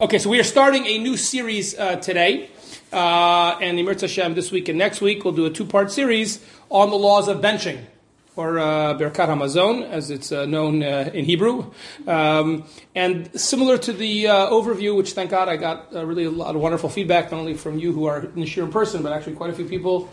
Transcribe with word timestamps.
Okay, 0.00 0.18
so 0.18 0.30
we 0.30 0.38
are 0.38 0.44
starting 0.44 0.86
a 0.86 0.96
new 0.96 1.16
series 1.16 1.76
uh, 1.76 1.96
today, 1.96 2.50
uh, 2.92 3.58
and 3.60 3.84
Mirza 3.84 4.06
Hashem 4.06 4.34
this 4.34 4.52
week 4.52 4.68
and 4.68 4.78
next 4.78 5.00
week 5.00 5.24
we'll 5.24 5.34
do 5.34 5.44
a 5.44 5.50
two-part 5.50 5.90
series 5.90 6.38
on 6.70 6.90
the 6.90 6.96
laws 6.96 7.26
of 7.26 7.40
benching, 7.40 7.80
or 8.36 8.60
uh, 8.60 8.94
Berkat 8.94 9.26
Hamazon, 9.26 9.82
as 9.90 10.12
it's 10.12 10.30
uh, 10.30 10.46
known 10.46 10.84
uh, 10.84 11.10
in 11.12 11.24
Hebrew. 11.24 11.72
Um, 12.06 12.62
and 12.94 13.28
similar 13.40 13.76
to 13.78 13.92
the 13.92 14.28
uh, 14.28 14.50
overview, 14.50 14.96
which 14.96 15.14
thank 15.14 15.32
God 15.32 15.48
I 15.48 15.56
got 15.56 15.92
uh, 15.92 16.06
really 16.06 16.26
a 16.26 16.30
lot 16.30 16.54
of 16.54 16.60
wonderful 16.60 16.88
feedback, 16.88 17.32
not 17.32 17.40
only 17.40 17.54
from 17.54 17.80
you 17.80 17.92
who 17.92 18.06
are 18.06 18.20
in 18.20 18.40
the 18.42 18.60
in 18.60 18.70
person, 18.70 19.02
but 19.02 19.12
actually 19.12 19.34
quite 19.34 19.50
a 19.50 19.54
few 19.54 19.64
people 19.64 20.08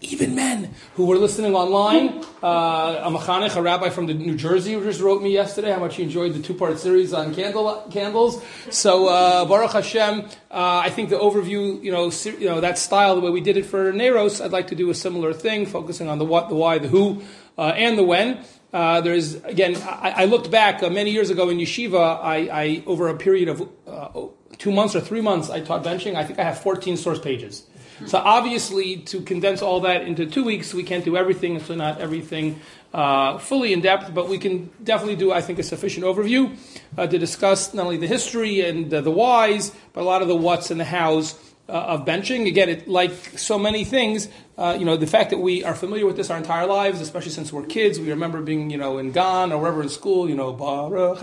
even 0.00 0.34
men 0.34 0.74
who 0.94 1.06
were 1.06 1.16
listening 1.16 1.54
online. 1.54 2.22
Uh, 2.42 3.02
a 3.04 3.10
mechanech, 3.10 3.56
a 3.56 3.62
rabbi 3.62 3.88
from 3.88 4.06
the 4.06 4.14
New 4.14 4.36
Jersey, 4.36 4.74
just 4.80 5.00
wrote 5.00 5.22
me 5.22 5.32
yesterday 5.32 5.72
how 5.72 5.78
much 5.78 5.96
he 5.96 6.02
enjoyed 6.02 6.34
the 6.34 6.42
two-part 6.42 6.78
series 6.78 7.12
on 7.12 7.34
candle 7.34 7.86
candles. 7.90 8.42
So 8.70 9.08
uh, 9.08 9.44
Baruch 9.46 9.72
Hashem, 9.72 10.26
uh, 10.50 10.82
I 10.84 10.90
think 10.90 11.10
the 11.10 11.18
overview, 11.18 11.82
you 11.82 11.90
know, 11.90 12.10
ser- 12.10 12.38
you 12.38 12.48
know 12.48 12.60
that 12.60 12.78
style, 12.78 13.14
the 13.14 13.20
way 13.20 13.30
we 13.30 13.40
did 13.40 13.56
it 13.56 13.66
for 13.66 13.92
Neros, 13.92 14.40
I'd 14.40 14.52
like 14.52 14.68
to 14.68 14.74
do 14.74 14.90
a 14.90 14.94
similar 14.94 15.32
thing, 15.32 15.66
focusing 15.66 16.08
on 16.08 16.18
the 16.18 16.24
what, 16.24 16.48
the 16.48 16.54
why, 16.54 16.78
the 16.78 16.88
who, 16.88 17.22
uh, 17.56 17.72
and 17.76 17.98
the 17.98 18.04
when. 18.04 18.44
Uh, 18.72 19.00
there's 19.00 19.36
again, 19.44 19.76
I, 19.76 20.14
I 20.16 20.24
looked 20.26 20.50
back 20.50 20.82
uh, 20.82 20.90
many 20.90 21.10
years 21.10 21.30
ago 21.30 21.48
in 21.48 21.56
yeshiva. 21.58 22.20
I, 22.22 22.36
I 22.52 22.82
over 22.86 23.08
a 23.08 23.16
period 23.16 23.48
of 23.48 23.68
uh, 23.86 24.26
two 24.58 24.70
months 24.70 24.94
or 24.94 25.00
three 25.00 25.20
months, 25.20 25.50
I 25.50 25.60
taught 25.60 25.82
benching. 25.82 26.14
I 26.14 26.24
think 26.24 26.38
I 26.38 26.44
have 26.44 26.58
14 26.58 26.96
source 26.96 27.18
pages. 27.18 27.64
So 28.04 28.18
obviously, 28.18 28.98
to 28.98 29.22
condense 29.22 29.62
all 29.62 29.80
that 29.80 30.02
into 30.02 30.26
two 30.26 30.44
weeks, 30.44 30.74
we 30.74 30.82
can't 30.82 31.04
do 31.04 31.16
everything, 31.16 31.58
so 31.60 31.74
not 31.74 31.98
everything 31.98 32.60
uh, 32.92 33.38
fully 33.38 33.72
in 33.72 33.80
depth, 33.80 34.12
but 34.12 34.28
we 34.28 34.38
can 34.38 34.70
definitely 34.84 35.16
do, 35.16 35.32
I 35.32 35.40
think, 35.40 35.58
a 35.58 35.62
sufficient 35.62 36.04
overview 36.04 36.56
uh, 36.98 37.06
to 37.06 37.18
discuss 37.18 37.72
not 37.72 37.84
only 37.84 37.96
the 37.96 38.06
history 38.06 38.60
and 38.60 38.92
uh, 38.92 39.00
the 39.00 39.10
whys, 39.10 39.72
but 39.92 40.02
a 40.02 40.04
lot 40.04 40.20
of 40.20 40.28
the 40.28 40.36
whats 40.36 40.70
and 40.70 40.78
the 40.78 40.84
hows 40.84 41.34
uh, 41.68 41.72
of 41.72 42.04
benching. 42.04 42.46
Again, 42.46 42.68
it, 42.68 42.88
like 42.88 43.12
so 43.36 43.58
many 43.58 43.84
things, 43.84 44.28
uh, 44.58 44.76
you 44.78 44.84
know, 44.84 44.96
the 44.96 45.06
fact 45.06 45.30
that 45.30 45.38
we 45.38 45.64
are 45.64 45.74
familiar 45.74 46.06
with 46.06 46.16
this 46.16 46.30
our 46.30 46.38
entire 46.38 46.66
lives, 46.66 47.00
especially 47.00 47.32
since 47.32 47.52
we're 47.52 47.66
kids, 47.66 47.98
we 47.98 48.08
remember 48.08 48.40
being, 48.40 48.70
you 48.70 48.78
know, 48.78 48.98
in 48.98 49.12
Gan 49.12 49.52
or 49.52 49.60
wherever 49.60 49.82
in 49.82 49.88
school, 49.88 50.28
you 50.28 50.34
know, 50.34 50.52
Baruch 50.52 51.20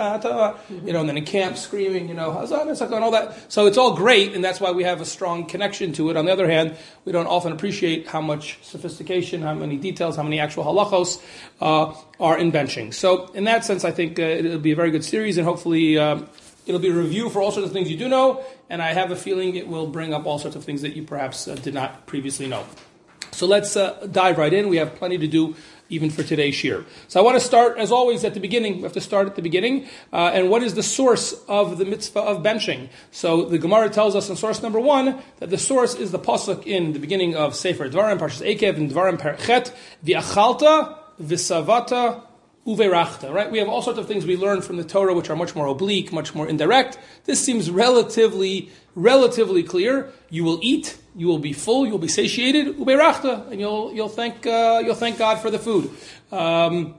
you 0.85 0.93
know, 0.93 0.99
and 0.99 1.09
then 1.09 1.17
in 1.17 1.25
camp 1.25 1.57
screaming, 1.57 2.07
you 2.09 2.13
know, 2.13 2.31
Hazan 2.31 2.69
and 2.69 3.03
all 3.03 3.11
that. 3.11 3.51
So 3.51 3.65
it's 3.65 3.77
all 3.77 3.95
great, 3.95 4.33
and 4.33 4.43
that's 4.43 4.59
why 4.59 4.71
we 4.71 4.83
have 4.83 5.01
a 5.01 5.05
strong 5.05 5.45
connection 5.45 5.93
to 5.93 6.09
it. 6.09 6.17
On 6.17 6.25
the 6.25 6.31
other 6.31 6.49
hand, 6.49 6.75
we 7.05 7.11
don't 7.11 7.27
often 7.27 7.51
appreciate 7.51 8.07
how 8.07 8.21
much 8.21 8.59
sophistication, 8.61 9.41
how 9.41 9.53
many 9.53 9.77
details, 9.77 10.15
how 10.15 10.23
many 10.23 10.39
actual 10.39 10.63
halachos 10.65 11.21
uh, 11.61 11.95
are 12.19 12.37
in 12.37 12.51
benching. 12.51 12.93
So 12.93 13.31
in 13.31 13.45
that 13.45 13.65
sense, 13.65 13.83
I 13.83 13.91
think 13.91 14.19
uh, 14.19 14.23
it'll 14.23 14.59
be 14.59 14.73
a 14.73 14.75
very 14.75 14.91
good 14.91 15.05
series, 15.05 15.37
and 15.37 15.47
hopefully. 15.47 15.97
It'll 16.65 16.79
be 16.79 16.89
a 16.89 16.93
review 16.93 17.29
for 17.29 17.41
all 17.41 17.51
sorts 17.51 17.67
of 17.67 17.73
things 17.73 17.89
you 17.89 17.97
do 17.97 18.07
know, 18.07 18.43
and 18.69 18.81
I 18.81 18.93
have 18.93 19.11
a 19.11 19.15
feeling 19.15 19.55
it 19.55 19.67
will 19.67 19.87
bring 19.87 20.13
up 20.13 20.25
all 20.25 20.39
sorts 20.39 20.55
of 20.55 20.63
things 20.63 20.81
that 20.81 20.95
you 20.95 21.03
perhaps 21.03 21.47
uh, 21.47 21.55
did 21.55 21.73
not 21.73 22.05
previously 22.05 22.47
know. 22.47 22.65
So 23.31 23.47
let's 23.47 23.75
uh, 23.75 24.07
dive 24.11 24.37
right 24.37 24.53
in. 24.53 24.69
We 24.69 24.77
have 24.77 24.95
plenty 24.95 25.17
to 25.17 25.27
do 25.27 25.55
even 25.89 26.09
for 26.09 26.23
today's 26.23 26.55
shiur. 26.55 26.85
So 27.07 27.19
I 27.19 27.23
want 27.23 27.35
to 27.39 27.45
start, 27.45 27.77
as 27.77 27.91
always, 27.91 28.23
at 28.23 28.33
the 28.33 28.39
beginning. 28.39 28.77
We 28.77 28.83
have 28.83 28.93
to 28.93 29.01
start 29.01 29.27
at 29.27 29.35
the 29.35 29.41
beginning. 29.41 29.87
Uh, 30.11 30.31
and 30.33 30.49
what 30.49 30.63
is 30.63 30.75
the 30.75 30.83
source 30.83 31.33
of 31.47 31.77
the 31.77 31.85
mitzvah 31.85 32.19
of 32.19 32.43
benching? 32.43 32.89
So 33.11 33.45
the 33.45 33.57
Gemara 33.57 33.89
tells 33.89 34.15
us 34.15 34.29
in 34.29 34.35
source 34.35 34.61
number 34.61 34.79
one 34.79 35.21
that 35.39 35.49
the 35.49 35.57
source 35.57 35.95
is 35.95 36.11
the 36.11 36.19
pasuk 36.19 36.65
in 36.65 36.93
the 36.93 36.99
beginning 36.99 37.35
of 37.35 37.55
Sefer 37.55 37.89
Dvarim, 37.89 38.17
Parshas 38.19 38.47
Ekev, 38.47 38.77
and 38.77 38.89
Dvarim 38.89 39.19
Perchet, 39.19 39.73
V'achalta, 40.05 40.97
V'savata, 41.21 42.23
uverachta, 42.65 43.33
right? 43.33 43.51
We 43.51 43.59
have 43.59 43.67
all 43.67 43.81
sorts 43.81 43.99
of 43.99 44.07
things 44.07 44.25
we 44.25 44.37
learn 44.37 44.61
from 44.61 44.77
the 44.77 44.83
Torah 44.83 45.13
which 45.13 45.29
are 45.29 45.35
much 45.35 45.55
more 45.55 45.67
oblique, 45.67 46.13
much 46.13 46.33
more 46.33 46.47
indirect. 46.47 46.97
This 47.25 47.43
seems 47.43 47.69
relatively, 47.69 48.71
relatively 48.95 49.63
clear. 49.63 50.11
You 50.29 50.43
will 50.43 50.59
eat, 50.61 50.97
you 51.15 51.27
will 51.27 51.39
be 51.39 51.53
full, 51.53 51.85
you'll 51.85 51.97
be 51.97 52.07
satiated, 52.07 52.77
uverachta, 52.77 53.51
and 53.51 53.59
you'll, 53.59 53.93
you'll 53.93 54.09
thank, 54.09 54.45
uh, 54.47 54.81
you'll 54.83 54.95
thank 54.95 55.17
God 55.17 55.39
for 55.39 55.51
the 55.51 55.59
food. 55.59 55.91
Um, 56.31 56.95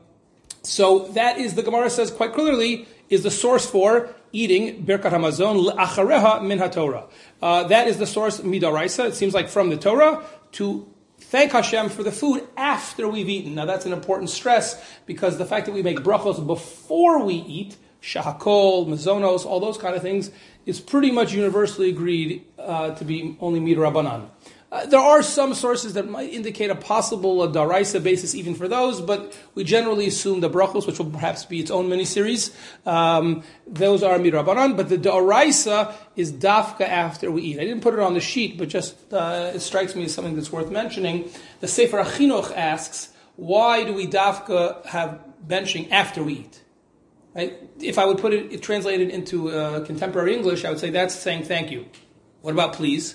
so 0.63 1.09
that 1.09 1.39
is, 1.39 1.55
the 1.55 1.63
Gemara 1.63 1.91
says 1.91 2.11
quite 2.11 2.35
clearly, 2.35 2.87
is 3.09 3.23
the 3.23 3.31
source 3.31 3.69
for 3.69 4.15
eating 4.33 4.85
Birkat 4.85 5.13
Hamazon 5.13 5.77
achareha 5.77 6.45
min 6.45 6.59
HaTorah. 6.59 7.09
Uh, 7.41 7.65
that 7.65 7.89
is 7.89 7.99
the 7.99 8.07
source 8.07 8.41
midaraisa. 8.41 9.09
It 9.09 9.15
seems 9.15 9.33
like 9.33 9.49
from 9.49 9.71
the 9.71 9.77
Torah 9.77 10.25
to 10.53 10.89
thank 11.35 11.51
Hashem 11.51 11.89
for 11.89 12.05
the 12.05 12.13
food 12.13 12.47
after 12.57 13.09
we've 13.09 13.29
eaten. 13.29 13.57
Now 13.57 13.65
that's 13.65 13.87
an 13.87 13.93
important 13.93 14.31
stress 14.31 14.81
because 15.05 15.37
the 15.37 15.45
fact 15.45 15.67
that 15.67 15.73
we 15.73 15.83
make 15.83 15.99
brachos 15.99 16.47
before 16.47 17.25
we 17.25 17.35
eat, 17.35 17.77
shahakol, 18.01 18.87
mazonos, 18.87 19.45
all 19.45 19.59
those 19.59 19.77
kind 19.77 19.97
of 19.97 20.03
things, 20.03 20.31
is 20.65 20.79
pretty 20.79 21.11
much 21.11 21.33
universally 21.33 21.89
agreed 21.89 22.45
uh, 22.57 22.95
to 22.95 23.05
be 23.05 23.37
only 23.41 23.59
midrabanan. 23.59 24.29
Uh, 24.75 24.85
there 24.87 24.99
are 24.99 25.23
some 25.23 25.55
sources 25.55 25.95
that 25.95 26.11
might 26.11 26.33
indicate 26.33 26.69
a 26.69 26.75
possible 26.75 27.43
uh, 27.43 27.47
daraisa 27.47 28.03
basis 28.03 28.35
even 28.35 28.57
for 28.57 28.67
those, 28.67 29.01
but 29.01 29.33
we 29.55 29.63
generally 29.63 30.09
assume 30.09 30.41
the 30.41 30.51
brachos, 30.51 30.85
which 30.85 30.99
will 30.99 31.09
perhaps 31.09 31.45
be 31.45 31.61
its 31.61 31.71
own 31.71 31.89
mini-series, 31.89 32.51
um, 32.85 33.45
those 33.69 34.03
are 34.03 34.19
mirabanan, 34.19 34.77
but 34.77 34.89
the 34.89 34.99
daraisa 34.99 35.95
is 36.17 36.33
dafka 36.33 36.81
after 36.81 37.31
we 37.31 37.43
eat. 37.43 37.61
I 37.61 37.65
didn't 37.65 37.83
put 37.83 37.95
it 37.95 38.01
on 38.01 38.15
the 38.15 38.21
sheet, 38.21 38.59
but 38.59 38.69
just 38.69 38.97
uh, 39.13 39.53
it 39.55 39.61
strikes 39.61 39.95
me 39.95 40.07
as 40.07 40.13
something 40.13 40.35
that's 40.35 40.51
worth 40.51 40.73
mentioning. 40.73 41.31
The 41.61 41.69
Sefer 41.69 42.03
HaChinuch 42.03 42.53
asks, 42.57 43.11
why 43.37 43.85
do 43.85 43.95
we 43.95 44.09
dafka 44.09 44.85
have 44.87 45.21
benching 45.47 45.93
after 45.93 46.25
we 46.25 46.33
eat? 46.33 46.65
Right? 47.33 47.61
If 47.81 47.97
I 47.97 48.07
would 48.07 48.19
put 48.19 48.33
it, 48.33 48.53
it 48.53 48.61
translated 48.61 49.11
into 49.11 49.51
uh, 49.51 49.85
contemporary 49.85 50.35
English, 50.35 50.65
I 50.65 50.71
would 50.71 50.81
say 50.81 50.91
that's 50.91 51.15
saying 51.15 51.45
thank 51.45 51.71
you. 51.71 51.87
What 52.41 52.51
about 52.51 52.73
please? 52.73 53.15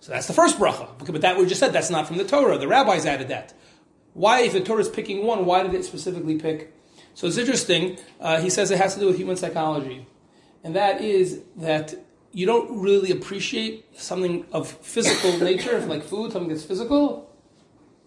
So 0.00 0.12
that's 0.12 0.26
the 0.26 0.32
first 0.32 0.58
bracha. 0.58 0.88
But 0.98 1.20
that 1.20 1.36
we 1.36 1.46
just 1.46 1.60
said 1.60 1.72
that's 1.72 1.90
not 1.90 2.06
from 2.06 2.16
the 2.16 2.24
Torah. 2.24 2.58
The 2.58 2.66
rabbis 2.66 3.06
added 3.06 3.28
that. 3.28 3.52
Why, 4.14 4.42
if 4.42 4.54
the 4.54 4.60
Torah 4.60 4.80
is 4.80 4.88
picking 4.88 5.24
one, 5.24 5.44
why 5.44 5.62
did 5.62 5.74
it 5.74 5.84
specifically 5.84 6.38
pick? 6.38 6.74
So 7.14 7.26
it's 7.26 7.36
interesting. 7.36 7.98
Uh, 8.18 8.40
he 8.40 8.50
says 8.50 8.70
it 8.70 8.78
has 8.78 8.94
to 8.94 9.00
do 9.00 9.06
with 9.06 9.16
human 9.16 9.36
psychology, 9.36 10.06
and 10.64 10.74
that 10.74 11.00
is 11.00 11.42
that 11.56 11.94
you 12.32 12.46
don't 12.46 12.80
really 12.80 13.10
appreciate 13.10 13.98
something 13.98 14.46
of 14.52 14.68
physical 14.68 15.38
nature, 15.44 15.78
like 15.80 16.02
food, 16.02 16.32
something 16.32 16.48
that's 16.48 16.64
physical, 16.64 17.30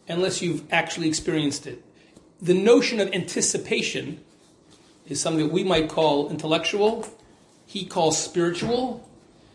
unless 0.08 0.42
you've 0.42 0.64
actually 0.74 1.08
experienced 1.08 1.68
it. 1.68 1.84
The 2.42 2.54
notion 2.54 3.00
of 3.00 3.14
anticipation 3.14 4.24
is 5.08 5.22
something 5.22 5.48
that 5.48 5.54
we 5.54 5.64
might 5.64 5.90
call 5.90 6.30
intellectual. 6.30 7.06
He 7.66 7.86
calls 7.86 8.22
spiritual 8.22 9.08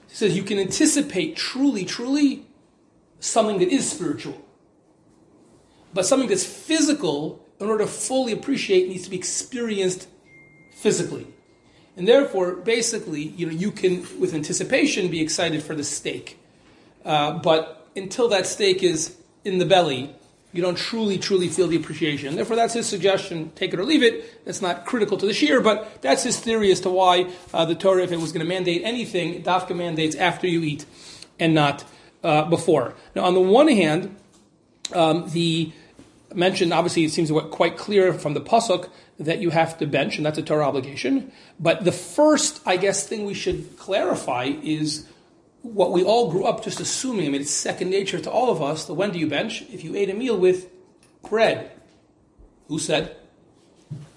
he 0.08 0.14
says 0.14 0.36
you 0.36 0.42
can 0.42 0.58
anticipate 0.58 1.36
truly, 1.36 1.84
truly 1.84 2.46
something 3.20 3.58
that 3.58 3.68
is 3.68 3.90
spiritual. 3.90 4.40
But 5.92 6.06
something 6.06 6.28
that's 6.28 6.44
physical, 6.44 7.44
in 7.60 7.66
order 7.66 7.84
to 7.84 7.90
fully 7.90 8.32
appreciate, 8.32 8.88
needs 8.88 9.04
to 9.04 9.10
be 9.10 9.16
experienced 9.16 10.08
physically. 10.76 11.26
And 11.96 12.06
therefore, 12.06 12.52
basically, 12.52 13.22
you 13.22 13.46
know, 13.46 13.52
you 13.52 13.72
can, 13.72 14.06
with 14.20 14.32
anticipation, 14.34 15.08
be 15.08 15.20
excited 15.20 15.62
for 15.62 15.74
the 15.74 15.84
steak. 15.84 16.38
Uh, 17.04 17.38
but 17.38 17.88
until 17.96 18.28
that 18.28 18.46
steak 18.46 18.82
is 18.82 19.16
in 19.44 19.58
the 19.58 19.66
belly, 19.66 20.14
you 20.52 20.62
don't 20.62 20.78
truly, 20.78 21.18
truly 21.18 21.48
feel 21.48 21.68
the 21.68 21.76
appreciation. 21.76 22.34
Therefore, 22.34 22.56
that's 22.56 22.74
his 22.74 22.86
suggestion. 22.86 23.50
Take 23.54 23.74
it 23.74 23.80
or 23.80 23.84
leave 23.84 24.02
it. 24.02 24.44
That's 24.44 24.62
not 24.62 24.86
critical 24.86 25.18
to 25.18 25.26
the 25.26 25.32
shiur, 25.32 25.62
but 25.62 26.00
that's 26.00 26.22
his 26.22 26.40
theory 26.40 26.70
as 26.72 26.80
to 26.80 26.90
why 26.90 27.30
uh, 27.52 27.66
the 27.66 27.74
Torah, 27.74 28.02
if 28.02 28.12
it 28.12 28.18
was 28.18 28.32
going 28.32 28.44
to 28.44 28.48
mandate 28.48 28.82
anything, 28.84 29.42
dafka 29.42 29.76
mandates 29.76 30.16
after 30.16 30.46
you 30.46 30.62
eat 30.62 30.86
and 31.38 31.54
not 31.54 31.84
uh, 32.24 32.44
before. 32.44 32.94
Now, 33.14 33.24
on 33.24 33.34
the 33.34 33.40
one 33.40 33.68
hand, 33.68 34.16
um, 34.94 35.28
the 35.30 35.72
mentioned 36.34 36.72
obviously 36.72 37.04
it 37.04 37.10
seems 37.10 37.30
quite 37.50 37.78
clear 37.78 38.12
from 38.12 38.34
the 38.34 38.40
pasuk 38.40 38.90
that 39.18 39.40
you 39.40 39.50
have 39.50 39.78
to 39.78 39.86
bench, 39.86 40.16
and 40.16 40.26
that's 40.26 40.38
a 40.38 40.42
Torah 40.42 40.66
obligation. 40.66 41.32
But 41.58 41.84
the 41.84 41.92
first, 41.92 42.60
I 42.64 42.76
guess, 42.76 43.06
thing 43.06 43.24
we 43.24 43.34
should 43.34 43.76
clarify 43.78 44.52
is 44.62 45.06
what 45.62 45.92
we 45.92 46.04
all 46.04 46.30
grew 46.30 46.44
up 46.44 46.64
just 46.64 46.80
assuming, 46.80 47.26
I 47.26 47.30
mean, 47.30 47.40
it's 47.40 47.50
second 47.50 47.90
nature 47.90 48.18
to 48.20 48.30
all 48.30 48.50
of 48.50 48.62
us, 48.62 48.84
the 48.84 48.94
when 48.94 49.10
do 49.10 49.18
you 49.18 49.26
bench? 49.26 49.62
If 49.72 49.84
you 49.84 49.96
ate 49.96 50.10
a 50.10 50.14
meal 50.14 50.36
with 50.36 50.68
bread. 51.28 51.72
Who 52.68 52.78
said? 52.78 53.16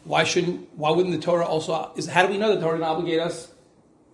Why 0.03 0.23
shouldn't, 0.23 0.69
why 0.75 0.91
wouldn't 0.91 1.15
the 1.15 1.21
Torah 1.21 1.45
also, 1.45 1.91
is, 1.95 2.07
how 2.07 2.25
do 2.25 2.31
we 2.31 2.38
know 2.38 2.53
the 2.53 2.61
Torah 2.61 2.77
didn't 2.77 2.89
obligate 2.89 3.19
us 3.19 3.51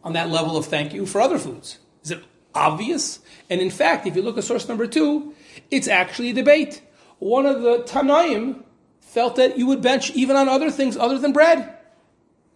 on 0.04 0.14
that 0.14 0.30
level 0.30 0.58
of 0.58 0.66
thank 0.66 0.94
you 0.94 1.06
for 1.06 1.22
other 1.22 1.38
foods? 1.40 1.80
Is 2.04 2.12
it 2.12 2.24
obvious? 2.54 3.20
And 3.50 3.62
in 3.62 3.70
fact, 3.70 4.06
if 4.06 4.16
you 4.16 4.22
look 4.22 4.38
at 4.38 4.44
source 4.44 4.68
number 4.68 4.88
two, 4.88 5.34
it's 5.72 5.88
actually 5.88 6.30
a 6.32 6.34
debate. 6.34 6.82
One 7.20 7.46
of 7.46 7.62
the 7.62 7.80
Tanaim 7.80 8.64
felt 9.00 9.38
that 9.38 9.58
you 9.58 9.66
would 9.68 9.82
bench 9.82 10.12
even 10.12 10.36
on 10.36 10.48
other 10.48 10.70
things 10.70 10.98
other 10.98 11.18
than 11.18 11.34
bread. 11.34 11.74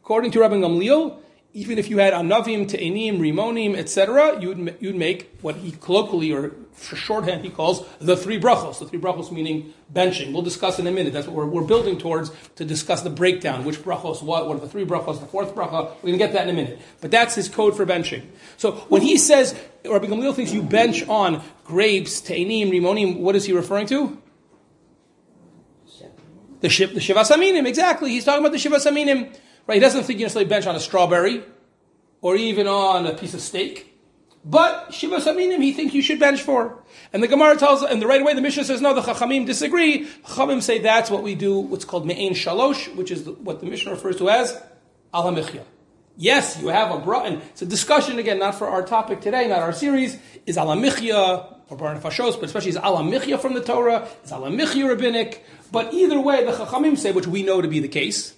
According 0.04 0.32
to 0.32 0.40
Rabbi 0.42 0.56
Gamliel, 0.56 1.20
even 1.54 1.78
if 1.78 1.90
you 1.90 1.98
had 1.98 2.14
anavim, 2.14 2.70
te'enim, 2.70 3.20
rimonim, 3.20 3.76
etc., 3.76 4.40
you'd, 4.42 4.78
you'd 4.80 4.96
make 4.96 5.38
what 5.42 5.58
he 5.58 5.72
colloquially 5.72 6.32
or 6.32 6.56
for 6.72 6.96
shorthand 6.96 7.44
he 7.44 7.50
calls 7.50 7.86
the 8.00 8.16
three 8.16 8.40
brachos. 8.40 8.80
The 8.80 8.86
three 8.86 9.00
brachos 9.00 9.32
meaning 9.32 9.74
benching. 9.94 10.32
We'll 10.32 10.42
discuss 10.42 10.80
in 10.80 10.88
a 10.88 10.92
minute. 10.92 11.14
That's 11.14 11.28
what 11.28 11.36
we're, 11.36 11.46
we're 11.46 11.68
building 11.68 11.98
towards 11.98 12.32
to 12.56 12.66
discuss 12.66 13.02
the 13.02 13.10
breakdown. 13.10 13.66
Which 13.66 13.80
brachos, 13.80 14.22
what, 14.22 14.48
what 14.48 14.58
are 14.58 14.62
the 14.62 14.70
three 14.70 14.86
brachos, 14.86 15.20
the 15.20 15.26
fourth 15.26 15.54
bracha. 15.54 15.94
We're 15.96 16.02
going 16.02 16.14
to 16.14 16.18
get 16.18 16.34
that 16.34 16.48
in 16.48 16.50
a 16.50 16.54
minute. 16.54 16.80
But 17.02 17.12
that's 17.12 17.36
his 17.36 17.50
code 17.50 17.76
for 17.76 17.86
benching. 17.86 18.26
So 18.58 18.72
when 18.90 19.02
he 19.02 19.18
says, 19.18 19.60
Rabbi 19.86 20.08
Gamliel 20.08 20.34
thinks 20.34 20.54
you 20.54 20.64
bench 20.64 21.08
on 21.08 21.44
grapes, 21.66 22.22
te'enim, 22.22 22.72
rimonim, 22.72 23.20
what 23.20 23.36
is 23.36 23.46
he 23.46 23.54
referring 23.54 23.88
to? 23.88 24.22
The, 26.62 26.70
shiv, 26.70 26.94
the 26.94 27.00
Shivas 27.00 27.32
Aminim, 27.32 27.68
exactly. 27.68 28.12
He's 28.12 28.24
talking 28.24 28.46
about 28.46 28.52
the 28.52 28.60
Shivas 28.60 28.90
Aminim. 28.90 29.36
Right? 29.68 29.76
He 29.76 29.80
doesn't 29.80 30.04
think 30.04 30.20
you 30.20 30.26
necessarily 30.26 30.50
bench 30.50 30.68
on 30.68 30.76
a 30.76 30.80
strawberry 30.80 31.44
or 32.22 32.36
even 32.36 32.68
on 32.68 33.06
a 33.06 33.14
piece 33.14 33.34
of 33.34 33.42
steak. 33.42 33.88
But 34.44 34.92
Shiva 34.92 35.18
Saminim, 35.18 35.62
he 35.62 35.72
thinks 35.72 35.94
you 35.94 36.02
should 36.02 36.20
bench 36.20 36.42
for. 36.42 36.84
And 37.14 37.22
the 37.22 37.28
Gemara 37.28 37.58
tells, 37.58 37.84
and 37.84 38.02
the 38.02 38.08
right 38.08 38.22
away 38.22 38.34
the 38.34 38.42
Mishnah 38.42 38.64
says, 38.64 38.82
no, 38.82 38.94
the 38.94 39.02
Chachamim 39.02 39.46
disagree. 39.46 40.08
Chachamim 40.26 40.64
say 40.64 40.80
that's 40.80 41.12
what 41.12 41.22
we 41.22 41.36
do, 41.36 41.60
what's 41.60 41.86
called 41.86 42.08
Me'ain 42.08 42.34
Shalosh, 42.34 42.96
which 42.96 43.12
is 43.12 43.28
what 43.28 43.60
the 43.60 43.68
Mishnah 43.68 43.92
refers 43.92 44.18
to 44.18 44.30
as 44.30 44.60
Al 45.14 45.32
Yes, 46.18 46.60
you 46.60 46.68
have 46.68 46.92
a 46.92 47.00
bra, 47.00 47.24
and 47.24 47.42
it's 47.52 47.62
a 47.62 47.66
discussion 47.66 48.20
again, 48.20 48.40
not 48.40 48.56
for 48.56 48.68
our 48.68 48.84
topic 48.84 49.22
today, 49.22 49.48
not 49.48 49.60
our 49.60 49.74
series, 49.74 50.18
is 50.46 50.58
Al 50.58 50.70
or 50.72 50.78
Borei 51.78 52.00
Nefashos, 52.00 52.34
but 52.36 52.44
especially 52.44 52.70
is 52.70 52.78
Al 52.78 52.98
from 53.38 53.54
the 53.54 53.64
Torah, 53.64 54.08
is 54.24 54.32
Al 54.32 54.44
rabbinic. 54.44 55.46
But 55.72 55.94
either 55.94 56.20
way, 56.20 56.44
the 56.44 56.52
Chachamim 56.52 56.98
say, 56.98 57.12
which 57.12 57.28
we 57.28 57.44
know 57.44 57.62
to 57.62 57.68
be 57.68 57.80
the 57.80 57.88
case, 57.88 58.34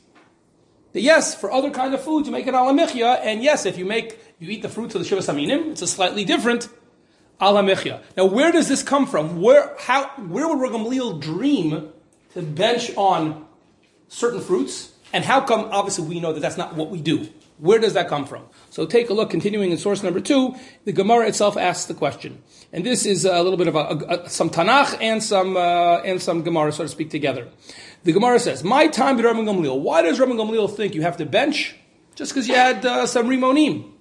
that 0.94 1.02
yes, 1.02 1.36
for 1.36 1.52
other 1.52 1.72
kind 1.72 1.94
of 1.94 2.04
food, 2.04 2.26
you 2.26 2.32
make 2.32 2.48
an 2.48 2.54
alamichya, 2.54 3.20
and 3.24 3.44
yes, 3.44 3.66
if 3.66 3.78
you 3.78 3.86
make 3.86 4.20
you 4.40 4.50
eat 4.50 4.62
the 4.62 4.70
fruits 4.70 4.96
of 4.96 5.02
the 5.02 5.08
shiva 5.08 5.22
saminim, 5.22 5.72
it's 5.72 5.82
a 5.82 5.88
slightly 5.88 6.24
different 6.24 6.70
alamichya. 7.42 8.02
Now, 8.16 8.26
where 8.26 8.52
does 8.52 8.68
this 8.68 8.84
come 8.84 9.06
from? 9.06 9.42
Where 9.42 9.76
how 9.80 10.08
where 10.28 10.48
would 10.48 10.58
Ragamliel 10.58 11.20
dream 11.20 11.90
to 12.34 12.42
bench 12.42 12.92
on 12.96 13.46
certain 14.08 14.40
fruits? 14.42 14.92
And 15.12 15.24
how 15.24 15.42
come? 15.42 15.70
Obviously, 15.72 16.08
we 16.08 16.20
know 16.20 16.34
that 16.34 16.40
that's 16.40 16.58
not 16.58 16.76
what 16.76 16.90
we 16.90 17.02
do. 17.02 17.30
Where 17.60 17.80
does 17.80 17.94
that 17.94 18.08
come 18.08 18.26
from? 18.26 18.44
So 18.72 18.86
take 18.86 19.10
a 19.10 19.14
look. 19.14 19.30
Continuing 19.30 19.72
in 19.72 19.78
source 19.78 20.04
number 20.04 20.20
two, 20.20 20.56
the 20.86 20.92
Gemara 20.92 21.28
itself 21.28 21.56
asks 21.56 21.86
the 21.86 21.94
question, 21.94 22.42
and 22.72 22.86
this 22.86 23.06
is 23.06 23.26
a 23.26 23.42
little 23.42 23.58
bit 23.58 23.68
of 23.68 23.76
a, 23.76 24.24
a, 24.26 24.30
some 24.30 24.50
Tanakh 24.50 24.98
and 25.00 25.22
some 25.22 25.56
uh, 25.56 26.00
and 26.00 26.22
some 26.22 26.42
Gemara, 26.44 26.72
so 26.72 26.84
to 26.84 26.90
speak, 26.90 27.10
together. 27.10 27.48
The 28.04 28.12
Gemara 28.12 28.40
says, 28.40 28.64
"My 28.64 28.88
time 28.88 29.16
with 29.18 29.26
Rabbi 29.26 29.42
Gamliel. 29.42 29.80
Why 29.80 30.02
does 30.02 30.20
Rabbi 30.20 30.34
Gamliel 30.34 30.76
think 30.76 30.96
you 30.96 31.04
have 31.04 31.18
to 31.18 31.26
bench 31.26 31.76
just 32.16 32.32
because 32.32 32.48
you 32.48 32.56
had 32.56 32.86
uh, 32.86 33.06
some 33.06 33.28
rimonim?" 33.28 33.92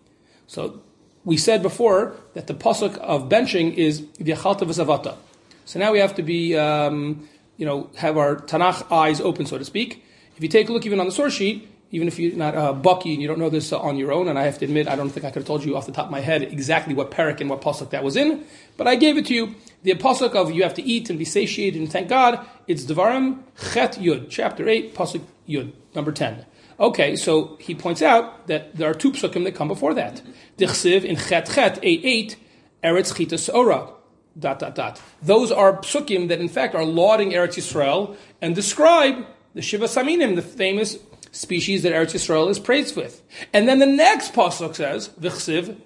So 0.46 0.82
we 1.24 1.36
said 1.36 1.62
before 1.62 2.16
that 2.34 2.46
the 2.46 2.54
pasuk 2.54 2.98
of 2.98 3.28
benching 3.28 3.74
is 3.74 4.00
v'yachalta 4.00 4.62
v'savata. 4.62 5.16
So 5.64 5.78
now 5.78 5.92
we 5.92 6.00
have 6.00 6.14
to 6.16 6.22
be, 6.22 6.56
um, 6.56 7.28
you 7.56 7.64
know, 7.64 7.90
have 7.96 8.16
our 8.16 8.36
Tanakh 8.36 8.90
eyes 8.90 9.20
open, 9.20 9.46
so 9.46 9.58
to 9.58 9.64
speak. 9.64 10.04
If 10.36 10.42
you 10.42 10.48
take 10.48 10.68
a 10.68 10.72
look 10.72 10.84
even 10.86 10.98
on 10.98 11.06
the 11.06 11.12
source 11.12 11.34
sheet, 11.34 11.68
even 11.92 12.08
if 12.08 12.18
you're 12.18 12.34
not 12.34 12.56
uh, 12.56 12.72
baki 12.72 13.12
and 13.12 13.20
you 13.20 13.28
don't 13.28 13.38
know 13.38 13.50
this 13.50 13.70
uh, 13.70 13.78
on 13.78 13.96
your 13.96 14.12
own, 14.12 14.26
and 14.26 14.38
I 14.38 14.44
have 14.44 14.58
to 14.58 14.64
admit, 14.64 14.88
I 14.88 14.96
don't 14.96 15.10
think 15.10 15.26
I 15.26 15.30
could 15.30 15.40
have 15.40 15.46
told 15.46 15.62
you 15.62 15.76
off 15.76 15.84
the 15.84 15.92
top 15.92 16.06
of 16.06 16.10
my 16.10 16.20
head 16.20 16.42
exactly 16.42 16.94
what 16.94 17.10
parak 17.10 17.40
and 17.40 17.50
what 17.50 17.60
pasuk 17.60 17.90
that 17.90 18.02
was 18.02 18.16
in, 18.16 18.44
but 18.78 18.88
I 18.88 18.96
gave 18.96 19.18
it 19.18 19.26
to 19.26 19.34
you. 19.34 19.54
The 19.82 19.94
pasuk 19.94 20.34
of 20.34 20.50
you 20.50 20.62
have 20.62 20.74
to 20.74 20.82
eat 20.82 21.10
and 21.10 21.18
be 21.18 21.26
satiated 21.26 21.80
and 21.80 21.92
thank 21.92 22.08
God, 22.08 22.44
it's 22.66 22.84
Devarim 22.84 23.40
Chet 23.72 23.96
Yud, 23.96 24.28
chapter 24.30 24.68
8, 24.68 24.94
pasuk 24.94 25.22
Yud, 25.46 25.72
number 25.94 26.12
10. 26.12 26.46
Okay, 26.80 27.14
so 27.14 27.56
he 27.60 27.74
points 27.74 28.00
out 28.00 28.46
that 28.46 28.74
there 28.74 28.90
are 28.90 28.94
two 28.94 29.12
psukim 29.12 29.44
that 29.44 29.54
come 29.54 29.68
before 29.68 29.92
that. 29.92 30.22
Dichsiv 30.56 31.04
in 31.04 31.16
Chet 31.16 31.46
Chet 31.50 31.78
8 31.82 32.00
8, 32.04 32.36
Eretz 32.82 33.12
Chitas 33.12 33.52
Ora. 33.54 33.90
Dot, 34.38 34.58
dot, 34.58 34.74
dot. 34.74 34.98
Those 35.20 35.52
are 35.52 35.76
psukim 35.76 36.28
that 36.28 36.40
in 36.40 36.48
fact 36.48 36.74
are 36.74 36.86
lauding 36.86 37.32
Eretz 37.32 37.58
Yisrael 37.58 38.16
and 38.40 38.54
describe 38.54 39.26
the 39.54 39.60
Shiva 39.60 39.84
Saminim, 39.84 40.36
the 40.36 40.42
famous 40.42 40.96
species 41.32 41.82
that 41.82 41.92
Eretz 41.92 42.14
Yisrael 42.14 42.48
is 42.48 42.60
praised 42.60 42.96
with. 42.96 43.22
And 43.52 43.68
then 43.68 43.80
the 43.80 43.86
next 43.86 44.32
pasuk 44.32 44.76
says, 44.76 45.08
V'chsiv 45.20 45.76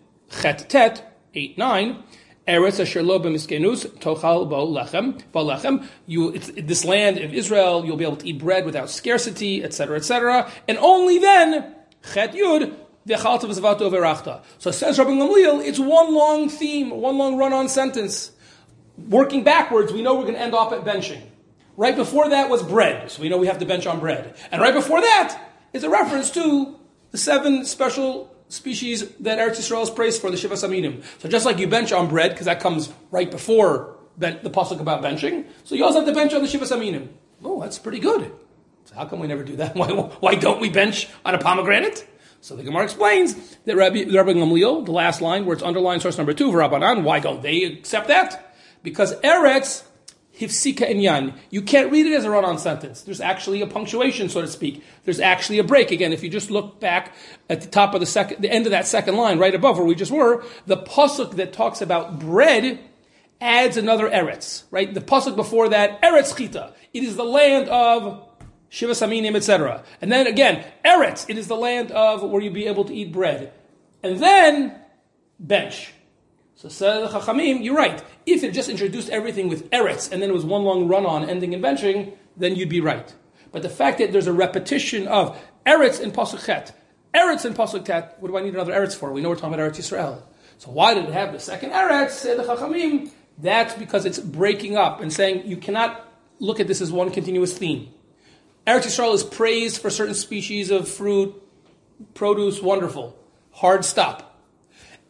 chet 0.43 0.69
tet, 0.69 1.19
8, 1.35 1.57
9, 1.57 2.03
Eretz 2.47 2.79
asher 2.79 3.03
lo 3.03 3.19
b'miskenus 3.19 3.87
tochal 3.99 4.49
bo 4.49 4.67
lechem, 4.67 5.21
bo 5.33 5.45
lechem. 5.45 5.87
You, 6.07 6.31
it's, 6.35 6.51
this 6.55 6.85
land 6.85 7.19
of 7.19 7.33
Israel, 7.33 7.85
you'll 7.87 7.97
be 7.97 8.05
able 8.05 8.17
to 8.19 8.29
eat 8.29 8.39
bread 8.39 8.67
without 8.67 8.91
scarcity, 8.91 9.65
etc., 9.65 9.97
etc. 9.97 10.51
And 10.69 10.77
only 10.79 11.19
then, 11.19 11.75
chet 12.13 12.35
yud, 12.35 12.77
so 13.09 13.17
says 14.73 14.99
Rabbi 14.99 15.11
Gamliel, 15.11 15.65
it's 15.65 15.79
one 15.79 16.13
long 16.13 16.49
theme, 16.49 16.91
one 16.91 17.17
long 17.19 17.37
run-on 17.37 17.69
sentence. 17.69 18.33
Working 18.99 19.45
backwards, 19.45 19.93
we 19.93 20.03
know 20.03 20.17
we're 20.17 20.23
going 20.23 20.35
to 20.35 20.41
end 20.41 20.55
up 20.55 20.73
at 20.73 20.85
benching. 20.85 21.23
Right 21.77 21.95
before 21.95 22.31
that 22.31 22.49
was 22.49 22.63
bread, 22.63 23.11
so 23.11 23.21
we 23.21 23.29
know 23.29 23.37
we 23.37 23.49
have 23.49 23.59
to 23.59 23.67
bench 23.67 23.87
on 23.87 24.01
bread. 24.01 24.35
And 24.51 24.63
right 24.63 24.73
before 24.73 25.01
that 25.01 25.39
is 25.73 25.85
a 25.85 25.91
reference 25.91 26.31
to 26.33 26.79
the 27.11 27.19
seven 27.19 27.65
special 27.67 28.35
species 28.49 29.09
that 29.17 29.39
Eretz 29.39 29.59
Yisrael 29.59 29.83
is 29.83 29.91
praised 29.91 30.21
for, 30.21 30.31
the 30.31 30.37
Shiva 30.37 30.55
Saminim. 30.55 31.03
So 31.21 31.29
just 31.29 31.45
like 31.45 31.59
you 31.59 31.69
bench 31.69 31.93
on 31.93 32.09
bread, 32.09 32.31
because 32.31 32.47
that 32.47 32.61
comes 32.61 32.93
right 33.11 33.31
before 33.31 33.97
ben- 34.17 34.41
the 34.43 34.51
pasuk 34.51 34.81
about 34.81 35.03
benching, 35.03 35.47
so 35.65 35.75
you 35.75 35.85
also 35.85 35.99
have 35.99 36.09
to 36.09 36.15
bench 36.15 36.33
on 36.33 36.43
the 36.43 36.49
Shiva 36.49 36.65
Saminim. 36.65 37.09
Oh, 37.45 37.61
that's 37.61 37.79
pretty 37.79 37.99
good. 37.99 38.33
So 38.85 38.95
how 38.95 39.05
come 39.05 39.19
we 39.19 39.27
never 39.27 39.45
do 39.45 39.57
that? 39.57 39.75
Why, 39.77 39.91
why 39.91 40.35
don't 40.37 40.61
we 40.61 40.71
bench 40.71 41.09
on 41.25 41.35
a 41.35 41.39
pomegranate? 41.39 42.07
So 42.41 42.55
the 42.55 42.63
Gemara 42.63 42.85
explains 42.85 43.57
that 43.65 43.77
Rabbi, 43.77 44.05
Rabbi 44.05 44.33
Gamliel, 44.33 44.87
the 44.87 44.93
last 44.93 45.21
line 45.21 45.45
where 45.45 45.55
it's 45.55 45.63
underlined 45.63 46.03
source 46.03 46.17
number 46.17 46.33
two, 46.33 46.53
Rabbanan, 46.53 47.03
why 47.03 47.19
don't 47.19 47.43
they 47.43 47.65
accept 47.65 48.09
that? 48.09 48.55
Because 48.85 49.19
Eretz 49.23 49.83
hifsika 50.39 50.89
inyan. 50.89 51.37
You 51.51 51.63
can't 51.63 51.91
read 51.91 52.07
it 52.07 52.15
as 52.15 52.25
a 52.25 52.31
run-on 52.31 52.59
sentence. 52.59 53.03
There's 53.03 53.21
actually 53.21 53.63
a 53.63 53.67
punctuation, 53.67 54.29
so 54.29 54.41
to 54.41 54.49
speak. 54.49 54.85
There's 55.05 55.21
actually 55.21 55.59
a 55.59 55.65
break. 55.65 55.91
Again, 55.91 56.13
if 56.13 56.23
you 56.23 56.31
just 56.31 56.51
look 56.51 56.81
back 56.81 57.15
at 57.49 57.61
the 57.61 57.69
top 57.69 57.95
of 57.95 58.01
the 58.01 58.07
second, 58.07 58.43
the 58.43 58.51
end 58.51 58.67
of 58.67 58.73
that 58.73 58.87
second 58.87 59.17
line, 59.17 59.39
right 59.39 59.55
above 59.55 59.79
where 59.79 59.87
we 59.87 59.95
just 59.95 60.13
were, 60.13 60.45
the 60.67 60.77
pasuk 60.77 61.37
that 61.37 61.53
talks 61.53 61.81
about 61.81 62.19
bread 62.19 62.79
adds 63.41 63.77
another 63.77 64.09
eretz, 64.09 64.65
right? 64.71 64.93
The 64.93 65.01
pasuk 65.01 65.37
before 65.37 65.69
that, 65.71 66.01
eretz 66.03 66.37
chita. 66.37 66.75
It 66.93 67.03
is 67.03 67.17
the 67.17 67.25
land 67.25 67.69
of 67.69 68.27
Shiva 68.69 68.93
Saminim, 68.93 69.37
etc. 69.37 69.85
And 70.01 70.11
then 70.11 70.27
again, 70.27 70.65
Eretz, 70.85 71.29
it 71.29 71.39
is 71.39 71.47
the 71.49 71.57
land 71.57 71.93
of 71.93 72.23
where 72.23 72.43
you 72.43 72.51
be 72.51 72.67
able 72.67 72.85
to 72.85 72.95
eat 72.95 73.13
bread. 73.13 73.53
And 74.03 74.19
then, 74.19 74.79
bench. 75.39 75.93
So 76.57 76.71
said 76.71 77.03
the 77.03 77.09
Chachamim, 77.09 77.63
you're 77.63 77.77
right. 77.77 78.03
If 78.25 78.43
it 78.43 78.53
just 78.53 78.71
introduced 78.71 79.11
everything 79.11 79.51
with 79.51 79.71
Eretz 79.71 80.11
and 80.11 80.23
then 80.23 80.31
it 80.31 80.33
was 80.33 80.47
one 80.47 80.65
long 80.65 80.89
run 80.89 81.05
on 81.05 81.29
ending 81.29 81.53
in 81.53 81.61
benching, 81.61 82.15
then 82.35 82.57
you'd 82.57 82.71
be 82.71 82.81
right. 82.81 83.15
But 83.53 83.61
the 83.61 83.69
fact 83.69 83.99
that 83.99 84.11
there's 84.11 84.27
a 84.27 84.33
repetition 84.33 85.07
of 85.07 85.39
Eretz 85.67 86.01
in 86.01 86.13
Pasuk 86.13 86.47
Chet, 86.47 86.75
Eretz 87.15 87.45
in 87.45 87.53
Pasuk 87.53 87.85
Tet, 87.85 88.17
what 88.21 88.29
do 88.29 88.39
I 88.39 88.43
need 88.43 88.55
another 88.55 88.73
Eretz 88.73 88.97
for? 88.97 89.13
We 89.13 89.21
know 89.21 89.29
we're 89.29 89.37
talking 89.37 89.53
about 89.53 89.71
Eretz 89.71 89.77
Yisrael. 89.77 90.23
So 90.57 90.71
why 90.71 90.95
did 90.95 91.05
it 91.05 91.13
have 91.13 91.35
the 91.35 91.41
second 91.41 91.73
Eretz, 91.73 92.13
say 92.13 92.35
the 92.35 92.43
Chachamim? 92.43 93.11
That's 93.37 93.75
because 93.75 94.07
it's 94.07 94.19
breaking 94.19 94.79
up 94.79 95.03
and 95.03 95.13
saying 95.13 95.47
you 95.47 95.59
cannot 95.59 96.11
look 96.39 96.59
at 96.59 96.69
this 96.69 96.81
as 96.81 96.91
one 96.91 97.11
continuous 97.11 97.57
theme. 97.57 97.93
Eretz 98.67 98.87
Yisrael 98.87 99.13
is 99.13 99.25
praised 99.25 99.83
for 99.83 99.91
certain 99.91 100.15
species 100.15 100.71
of 100.71 100.89
fruit, 100.89 101.35
produce, 102.15 102.63
wonderful. 102.63 103.15
Hard 103.51 103.85
stop. 103.85 104.36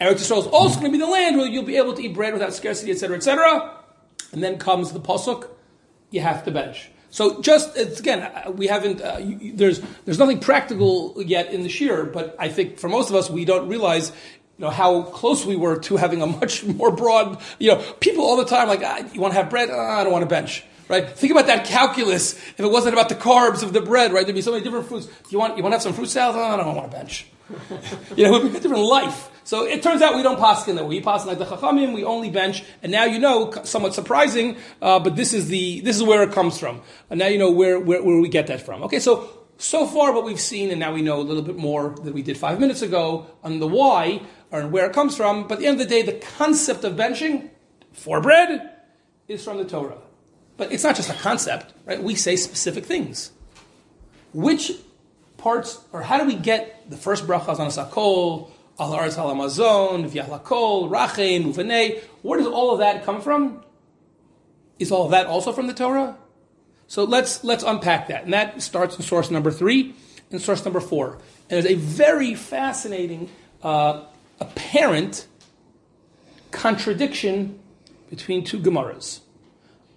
Eretz 0.00 0.16
Yisrael 0.16 0.40
is 0.40 0.46
also 0.46 0.80
going 0.80 0.92
to 0.92 0.98
be 0.98 1.02
the 1.02 1.10
land 1.10 1.36
where 1.36 1.46
you'll 1.46 1.62
be 1.62 1.76
able 1.76 1.94
to 1.94 2.02
eat 2.02 2.14
bread 2.14 2.32
without 2.32 2.52
scarcity, 2.52 2.90
etc., 2.90 3.16
etc. 3.16 3.44
And 3.44 3.52
cetera 3.52 3.76
and 4.32 4.42
then 4.42 4.58
comes 4.58 4.92
the 4.92 5.00
pasuk, 5.00 5.48
you 6.10 6.20
have 6.20 6.44
to 6.44 6.50
bench. 6.50 6.90
So 7.10 7.40
just 7.40 7.76
again, 7.76 8.22
uh, 8.22 8.50
we 8.50 8.66
haven't. 8.66 9.00
Uh, 9.00 9.18
you, 9.18 9.54
there's 9.54 9.80
there's 10.04 10.18
nothing 10.18 10.40
practical 10.40 11.14
yet 11.24 11.52
in 11.52 11.62
the 11.62 11.68
shiur, 11.68 12.12
but 12.12 12.36
I 12.38 12.48
think 12.48 12.78
for 12.78 12.88
most 12.88 13.08
of 13.08 13.16
us, 13.16 13.30
we 13.30 13.44
don't 13.44 13.68
realize. 13.68 14.12
You 14.58 14.64
know 14.64 14.70
how 14.70 15.02
close 15.02 15.44
we 15.44 15.54
were 15.54 15.78
to 15.80 15.96
having 15.96 16.22
a 16.22 16.26
much 16.40 16.64
more 16.64 16.90
broad. 16.90 17.42
You 17.58 17.72
know, 17.72 17.92
people 18.00 18.24
all 18.24 18.36
the 18.36 18.46
time 18.46 18.68
like, 18.68 18.80
ah, 18.82 19.02
you 19.12 19.20
want 19.20 19.34
to 19.34 19.40
have 19.40 19.50
bread? 19.50 19.68
Ah, 19.70 20.00
I 20.00 20.02
don't 20.04 20.12
want 20.12 20.22
to 20.22 20.28
bench 20.28 20.64
right? 20.88 21.10
Think 21.10 21.32
about 21.32 21.46
that 21.48 21.66
calculus. 21.66 22.34
If 22.34 22.60
it 22.60 22.70
wasn't 22.70 22.94
about 22.94 23.08
the 23.08 23.16
carbs 23.16 23.64
of 23.64 23.72
the 23.72 23.80
bread, 23.80 24.12
right? 24.12 24.24
There'd 24.24 24.36
be 24.36 24.40
so 24.40 24.52
many 24.52 24.62
different 24.62 24.86
foods. 24.86 25.06
Do 25.06 25.12
you 25.30 25.38
want 25.38 25.56
you 25.56 25.62
want 25.62 25.72
to 25.72 25.76
have 25.76 25.82
some 25.82 25.94
fruit 25.94 26.08
salad? 26.08 26.36
Oh, 26.36 26.42
I 26.42 26.56
don't 26.56 26.76
want 26.76 26.90
to 26.90 26.96
bench. 26.96 27.26
you 28.16 28.24
know, 28.24 28.32
would 28.32 28.42
be 28.42 28.58
a 28.58 28.60
different 28.60 28.84
life. 28.84 29.30
So 29.44 29.64
it 29.64 29.82
turns 29.82 30.02
out 30.02 30.16
we 30.16 30.24
don't 30.24 30.40
pass 30.40 30.66
in 30.66 30.74
that 30.76 30.82
way. 30.84 30.96
We 30.96 31.00
pass 31.00 31.24
like 31.24 31.38
the 31.38 31.44
chachamim. 31.44 31.94
We 31.94 32.04
only 32.04 32.30
bench, 32.30 32.64
and 32.82 32.90
now 32.90 33.04
you 33.04 33.20
know, 33.20 33.52
somewhat 33.62 33.94
surprising, 33.94 34.56
uh, 34.82 34.98
but 34.98 35.14
this 35.14 35.32
is 35.32 35.48
the 35.48 35.80
this 35.82 35.96
is 35.96 36.02
where 36.02 36.22
it 36.24 36.32
comes 36.32 36.58
from. 36.58 36.82
And 37.10 37.20
now 37.20 37.28
you 37.28 37.38
know 37.38 37.52
where, 37.52 37.78
where 37.78 38.02
where 38.02 38.20
we 38.20 38.28
get 38.28 38.48
that 38.48 38.62
from. 38.62 38.82
Okay, 38.84 38.98
so 38.98 39.46
so 39.58 39.86
far 39.86 40.12
what 40.12 40.24
we've 40.24 40.40
seen, 40.40 40.70
and 40.70 40.80
now 40.80 40.92
we 40.92 41.02
know 41.02 41.20
a 41.20 41.22
little 41.22 41.44
bit 41.44 41.56
more 41.56 41.90
than 41.90 42.12
we 42.12 42.22
did 42.22 42.36
five 42.36 42.58
minutes 42.58 42.82
ago 42.82 43.26
on 43.44 43.60
the 43.60 43.68
why 43.68 44.22
or 44.50 44.66
where 44.66 44.86
it 44.86 44.92
comes 44.92 45.16
from. 45.16 45.46
But 45.46 45.54
at 45.54 45.60
the 45.60 45.66
end 45.66 45.80
of 45.80 45.88
the 45.88 45.94
day, 45.94 46.02
the 46.02 46.18
concept 46.36 46.82
of 46.84 46.94
benching 46.94 47.50
for 47.92 48.20
bread 48.20 48.72
is 49.28 49.44
from 49.44 49.58
the 49.58 49.64
Torah. 49.64 49.98
But 50.56 50.72
it's 50.72 50.84
not 50.84 50.96
just 50.96 51.10
a 51.10 51.14
concept, 51.14 51.72
right? 51.84 52.02
We 52.02 52.14
say 52.14 52.36
specific 52.36 52.84
things. 52.84 53.30
Which 54.32 54.72
parts, 55.46 55.78
or 55.92 56.02
how 56.02 56.18
do 56.18 56.24
we 56.26 56.34
get 56.34 56.90
the 56.90 56.96
first 56.96 57.24
bracha 57.24 57.56
on 57.64 57.68
sakol, 57.70 58.50
al 58.80 58.90
aretz 58.92 59.16
al 59.16 59.30
amazon, 59.30 60.10
v'yahlakol, 60.10 60.90
rachein, 60.90 61.44
uvenei? 61.44 62.02
Where 62.22 62.38
does 62.40 62.48
all 62.48 62.72
of 62.72 62.80
that 62.80 63.04
come 63.04 63.20
from? 63.20 63.62
Is 64.80 64.90
all 64.90 65.04
of 65.04 65.12
that 65.12 65.26
also 65.26 65.52
from 65.52 65.68
the 65.68 65.72
Torah? 65.74 66.16
So 66.88 67.04
let's 67.04 67.44
let's 67.44 67.62
unpack 67.62 68.08
that, 68.08 68.24
and 68.24 68.32
that 68.32 68.60
starts 68.60 68.96
in 68.96 69.02
source 69.02 69.30
number 69.30 69.52
three 69.52 69.94
and 70.32 70.40
source 70.42 70.64
number 70.64 70.80
four. 70.80 71.12
And 71.48 71.54
there's 71.56 71.66
a 71.66 71.74
very 71.76 72.34
fascinating, 72.34 73.28
uh, 73.62 74.04
apparent 74.40 75.28
contradiction 76.50 77.60
between 78.10 78.42
two 78.42 78.58
Gemaras. 78.58 79.20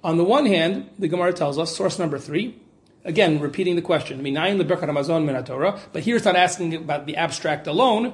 On 0.04 0.18
the 0.18 0.24
one 0.24 0.46
hand, 0.46 0.90
the 1.00 1.08
Gemara 1.08 1.34
tells 1.34 1.58
us, 1.58 1.76
source 1.76 1.98
number 1.98 2.20
three, 2.20 2.56
again, 3.06 3.40
repeating 3.40 3.76
the 3.76 3.82
question, 3.82 4.22
Minayin 4.22 4.62
leberkat 4.62 4.90
Amazon 4.90 5.26
min 5.26 5.44
Torah, 5.44 5.80
but 5.94 6.04
here 6.04 6.16
it's 6.16 6.26
not 6.26 6.36
asking 6.36 6.76
about 6.76 7.06
the 7.06 7.16
abstract 7.16 7.68
alone, 7.68 8.14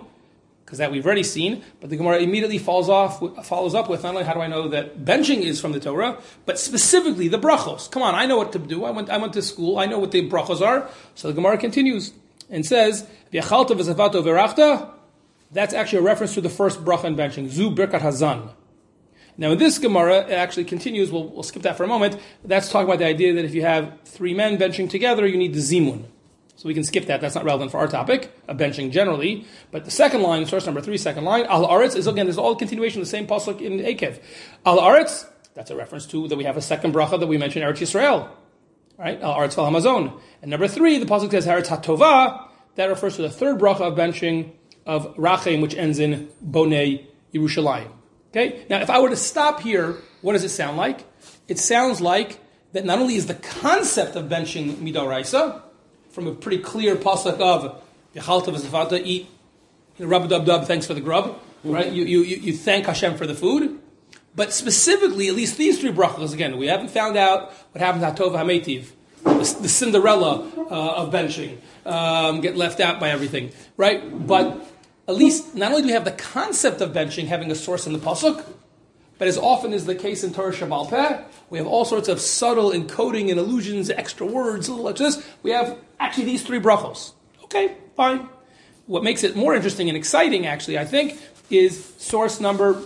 because 0.65 0.79
that 0.79 0.91
we've 0.91 1.05
already 1.05 1.23
seen, 1.23 1.63
but 1.79 1.91
the 1.91 1.95
Gemara 1.95 2.17
immediately 2.17 2.57
falls 2.57 2.89
off, 2.89 3.19
follows 3.45 3.75
up 3.75 3.87
with 3.87 4.01
not 4.01 4.15
only 4.15 4.23
how 4.23 4.33
do 4.33 4.41
I 4.41 4.47
know 4.47 4.67
that 4.69 5.05
benching 5.05 5.41
is 5.41 5.61
from 5.61 5.73
the 5.73 5.79
Torah, 5.79 6.17
but 6.47 6.57
specifically 6.57 7.27
the 7.27 7.37
brachos. 7.37 7.89
Come 7.91 8.01
on, 8.01 8.15
I 8.15 8.25
know 8.25 8.37
what 8.37 8.51
to 8.53 8.59
do. 8.59 8.83
I 8.83 8.89
went, 8.89 9.11
I 9.11 9.17
went 9.17 9.33
to 9.33 9.43
school. 9.43 9.77
I 9.77 9.85
know 9.85 9.99
what 9.99 10.11
the 10.11 10.27
brachos 10.27 10.61
are. 10.61 10.89
So 11.13 11.27
the 11.27 11.35
Gemara 11.35 11.59
continues 11.59 12.13
and 12.49 12.65
says, 12.65 13.05
"V'yachalta 13.31 13.77
v'zavato 13.77 14.23
v'rachta." 14.23 14.89
That's 15.51 15.75
actually 15.75 15.99
a 15.99 16.01
reference 16.01 16.33
to 16.33 16.41
the 16.41 16.49
first 16.49 16.83
bracha 16.83 17.05
in 17.05 17.15
benching, 17.15 17.47
zu 17.49 17.69
birkat 17.69 18.01
hazan. 18.01 18.49
Now, 19.37 19.51
in 19.51 19.57
this 19.57 19.77
Gemara, 19.79 20.19
it 20.19 20.31
actually 20.31 20.65
continues. 20.65 21.11
We'll, 21.11 21.27
we'll 21.27 21.43
skip 21.43 21.63
that 21.63 21.75
for 21.75 21.83
a 21.83 21.87
moment. 21.87 22.17
That's 22.43 22.69
talking 22.69 22.87
about 22.87 22.99
the 22.99 23.05
idea 23.05 23.33
that 23.33 23.43
if 23.43 23.53
you 23.53 23.63
have 23.63 23.99
three 24.05 24.33
men 24.33 24.57
benching 24.57 24.89
together, 24.89 25.25
you 25.27 25.37
need 25.37 25.53
the 25.53 25.59
zimun. 25.59 26.05
So 26.55 26.69
we 26.69 26.73
can 26.73 26.85
skip 26.85 27.07
that. 27.07 27.19
That's 27.19 27.35
not 27.35 27.43
relevant 27.43 27.71
for 27.71 27.79
our 27.79 27.87
topic 27.87 28.31
of 28.47 28.57
benching 28.57 28.91
generally. 28.91 29.45
But 29.71 29.83
the 29.83 29.91
second 29.91 30.21
line, 30.21 30.45
source 30.45 30.65
number 30.65 30.79
three, 30.79 30.97
second 30.97 31.25
line, 31.25 31.45
al 31.45 31.67
aretz 31.67 31.97
is 31.97 32.07
again. 32.07 32.27
There's 32.27 32.37
all 32.37 32.55
continuation 32.55 33.01
of 33.01 33.07
the 33.07 33.11
same 33.11 33.27
pasuk 33.27 33.59
in 33.59 33.79
Ekev. 33.79 34.21
Al 34.65 34.79
aretz. 34.79 35.27
That's 35.53 35.69
a 35.69 35.75
reference 35.75 36.05
to 36.07 36.27
that 36.29 36.37
we 36.37 36.45
have 36.45 36.57
a 36.57 36.61
second 36.61 36.93
bracha 36.93 37.19
that 37.19 37.27
we 37.27 37.37
mentioned 37.37 37.63
Eretz 37.63 37.79
Yisrael, 37.79 38.29
right? 38.97 39.21
Al 39.21 39.35
aretz 39.35 39.55
val 39.55 39.69
hamazon. 39.69 40.19
And 40.41 40.51
number 40.51 40.67
three, 40.67 40.97
the 40.97 41.05
pasuk 41.05 41.31
says 41.31 41.45
Eretz 41.45 41.67
hatova. 41.67 42.47
That 42.75 42.85
refers 42.85 43.17
to 43.17 43.21
the 43.21 43.29
third 43.29 43.59
bracha 43.59 43.81
of 43.81 43.97
benching 43.97 44.51
of 44.85 45.13
rachem, 45.15 45.61
which 45.61 45.75
ends 45.75 45.99
in 45.99 46.29
bonei 46.45 47.05
Yerushalayim. 47.33 47.91
Okay? 48.35 48.65
Now, 48.69 48.81
if 48.81 48.89
I 48.89 48.99
were 48.99 49.09
to 49.09 49.15
stop 49.15 49.61
here, 49.61 49.95
what 50.21 50.33
does 50.33 50.43
it 50.43 50.49
sound 50.49 50.75
like? 50.75 51.05
It 51.47 51.57
sounds 51.57 52.01
like 52.01 52.39
that 52.73 52.83
not 52.83 52.99
only 52.99 53.15
is 53.15 53.27
the 53.27 53.35
concept 53.35 54.17
of 54.17 54.25
benching 54.25 54.75
midoraisa, 54.75 55.61
from 56.09 56.27
a 56.27 56.33
pretty 56.33 56.57
clear 56.57 56.95
pasuk 56.95 57.39
of 57.39 57.81
v'zavata, 58.13 59.01
eat, 59.03 59.29
you 59.97 60.05
know, 60.05 60.11
rub 60.11 60.27
dub 60.27 60.45
dub, 60.45 60.65
thanks 60.65 60.85
for 60.85 60.93
the 60.93 61.01
grub, 61.01 61.39
right? 61.63 61.91
You, 61.91 62.03
you, 62.03 62.21
you 62.23 62.53
thank 62.53 62.85
Hashem 62.85 63.15
for 63.15 63.25
the 63.25 63.35
food. 63.35 63.79
But 64.35 64.51
specifically, 64.51 65.29
at 65.29 65.35
least 65.35 65.57
these 65.57 65.79
three 65.79 65.91
brachas, 65.91 66.33
again, 66.33 66.57
we 66.57 66.67
haven't 66.67 66.89
found 66.89 67.15
out 67.15 67.53
what 67.71 67.81
happens 67.81 68.03
to 68.03 68.23
Tova 68.23 68.37
HaMetiv, 68.37 68.87
the, 69.23 69.57
the 69.61 69.69
Cinderella 69.69 70.45
uh, 70.57 71.03
of 71.03 71.13
benching, 71.13 71.57
um, 71.85 72.41
get 72.41 72.57
left 72.57 72.81
out 72.81 72.99
by 72.99 73.11
everything, 73.11 73.51
right? 73.77 74.27
But 74.27 74.74
at 75.07 75.15
least 75.15 75.55
not 75.55 75.71
only 75.71 75.83
do 75.83 75.87
we 75.87 75.93
have 75.93 76.05
the 76.05 76.11
concept 76.11 76.81
of 76.81 76.91
benching 76.91 77.27
having 77.27 77.51
a 77.51 77.55
source 77.55 77.85
in 77.85 77.93
the 77.93 77.99
pasuk, 77.99 78.43
but 79.17 79.27
as 79.27 79.37
often 79.37 79.73
is 79.73 79.85
the 79.85 79.95
case 79.95 80.23
in 80.23 80.33
Torah 80.33 80.51
Shebaal 80.51 80.89
Peh, 80.89 81.23
we 81.49 81.57
have 81.57 81.67
all 81.67 81.85
sorts 81.85 82.09
of 82.09 82.19
subtle 82.19 82.71
encoding 82.71 83.29
and 83.29 83.39
allusions, 83.39 83.89
extra 83.89 84.25
words, 84.25 84.67
little 84.67 84.83
like 84.83 84.97
this. 84.97 85.25
We 85.41 85.51
have 85.51 85.77
actually 85.99 86.25
these 86.25 86.43
three 86.43 86.59
brachos. 86.59 87.13
Okay, 87.43 87.77
fine. 87.95 88.27
What 88.87 89.03
makes 89.03 89.23
it 89.23 89.35
more 89.35 89.55
interesting 89.55 89.87
and 89.89 89.97
exciting, 89.97 90.45
actually, 90.45 90.77
I 90.77 90.85
think, 90.85 91.17
is 91.49 91.93
source 91.97 92.39
number 92.39 92.81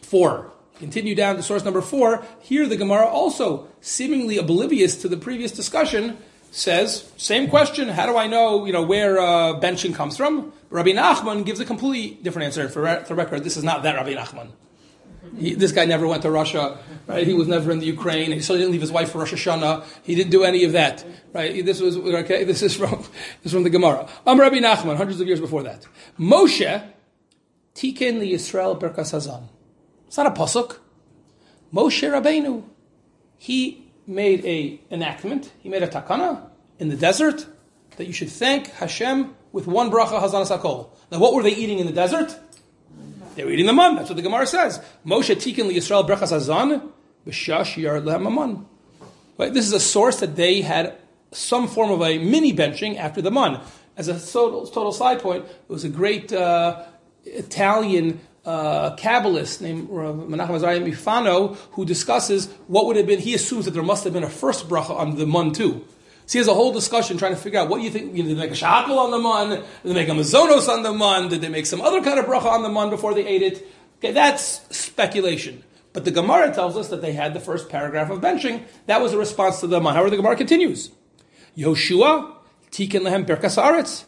four. 0.00 0.50
Continue 0.78 1.14
down 1.14 1.36
to 1.36 1.42
source 1.42 1.64
number 1.64 1.80
four. 1.80 2.26
Here, 2.40 2.66
the 2.66 2.76
Gemara 2.76 3.06
also, 3.06 3.68
seemingly 3.80 4.38
oblivious 4.38 4.96
to 5.02 5.08
the 5.08 5.16
previous 5.16 5.52
discussion, 5.52 6.18
says, 6.50 7.10
same 7.16 7.48
question, 7.48 7.88
how 7.88 8.06
do 8.06 8.16
I 8.16 8.26
know, 8.26 8.66
you 8.66 8.72
know, 8.72 8.82
where 8.82 9.18
uh, 9.18 9.60
benching 9.60 9.94
comes 9.94 10.16
from? 10.16 10.52
Rabbi 10.72 10.92
Nachman 10.92 11.44
gives 11.44 11.60
a 11.60 11.66
completely 11.66 12.16
different 12.22 12.46
answer. 12.46 12.66
For 12.66 13.04
the 13.06 13.14
record, 13.14 13.44
this 13.44 13.58
is 13.58 13.62
not 13.62 13.82
that 13.82 13.94
Rabbi 13.94 14.14
Nachman. 14.14 14.52
He, 15.36 15.54
this 15.54 15.70
guy 15.70 15.84
never 15.84 16.06
went 16.06 16.22
to 16.22 16.30
Russia, 16.30 16.78
right? 17.06 17.26
He 17.26 17.34
was 17.34 17.46
never 17.46 17.70
in 17.70 17.78
the 17.78 17.86
Ukraine. 17.86 18.32
He 18.32 18.40
certainly 18.40 18.62
didn't 18.62 18.72
leave 18.72 18.80
his 18.80 18.90
wife 18.90 19.12
for 19.12 19.18
Rosh 19.18 19.34
Hashanah. 19.34 19.84
He 20.02 20.14
didn't 20.14 20.30
do 20.30 20.44
any 20.44 20.64
of 20.64 20.72
that, 20.72 21.04
right? 21.34 21.64
This 21.64 21.78
was 21.78 21.98
okay. 21.98 22.44
This 22.44 22.62
is 22.62 22.74
from 22.74 22.90
this 23.42 23.46
is 23.46 23.52
from 23.52 23.64
the 23.64 23.70
Gemara. 23.70 24.08
I'm 24.26 24.40
Rabbi 24.40 24.60
Nachman, 24.60 24.96
hundreds 24.96 25.20
of 25.20 25.26
years 25.26 25.40
before 25.40 25.62
that. 25.62 25.86
Moshe 26.18 26.90
tiken 27.74 28.18
li 28.20 28.32
Yisrael 28.32 28.80
berkas 28.80 29.12
hazan. 29.12 29.48
It's 30.06 30.16
not 30.16 30.26
a 30.26 30.30
pasuk. 30.30 30.78
Moshe 31.72 32.10
Rabbeinu, 32.10 32.64
he 33.36 33.92
made 34.06 34.42
a 34.46 34.80
enactment. 34.90 35.52
He 35.60 35.68
made 35.68 35.82
a 35.82 35.88
takana 35.88 36.48
in 36.78 36.88
the 36.88 36.96
desert 36.96 37.46
that 37.98 38.06
you 38.06 38.14
should 38.14 38.30
thank 38.30 38.68
Hashem 38.68 39.34
with 39.52 39.66
one 39.66 39.90
bracha 39.90 40.20
hazan 40.20 40.46
sakol. 40.46 40.88
Now, 41.10 41.18
what 41.18 41.34
were 41.34 41.42
they 41.42 41.54
eating 41.54 41.78
in 41.78 41.86
the 41.86 41.92
desert? 41.92 42.36
They 43.34 43.44
were 43.44 43.50
eating 43.50 43.66
the 43.66 43.72
man. 43.72 43.96
That's 43.96 44.08
what 44.08 44.16
the 44.16 44.22
Gemara 44.22 44.46
says. 44.46 44.80
Moshe 45.06 45.34
tikkun 45.36 45.68
li 45.68 45.76
Yisrael 45.76 46.08
brachas 46.08 46.32
hazan 46.32 46.90
b'shash 47.26 47.76
yar 47.76 48.00
lehem 48.00 48.66
Right? 49.38 49.52
This 49.52 49.66
is 49.66 49.72
a 49.72 49.80
source 49.80 50.20
that 50.20 50.36
they 50.36 50.60
had 50.60 50.94
some 51.32 51.66
form 51.66 51.90
of 51.90 52.02
a 52.02 52.18
mini 52.18 52.52
benching 52.52 52.96
after 52.98 53.22
the 53.22 53.30
man. 53.30 53.60
As 53.96 54.08
a 54.08 54.18
total, 54.18 54.66
total 54.66 54.92
side 54.92 55.20
point, 55.20 55.44
it 55.44 55.68
was 55.68 55.84
a 55.84 55.88
great 55.88 56.32
uh, 56.32 56.84
Italian 57.24 58.20
uh, 58.44 58.96
Kabbalist 58.96 59.60
named 59.60 59.88
Menachem 59.88 60.50
Azariah 60.50 60.80
Mifano 60.80 61.56
who 61.72 61.84
discusses 61.84 62.48
what 62.66 62.86
would 62.86 62.96
have 62.96 63.06
been. 63.06 63.20
He 63.20 63.34
assumes 63.34 63.64
that 63.66 63.72
there 63.72 63.82
must 63.82 64.04
have 64.04 64.12
been 64.12 64.24
a 64.24 64.30
first 64.30 64.68
bracha 64.68 64.90
on 64.90 65.16
the 65.16 65.26
man 65.26 65.52
too. 65.52 65.84
So 66.26 66.32
he 66.34 66.38
has 66.38 66.48
a 66.48 66.54
whole 66.54 66.72
discussion 66.72 67.18
trying 67.18 67.34
to 67.34 67.40
figure 67.40 67.58
out 67.60 67.68
what 67.68 67.82
you 67.82 67.90
think. 67.90 68.16
You 68.16 68.22
know, 68.22 68.28
did 68.28 68.38
they 68.38 68.40
make 68.40 68.50
a 68.50 68.54
shakal 68.54 68.98
on 68.98 69.10
the 69.10 69.18
man? 69.18 69.50
Did 69.50 69.64
they 69.82 69.94
make 69.94 70.08
a 70.08 70.12
mazonos 70.12 70.68
on 70.68 70.82
the 70.82 70.92
man? 70.92 71.28
Did 71.28 71.40
they 71.40 71.48
make 71.48 71.66
some 71.66 71.80
other 71.80 72.02
kind 72.02 72.18
of 72.18 72.26
bracha 72.26 72.46
on 72.46 72.62
the 72.62 72.68
man 72.68 72.90
before 72.90 73.14
they 73.14 73.26
ate 73.26 73.42
it? 73.42 73.66
Okay, 73.98 74.12
that's 74.12 74.60
speculation. 74.76 75.62
But 75.92 76.04
the 76.04 76.10
Gemara 76.10 76.54
tells 76.54 76.76
us 76.76 76.88
that 76.88 77.02
they 77.02 77.12
had 77.12 77.34
the 77.34 77.40
first 77.40 77.68
paragraph 77.68 78.10
of 78.10 78.20
benching. 78.20 78.64
That 78.86 79.02
was 79.02 79.12
a 79.12 79.18
response 79.18 79.60
to 79.60 79.66
the 79.66 79.80
man. 79.80 79.94
However, 79.94 80.10
the 80.10 80.16
Gemara 80.16 80.36
continues. 80.36 80.90
Yoshua 81.56 82.34
tiken 82.70 83.02
lehem 83.02 83.26
perkas 83.26 83.62
aretz 83.62 84.04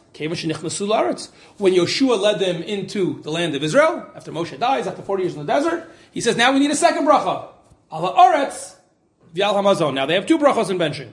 When 1.57 1.73
Yoshua 1.73 2.19
led 2.19 2.39
them 2.39 2.63
into 2.63 3.21
the 3.21 3.29
land 3.29 3.55
of 3.55 3.63
Israel 3.63 4.09
after 4.15 4.31
Moshe 4.31 4.57
dies 4.59 4.87
after 4.87 5.03
forty 5.03 5.23
years 5.23 5.35
in 5.35 5.45
the 5.45 5.45
desert, 5.45 5.89
he 6.11 6.21
says, 6.21 6.35
"Now 6.35 6.51
we 6.51 6.59
need 6.59 6.71
a 6.71 6.75
second 6.75 7.05
bracha, 7.05 7.49
ala 7.93 8.13
aretz 8.13 8.75
v'al 9.35 9.53
hamazon." 9.53 9.93
Now 9.93 10.05
they 10.05 10.15
have 10.15 10.25
two 10.25 10.39
brachas 10.39 10.71
in 10.71 10.79
benching. 10.79 11.11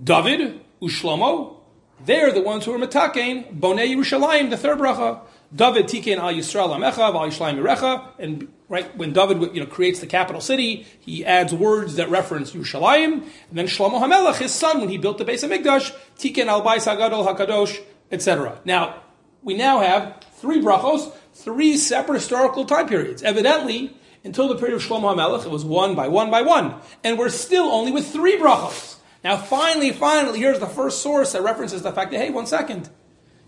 David, 0.00 0.60
Ushlomo, 0.80 1.56
they're 2.04 2.32
the 2.32 2.40
ones 2.40 2.64
who 2.64 2.72
are 2.72 2.78
metakein, 2.78 3.58
Bonei 3.58 3.94
Yerushalayim, 3.94 4.50
the 4.50 4.56
third 4.56 4.78
bracha. 4.78 5.20
David 5.54 5.86
tikein 5.86 6.16
al 6.16 6.32
Yisrael 6.32 6.74
amecha, 6.74 6.98
al 6.98 7.28
Yisraelim 7.28 7.62
Yerecha, 7.62 8.08
and 8.18 8.48
right 8.68 8.96
when 8.96 9.12
David 9.12 9.54
you 9.54 9.60
know 9.60 9.66
creates 9.66 10.00
the 10.00 10.06
capital 10.06 10.40
city, 10.40 10.86
he 10.98 11.24
adds 11.24 11.52
words 11.52 11.96
that 11.96 12.08
reference 12.08 12.52
Yerushalayim, 12.52 13.12
and 13.12 13.58
then 13.58 13.66
Shlomo 13.66 14.00
Hamelech, 14.00 14.38
his 14.38 14.52
son, 14.52 14.80
when 14.80 14.88
he 14.88 14.96
built 14.96 15.18
the 15.18 15.24
Beis 15.24 15.46
HaMikdash, 15.46 15.94
tikein 16.18 16.46
al 16.46 16.62
Bais 16.62 16.86
Hagadol 16.86 17.26
Hakadosh, 17.26 17.80
etc. 18.10 18.60
Now 18.64 19.02
we 19.42 19.54
now 19.54 19.80
have 19.80 20.24
three 20.36 20.60
brachos, 20.60 21.12
three 21.34 21.76
separate 21.76 22.16
historical 22.16 22.64
time 22.64 22.88
periods. 22.88 23.22
Evidently, 23.22 23.94
until 24.24 24.48
the 24.48 24.56
period 24.56 24.76
of 24.76 24.82
Shlomo 24.82 25.14
Hamelech, 25.14 25.44
it 25.44 25.50
was 25.50 25.64
one 25.64 25.94
by 25.94 26.08
one 26.08 26.30
by 26.30 26.40
one, 26.40 26.76
and 27.04 27.18
we're 27.18 27.28
still 27.28 27.66
only 27.66 27.92
with 27.92 28.10
three 28.10 28.38
brachos. 28.38 28.91
Now, 29.24 29.36
finally, 29.36 29.92
finally, 29.92 30.40
here's 30.40 30.58
the 30.58 30.66
first 30.66 31.02
source 31.02 31.32
that 31.32 31.42
references 31.42 31.82
the 31.82 31.92
fact 31.92 32.10
that, 32.10 32.18
hey, 32.18 32.30
one 32.30 32.46
second. 32.46 32.88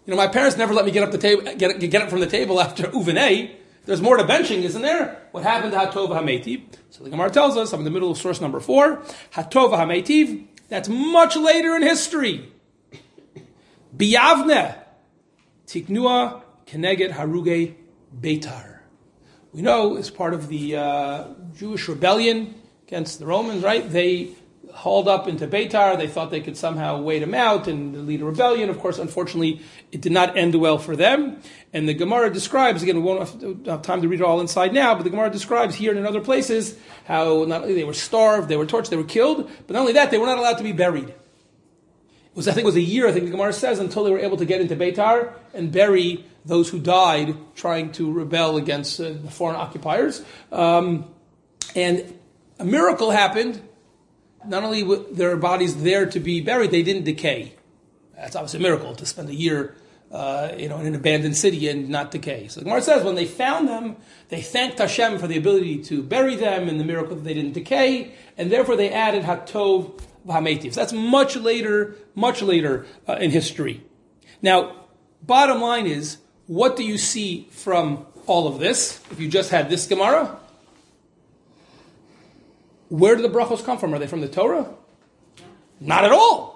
You 0.07 0.12
know, 0.12 0.16
my 0.16 0.28
parents 0.28 0.57
never 0.57 0.75
let 0.75 0.85
me 0.85 0.90
get 0.90 1.02
up 1.02 1.11
the 1.11 1.19
table, 1.19 1.43
get, 1.57 1.81
get 1.81 2.02
up 2.02 2.11
from 2.11 2.21
the 2.21 2.26
table 2.26 2.61
after 2.61 2.85
Uvene. 2.93 3.50
There's 3.87 4.00
more 4.00 4.16
to 4.16 4.25
benching, 4.25 4.62
isn't 4.62 4.83
there? 4.83 5.26
What 5.33 5.43
happened 5.43 5.73
to 5.73 5.78
Hatova 5.78 6.21
Hametiv? 6.21 6.62
So 6.90 7.04
the 7.04 7.11
Gemara 7.11 7.31
tells 7.31 7.57
us, 7.57 7.73
I'm 7.73 7.81
in 7.81 7.85
the 7.85 7.90
middle 7.90 8.11
of 8.11 8.19
source 8.19 8.40
number 8.40 8.61
four, 8.61 8.99
Hatova 9.33 9.78
Hametiv, 9.78 10.47
that's 10.69 10.88
much 10.88 11.37
later 11.37 11.76
in 11.76 11.83
history. 11.83 12.50
Biyavne, 13.97 14.78
Tiknua 15.66 16.43
Keneged 16.66 17.12
Haruge 17.12 17.75
Beitar. 18.19 18.78
We 19.52 19.62
know 19.62 19.97
as 19.97 20.11
part 20.11 20.35
of 20.35 20.49
the 20.49 20.76
uh, 20.76 21.28
Jewish 21.57 21.88
rebellion 21.88 22.54
against 22.87 23.19
the 23.19 23.26
Romans, 23.26 23.62
right? 23.62 23.88
They 23.88 24.31
hauled 24.75 25.09
up 25.09 25.28
into 25.28 25.47
Beitar. 25.47 25.97
They 25.97 26.09
thought 26.09 26.31
they 26.31 26.40
could 26.40 26.57
somehow 26.57 27.00
wait 27.00 27.23
him 27.23 27.35
out 27.35 27.69
and 27.69 28.07
lead 28.07 28.21
a 28.21 28.25
rebellion. 28.25 28.69
Of 28.69 28.78
course, 28.81 28.99
unfortunately, 28.99 29.61
it 29.93 30.00
did 30.00 30.12
not 30.12 30.37
end 30.37 30.54
well 30.54 30.78
for 30.78 30.97
them. 30.97 31.40
And 31.73 31.88
the 31.88 31.95
Gemara 31.95 32.33
describes, 32.33 32.83
again, 32.83 32.97
we 32.97 33.02
won't 33.02 33.66
have 33.66 33.83
time 33.83 34.02
to 34.02 34.09
read 34.09 34.21
it 34.21 34.25
all 34.25 34.40
inside 34.40 34.75
now, 34.75 34.95
but 34.95 35.04
the 35.04 35.11
Gemara 35.11 35.31
describes 35.31 35.75
here 35.75 35.90
and 35.90 35.99
in 35.99 36.07
other 36.07 36.21
places 36.21 36.76
how 37.04 37.45
not 37.45 37.62
only 37.62 37.75
they 37.75 37.85
were 37.85 37.95
starved, 37.95 38.49
they 38.49 38.57
were 38.57 38.66
tortured, 38.66 38.90
they 38.90 38.97
were 38.97 39.04
killed, 39.04 39.50
but 39.66 39.75
not 39.75 39.81
only 39.81 39.93
that, 39.93 40.11
they 40.11 40.19
were 40.19 40.26
not 40.26 40.38
allowed 40.38 40.59
to 40.59 40.64
be 40.64 40.73
buried. 40.73 41.09
It 41.09 41.16
was 42.35 42.49
I 42.49 42.52
think 42.52 42.64
it 42.64 42.66
was 42.66 42.76
a 42.76 42.81
year. 42.81 43.07
I 43.07 43.12
think 43.12 43.26
the 43.26 43.31
Gemara 43.31 43.52
says 43.52 43.78
until 43.78 44.04
they 44.04 44.11
were 44.11 44.19
able 44.19 44.37
to 44.38 44.45
get 44.45 44.61
into 44.61 44.75
Beitar 44.75 45.35
and 45.52 45.71
bury 45.71 46.25
those 46.45 46.69
who 46.69 46.78
died 46.78 47.37
trying 47.54 47.93
to 47.93 48.12
rebel 48.12 48.57
against 48.57 49.00
uh, 49.00 49.11
the 49.11 49.31
foreign 49.31 49.57
occupiers. 49.57 50.23
Um, 50.50 51.07
and 51.76 52.19
a 52.59 52.64
miracle 52.64 53.11
happened. 53.11 53.62
Not 54.46 54.62
only 54.62 54.82
were 54.82 54.98
their 55.10 55.36
bodies 55.36 55.82
there 55.82 56.06
to 56.06 56.20
be 56.20 56.40
buried, 56.40 56.70
they 56.70 56.82
didn't 56.82 57.04
decay. 57.04 57.54
That's 58.16 58.36
obviously 58.36 58.60
a 58.60 58.62
miracle 58.62 58.94
to 58.94 59.06
spend 59.06 59.28
a 59.28 59.34
year, 59.34 59.76
uh, 60.12 60.52
you 60.56 60.68
know, 60.68 60.78
in 60.78 60.86
an 60.86 60.94
abandoned 60.94 61.36
city 61.36 61.68
and 61.68 61.88
not 61.88 62.10
decay. 62.10 62.48
So 62.48 62.60
the 62.60 62.64
Gemara 62.64 62.82
says 62.82 63.04
when 63.04 63.14
they 63.14 63.26
found 63.26 63.68
them, 63.68 63.96
they 64.28 64.40
thanked 64.40 64.78
Hashem 64.78 65.18
for 65.18 65.26
the 65.26 65.36
ability 65.36 65.82
to 65.84 66.02
bury 66.02 66.36
them 66.36 66.68
and 66.68 66.78
the 66.78 66.84
miracle 66.84 67.16
that 67.16 67.24
they 67.24 67.34
didn't 67.34 67.52
decay, 67.52 68.12
and 68.38 68.50
therefore 68.50 68.76
they 68.76 68.90
added 68.90 69.24
Hatov 69.24 70.00
V'Hametiv. 70.26 70.74
So 70.74 70.80
that's 70.80 70.92
much 70.92 71.36
later, 71.36 71.96
much 72.14 72.40
later 72.42 72.86
uh, 73.08 73.14
in 73.14 73.30
history. 73.30 73.82
Now, 74.40 74.86
bottom 75.22 75.60
line 75.60 75.86
is, 75.86 76.18
what 76.46 76.76
do 76.76 76.84
you 76.84 76.98
see 76.98 77.48
from 77.50 78.06
all 78.26 78.46
of 78.46 78.58
this? 78.58 79.00
If 79.10 79.20
you 79.20 79.28
just 79.28 79.50
had 79.50 79.68
this 79.68 79.86
Gemara, 79.86 80.38
where 82.88 83.16
do 83.16 83.22
the 83.22 83.28
brachos 83.28 83.64
come 83.64 83.78
from? 83.78 83.94
Are 83.94 83.98
they 83.98 84.06
from 84.06 84.20
the 84.20 84.28
Torah? 84.28 84.68
Not 85.80 86.04
at 86.04 86.12
all. 86.12 86.54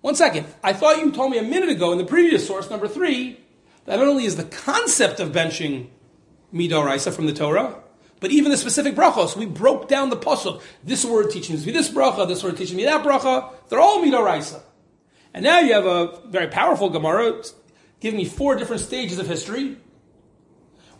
One 0.00 0.14
second. 0.14 0.46
I 0.62 0.72
thought 0.72 0.98
you 0.98 1.10
told 1.10 1.32
me 1.32 1.38
a 1.38 1.42
minute 1.42 1.68
ago 1.68 1.92
in 1.92 1.98
the 1.98 2.04
previous 2.04 2.46
source, 2.46 2.70
number 2.70 2.88
three, 2.88 3.40
that 3.86 3.96
not 3.96 4.06
only 4.08 4.24
is 4.24 4.36
the 4.36 4.44
concept 4.44 5.20
of 5.20 5.30
benching 5.30 5.88
midoraisa 6.52 7.12
from 7.12 7.26
the 7.26 7.32
Torah, 7.32 7.82
but 8.20 8.30
even 8.30 8.50
the 8.50 8.56
specific 8.56 8.94
brachos, 8.94 9.36
we 9.36 9.46
broke 9.46 9.88
down 9.88 10.10
the 10.10 10.16
pasuk. 10.16 10.62
This 10.82 11.04
word 11.04 11.30
teaches 11.30 11.66
me 11.66 11.72
this 11.72 11.90
bracha, 11.90 12.26
this 12.26 12.42
word 12.42 12.56
teaches 12.56 12.74
me 12.74 12.84
that 12.84 13.04
bracha. 13.04 13.52
They're 13.68 13.80
all 13.80 14.02
midoraisa. 14.02 14.62
And 15.34 15.44
now 15.44 15.60
you 15.60 15.74
have 15.74 15.84
a 15.84 16.20
very 16.26 16.48
powerful 16.48 16.88
Gemara 16.88 17.42
giving 18.00 18.16
me 18.16 18.24
four 18.24 18.56
different 18.56 18.82
stages 18.82 19.18
of 19.18 19.26
history 19.26 19.76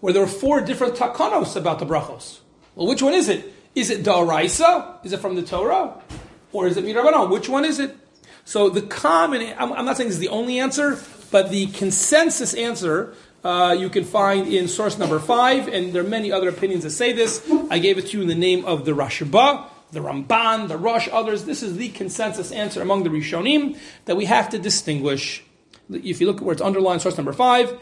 where 0.00 0.12
there 0.12 0.22
are 0.22 0.28
four 0.28 0.60
different 0.60 0.94
takanos 0.94 1.56
about 1.56 1.78
the 1.78 1.86
brachos. 1.86 2.40
Well, 2.74 2.86
which 2.86 3.02
one 3.02 3.14
is 3.14 3.28
it? 3.28 3.52
Is 3.76 3.90
it 3.90 4.02
da'araisa? 4.02 5.04
Is 5.04 5.12
it 5.12 5.20
from 5.20 5.36
the 5.36 5.42
Torah? 5.42 6.00
Or 6.52 6.66
is 6.66 6.78
it 6.78 6.84
midrabanan? 6.84 7.30
Which 7.30 7.46
one 7.46 7.66
is 7.66 7.78
it? 7.78 7.94
So 8.46 8.70
the 8.70 8.80
common, 8.80 9.54
I'm, 9.58 9.70
I'm 9.74 9.84
not 9.84 9.98
saying 9.98 10.08
this 10.08 10.16
is 10.16 10.20
the 10.20 10.30
only 10.30 10.58
answer, 10.58 10.98
but 11.30 11.50
the 11.50 11.66
consensus 11.66 12.54
answer 12.54 13.14
uh, 13.44 13.76
you 13.78 13.90
can 13.90 14.04
find 14.04 14.52
in 14.52 14.66
source 14.66 14.98
number 14.98 15.18
five, 15.18 15.68
and 15.68 15.92
there 15.92 16.02
are 16.02 16.08
many 16.08 16.32
other 16.32 16.48
opinions 16.48 16.84
that 16.84 16.90
say 16.90 17.12
this. 17.12 17.46
I 17.70 17.78
gave 17.78 17.98
it 17.98 18.06
to 18.08 18.16
you 18.16 18.22
in 18.22 18.28
the 18.28 18.34
name 18.34 18.64
of 18.64 18.86
the 18.86 18.92
Rashba, 18.92 19.66
the 19.92 20.00
Ramban, 20.00 20.68
the 20.68 20.78
Rosh, 20.78 21.08
others. 21.12 21.44
This 21.44 21.62
is 21.62 21.76
the 21.76 21.90
consensus 21.90 22.52
answer 22.52 22.80
among 22.80 23.02
the 23.02 23.10
Rishonim 23.10 23.78
that 24.06 24.16
we 24.16 24.24
have 24.24 24.48
to 24.50 24.58
distinguish. 24.58 25.44
If 25.90 26.20
you 26.20 26.26
look 26.26 26.38
at 26.38 26.42
where 26.42 26.54
it's 26.54 26.62
underlined, 26.62 27.02
source 27.02 27.18
number 27.18 27.34
five, 27.34 27.78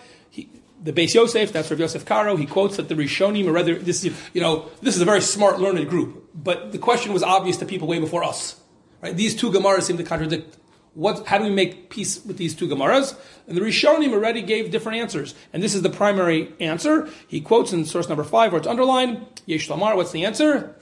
the 0.85 0.93
Beis 0.93 1.15
Yosef, 1.15 1.51
that's 1.51 1.71
Rav 1.71 1.81
Yosef 1.81 2.05
Karo, 2.05 2.37
he 2.37 2.45
quotes 2.45 2.77
that 2.77 2.91
the 2.91 2.95
Rishonim, 2.95 3.47
or 3.47 3.53
rather, 3.53 3.75
this 3.75 4.05
is, 4.05 4.15
you 4.35 4.41
know, 4.43 4.69
this 4.83 4.95
is 4.95 5.01
a 5.01 5.07
very 5.07 5.23
smart, 5.23 5.59
learned 5.59 5.89
group, 5.89 6.29
but 6.35 6.73
the 6.73 6.79
question 6.79 7.15
was 7.15 7.23
obvious 7.23 7.57
to 7.57 7.65
people 7.65 7.89
way 7.89 7.99
before 7.99 8.23
us. 8.23 8.61
Right? 9.01 9.17
These 9.17 9.35
two 9.35 9.51
Gemaras 9.51 9.83
seem 9.83 9.97
to 9.97 10.05
contradict. 10.05 10.59
What, 10.93 11.27
how 11.27 11.39
do 11.39 11.45
we 11.45 11.51
make 11.51 11.89
peace 11.89 12.25
with 12.25 12.37
these 12.37 12.55
two 12.55 12.69
Gemaras? 12.69 13.17
And 13.49 13.57
the 13.57 13.63
Rishonim 13.63 14.13
already 14.13 14.43
gave 14.43 14.71
different 14.71 14.99
answers. 14.99 15.35
And 15.53 15.63
this 15.63 15.75
is 15.75 15.83
the 15.83 15.91
primary 15.91 16.53
answer. 16.61 17.09
He 17.27 17.41
quotes 17.41 17.73
in 17.73 17.87
source 17.87 18.09
number 18.09 18.23
five, 18.23 18.53
where 18.53 18.59
it's 18.59 18.69
underlined, 18.69 19.27
Yesh 19.47 19.69
Lamar, 19.71 19.97
what's 19.97 20.13
the 20.13 20.25
answer? 20.25 20.77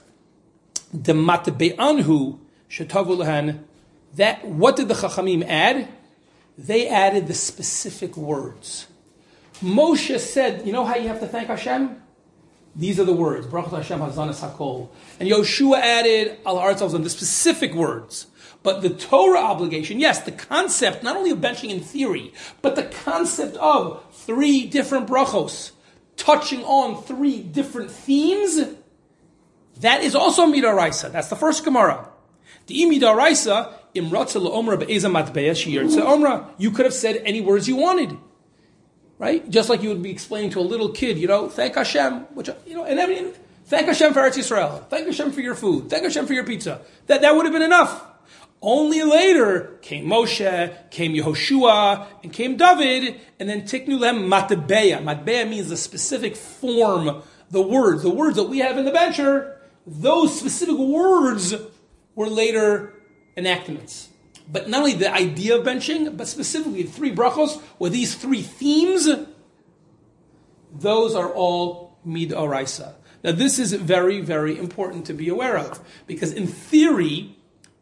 The 0.93 1.13
Matbe'anhu 1.13 2.39
Shetavu 2.69 3.17
Lahan. 3.17 3.63
That, 4.15 4.45
what 4.45 4.75
did 4.75 4.89
the 4.89 4.93
Chachamim 4.95 5.45
add? 5.47 5.87
They 6.57 6.87
added 6.89 7.27
the 7.27 7.33
specific 7.33 8.15
words. 8.17 8.87
Moshe 9.63 10.19
said, 10.19 10.67
you 10.67 10.73
know 10.73 10.83
how 10.83 10.95
you 10.95 11.07
have 11.07 11.21
to 11.21 11.27
thank 11.27 11.47
Hashem? 11.47 12.01
These 12.75 12.99
are 12.99 13.05
the 13.05 13.13
words. 13.13 13.47
Hashem. 13.49 14.01
And 14.01 14.11
Yoshua 14.13 15.79
added 15.79 16.37
Al 16.45 16.57
Haaretz 16.57 17.03
the 17.03 17.09
specific 17.09 17.73
words. 17.73 18.27
But 18.61 18.81
the 18.81 18.89
Torah 18.89 19.39
obligation, 19.39 19.99
yes, 19.99 20.21
the 20.21 20.31
concept, 20.31 21.03
not 21.03 21.15
only 21.15 21.31
of 21.31 21.39
benching 21.39 21.69
in 21.69 21.79
theory, 21.81 22.33
but 22.61 22.75
the 22.75 22.83
concept 22.83 23.55
of 23.57 24.03
three 24.11 24.65
different 24.65 25.07
brachos 25.07 25.71
touching 26.17 26.63
on 26.63 27.01
three 27.03 27.41
different 27.41 27.91
themes, 27.91 28.69
that 29.79 30.01
is 30.03 30.15
also 30.15 30.45
midaraisa. 30.45 31.11
That's 31.11 31.29
the 31.29 31.35
first 31.35 31.63
Gemara. 31.63 32.09
The 32.67 32.81
imidaraisa, 32.81 33.73
imratza 33.95 34.41
la'omra 34.41 34.79
be'eza 34.79 35.09
matbeya 35.09 35.51
shiyirtza 35.51 36.01
omra. 36.01 36.49
You 36.57 36.71
could 36.71 36.85
have 36.85 36.93
said 36.93 37.21
any 37.25 37.41
words 37.41 37.67
you 37.67 37.75
wanted 37.75 38.17
right? 39.23 39.49
Just 39.49 39.69
like 39.69 39.81
you 39.81 39.87
would 39.87 40.03
be 40.03 40.11
explaining 40.11 40.49
to 40.49 40.59
a 40.59 40.67
little 40.73 40.89
kid, 40.89 41.17
you 41.17 41.27
know, 41.27 41.47
thank 41.47 41.75
Hashem, 41.75 42.25
which 42.35 42.49
you 42.67 42.75
know, 42.75 42.83
and 42.83 43.33
thank 43.63 43.87
Hashem 43.87 44.13
for 44.13 44.19
Eretz 44.19 44.37
Yisrael, 44.37 44.85
thank 44.89 45.05
Hashem 45.05 45.31
for 45.31 45.39
your 45.39 45.55
food, 45.55 45.89
thank 45.89 46.03
Hashem 46.03 46.25
for 46.25 46.33
your 46.33 46.43
pizza. 46.43 46.81
That 47.07 47.21
that 47.21 47.33
would 47.33 47.45
have 47.45 47.53
been 47.53 47.61
enough. 47.61 48.03
Only 48.61 49.01
later 49.01 49.77
came 49.81 50.07
Moshe, 50.07 50.89
came 50.91 51.13
Yehoshua, 51.13 52.05
and 52.21 52.33
came 52.33 52.57
David, 52.57 53.21
and 53.39 53.47
then 53.47 53.61
Tiknu 53.61 53.97
Lem 53.97 54.29
Matbeya. 54.29 55.01
Matbeya 55.01 55.49
means 55.49 55.69
the 55.69 55.77
specific 55.77 56.35
form, 56.35 57.23
the 57.49 57.61
words, 57.61 58.03
the 58.03 58.09
words 58.09 58.35
that 58.35 58.49
we 58.49 58.59
have 58.59 58.77
in 58.77 58.83
the 58.83 58.91
bencher. 58.91 59.57
Those 59.87 60.37
specific 60.37 60.77
words 60.77 61.55
were 62.15 62.27
later 62.27 62.93
enactments. 63.37 64.09
But 64.51 64.69
not 64.69 64.79
only 64.79 64.93
the 64.93 65.11
idea 65.11 65.57
of 65.57 65.65
benching, 65.65 66.17
but 66.17 66.27
specifically 66.27 66.83
the 66.83 66.91
three 66.91 67.13
brachos, 67.13 67.61
or 67.79 67.89
these 67.89 68.15
three 68.15 68.41
themes, 68.41 69.07
those 70.73 71.15
are 71.15 71.29
all 71.29 71.97
mid 72.03 72.31
oraisa. 72.31 72.95
Now 73.23 73.31
this 73.31 73.57
is 73.57 73.73
very, 73.73 74.19
very 74.19 74.57
important 74.57 75.05
to 75.05 75.13
be 75.13 75.29
aware 75.29 75.57
of, 75.57 75.79
because 76.07 76.33
in 76.33 76.47
theory, 76.47 77.37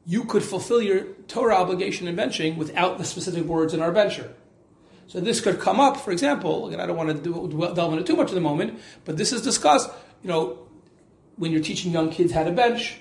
you 0.06 0.24
could 0.24 0.44
fulfill 0.44 0.82
your 0.82 1.04
Torah 1.28 1.56
obligation 1.56 2.08
in 2.08 2.16
benching 2.16 2.58
without 2.58 2.98
the 2.98 3.06
specific 3.06 3.46
words 3.46 3.74
in 3.74 3.82
our 3.82 3.92
bencher. 3.92 4.34
So 5.08 5.20
this 5.20 5.42
could 5.42 5.60
come 5.60 5.80
up, 5.80 5.98
for 5.98 6.12
example, 6.12 6.70
and 6.70 6.82
I 6.82 6.86
don't 6.86 6.96
want 6.96 7.10
to 7.10 7.16
do, 7.16 7.74
delve 7.76 7.94
into 7.94 8.04
too 8.04 8.16
much 8.16 8.30
at 8.30 8.36
the 8.36 8.42
moment, 8.42 8.80
but 9.04 9.18
this 9.18 9.34
is 9.34 9.42
discussed, 9.42 9.90
you 10.24 10.30
know, 10.30 10.60
when 11.36 11.52
you're 11.52 11.62
teaching 11.62 11.92
young 11.92 12.10
kids 12.10 12.32
how 12.32 12.44
to 12.44 12.52
bench, 12.52 13.00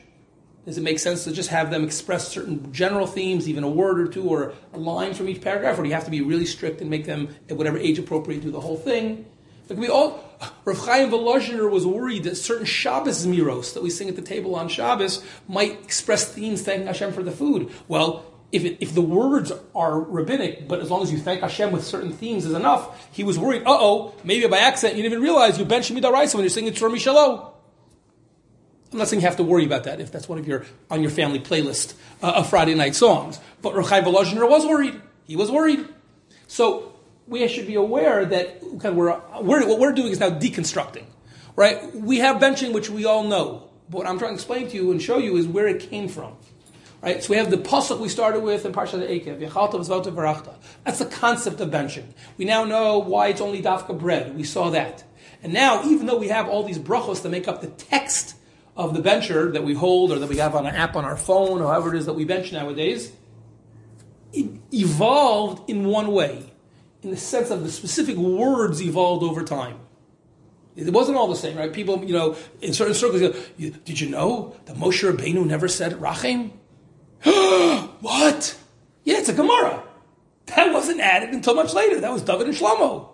does 0.66 0.78
it 0.78 0.82
make 0.82 0.98
sense 0.98 1.24
to 1.24 1.32
just 1.32 1.48
have 1.48 1.70
them 1.70 1.84
express 1.84 2.28
certain 2.28 2.72
general 2.72 3.06
themes, 3.06 3.48
even 3.48 3.64
a 3.64 3.68
word 3.68 3.98
or 3.98 4.06
two 4.06 4.28
or 4.28 4.52
a 4.72 4.78
line 4.78 5.14
from 5.14 5.28
each 5.28 5.40
paragraph, 5.40 5.78
or 5.78 5.82
do 5.82 5.88
you 5.88 5.94
have 5.94 6.04
to 6.04 6.10
be 6.10 6.20
really 6.20 6.46
strict 6.46 6.80
and 6.80 6.90
make 6.90 7.06
them 7.06 7.34
at 7.48 7.56
whatever 7.56 7.78
age 7.78 7.98
appropriate 7.98 8.42
do 8.42 8.50
the 8.50 8.60
whole 8.60 8.76
thing? 8.76 9.24
Like 9.68 9.78
we 9.78 9.88
all, 9.88 10.22
Rav 10.64 10.78
Chaim 10.78 11.10
Volozhiner 11.10 11.70
was 11.70 11.86
worried 11.86 12.24
that 12.24 12.36
certain 12.36 12.66
Shabbos 12.66 13.24
zemiros 13.24 13.74
that 13.74 13.82
we 13.82 13.88
sing 13.90 14.08
at 14.08 14.16
the 14.16 14.22
table 14.22 14.56
on 14.56 14.68
Shabbos 14.68 15.24
might 15.48 15.82
express 15.84 16.32
themes 16.32 16.62
thanking 16.62 16.88
Hashem 16.88 17.12
for 17.12 17.22
the 17.22 17.30
food. 17.30 17.70
Well, 17.86 18.26
if, 18.50 18.64
it, 18.64 18.78
if 18.80 18.94
the 18.94 19.02
words 19.02 19.52
are 19.76 20.00
rabbinic, 20.00 20.66
but 20.66 20.80
as 20.80 20.90
long 20.90 21.02
as 21.02 21.12
you 21.12 21.18
thank 21.18 21.40
Hashem 21.40 21.70
with 21.70 21.84
certain 21.84 22.12
themes 22.12 22.44
is 22.44 22.54
enough, 22.54 23.08
he 23.12 23.22
was 23.22 23.38
worried, 23.38 23.62
uh 23.62 23.78
oh, 23.78 24.14
maybe 24.24 24.46
by 24.48 24.58
accident 24.58 24.96
you 24.96 25.04
didn't 25.04 25.12
even 25.12 25.22
realize 25.22 25.56
you 25.56 25.64
bench 25.64 25.88
Midaraisa 25.90 26.34
when 26.34 26.42
you're 26.42 26.50
singing 26.50 26.72
Tzur 26.72 26.92
Mishelo. 26.92 27.52
I'm 28.92 28.98
not 28.98 29.08
saying 29.08 29.20
you 29.22 29.26
have 29.28 29.36
to 29.36 29.44
worry 29.44 29.64
about 29.64 29.84
that 29.84 30.00
if 30.00 30.10
that's 30.10 30.28
one 30.28 30.38
of 30.38 30.48
your 30.48 30.64
on 30.90 31.00
your 31.00 31.10
family 31.10 31.38
playlist 31.38 31.94
uh, 32.22 32.32
of 32.36 32.50
Friday 32.50 32.74
night 32.74 32.94
songs. 32.94 33.38
But 33.62 33.74
Reb 33.74 33.86
Chaim 33.86 34.04
Volozhiner 34.04 34.48
was 34.48 34.66
worried. 34.66 35.00
He 35.26 35.36
was 35.36 35.50
worried. 35.50 35.86
So 36.48 36.92
we 37.28 37.46
should 37.46 37.68
be 37.68 37.76
aware 37.76 38.24
that 38.24 38.62
of 38.84 38.96
we're, 38.96 39.20
we're, 39.40 39.66
what 39.68 39.78
we're 39.78 39.92
doing 39.92 40.10
is 40.10 40.18
now 40.18 40.30
deconstructing, 40.30 41.04
right? 41.54 41.94
We 41.94 42.18
have 42.18 42.36
benching, 42.36 42.72
which 42.72 42.90
we 42.90 43.04
all 43.04 43.22
know. 43.22 43.70
But 43.88 43.98
what 43.98 44.06
I'm 44.08 44.18
trying 44.18 44.32
to 44.32 44.34
explain 44.34 44.68
to 44.68 44.74
you 44.74 44.90
and 44.90 45.00
show 45.00 45.18
you 45.18 45.36
is 45.36 45.46
where 45.46 45.68
it 45.68 45.80
came 45.90 46.08
from. 46.08 46.36
Right? 47.02 47.22
So 47.22 47.30
we 47.30 47.36
have 47.36 47.50
the 47.50 47.56
pasuk 47.56 47.98
we 47.98 48.10
started 48.10 48.42
with 48.42 48.66
in 48.66 48.72
Parshat 48.72 49.08
Eikev, 49.08 50.54
That's 50.84 50.98
the 50.98 51.06
concept 51.06 51.60
of 51.60 51.70
benching. 51.70 52.04
We 52.36 52.44
now 52.44 52.64
know 52.64 52.98
why 52.98 53.28
it's 53.28 53.40
only 53.40 53.62
dafka 53.62 53.98
bread. 53.98 54.36
We 54.36 54.44
saw 54.44 54.70
that. 54.70 55.04
And 55.42 55.54
now, 55.54 55.82
even 55.84 56.06
though 56.06 56.18
we 56.18 56.28
have 56.28 56.48
all 56.48 56.62
these 56.62 56.78
brachos 56.78 57.22
that 57.22 57.30
make 57.30 57.48
up 57.48 57.62
the 57.62 57.68
text 57.68 58.36
of 58.80 58.94
the 58.94 59.02
bencher 59.02 59.52
that 59.52 59.62
we 59.62 59.74
hold 59.74 60.10
or 60.10 60.18
that 60.18 60.28
we 60.28 60.38
have 60.38 60.54
on 60.54 60.66
an 60.66 60.74
app 60.74 60.96
on 60.96 61.04
our 61.04 61.16
phone 61.16 61.58
however 61.60 61.94
it 61.94 61.98
is 61.98 62.06
that 62.06 62.14
we 62.14 62.24
bench 62.24 62.50
nowadays, 62.50 63.12
it 64.32 64.46
evolved 64.72 65.68
in 65.68 65.84
one 65.84 66.12
way, 66.12 66.50
in 67.02 67.10
the 67.10 67.16
sense 67.16 67.50
of 67.50 67.62
the 67.62 67.70
specific 67.70 68.16
words 68.16 68.82
evolved 68.82 69.22
over 69.22 69.44
time. 69.44 69.78
It 70.76 70.90
wasn't 70.92 71.18
all 71.18 71.26
the 71.26 71.36
same, 71.36 71.58
right? 71.58 71.70
People, 71.70 72.02
you 72.04 72.14
know, 72.14 72.36
in 72.62 72.72
certain 72.72 72.94
circles, 72.94 73.20
you 73.58 73.70
know, 73.70 73.76
did 73.84 74.00
you 74.00 74.08
know 74.08 74.56
that 74.64 74.76
Moshe 74.76 75.10
Rabbeinu 75.10 75.44
never 75.44 75.68
said 75.68 75.92
Rachem? 75.94 76.52
what? 78.00 78.56
Yeah, 79.04 79.18
it's 79.18 79.28
a 79.28 79.34
Gemara. 79.34 79.82
That 80.46 80.72
wasn't 80.72 81.00
added 81.00 81.30
until 81.30 81.54
much 81.54 81.74
later. 81.74 82.00
That 82.00 82.12
was 82.12 82.22
David 82.22 82.46
and 82.46 82.56
Shlomo. 82.56 83.08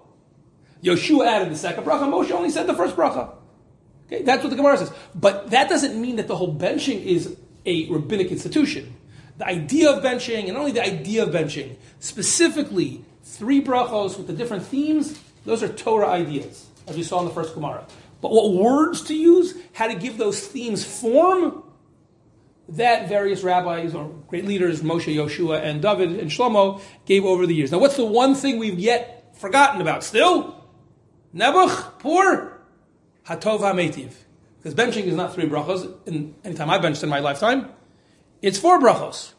Yoshua 0.82 1.26
added 1.26 1.50
the 1.50 1.56
second 1.56 1.84
bracha. 1.84 2.02
Moshe 2.02 2.30
only 2.30 2.50
said 2.50 2.68
the 2.68 2.74
first 2.74 2.94
bracha. 2.94 3.34
Okay, 4.06 4.22
that's 4.22 4.42
what 4.42 4.50
the 4.50 4.56
Gemara 4.56 4.78
says. 4.78 4.92
But 5.14 5.50
that 5.50 5.68
doesn't 5.68 6.00
mean 6.00 6.16
that 6.16 6.28
the 6.28 6.36
whole 6.36 6.54
benching 6.54 7.04
is 7.04 7.36
a 7.64 7.88
rabbinic 7.90 8.30
institution. 8.30 8.94
the 9.38 9.46
idea 9.46 9.90
of 9.90 10.02
benching, 10.02 10.48
and 10.48 10.56
only 10.56 10.72
the 10.72 10.82
idea 10.82 11.22
of 11.22 11.30
benching, 11.30 11.76
specifically 12.00 13.04
three 13.22 13.62
brachos 13.62 14.16
with 14.16 14.26
the 14.26 14.32
different 14.32 14.64
themes, 14.64 15.18
those 15.44 15.62
are 15.62 15.68
Torah 15.68 16.08
ideas, 16.08 16.66
as 16.86 16.96
we 16.96 17.02
saw 17.02 17.20
in 17.20 17.26
the 17.26 17.32
first 17.32 17.54
Gemara. 17.54 17.86
But 18.22 18.32
what 18.32 18.54
words 18.54 19.02
to 19.02 19.14
use, 19.14 19.54
how 19.74 19.88
to 19.88 19.94
give 19.94 20.16
those 20.16 20.40
themes 20.46 20.84
form, 20.84 21.62
that 22.70 23.08
various 23.08 23.42
rabbis 23.42 23.94
or 23.94 24.08
great 24.26 24.46
leaders, 24.46 24.82
Moshe, 24.82 25.14
Yoshua, 25.14 25.62
and 25.62 25.82
David 25.82 26.18
and 26.18 26.30
Shlomo, 26.30 26.80
gave 27.04 27.24
over 27.24 27.46
the 27.46 27.54
years. 27.54 27.70
Now, 27.70 27.78
what's 27.78 27.96
the 27.96 28.04
one 28.04 28.34
thing 28.34 28.58
we've 28.58 28.78
yet 28.78 29.36
forgotten 29.36 29.80
about 29.80 30.02
still? 30.02 30.64
Nebuch, 31.34 31.98
poor, 31.98 32.55
Hatov 33.28 33.60
HaMetiv. 33.60 34.12
Because 34.58 34.74
benching 34.74 35.04
is 35.04 35.14
not 35.14 35.34
three 35.34 35.46
brachos. 35.46 35.92
And 36.06 36.34
anytime 36.44 36.70
I 36.70 36.78
benched 36.78 37.02
in 37.02 37.08
my 37.08 37.20
lifetime, 37.20 37.70
it's 38.42 38.58
four 38.58 38.80
brachos. 38.80 39.32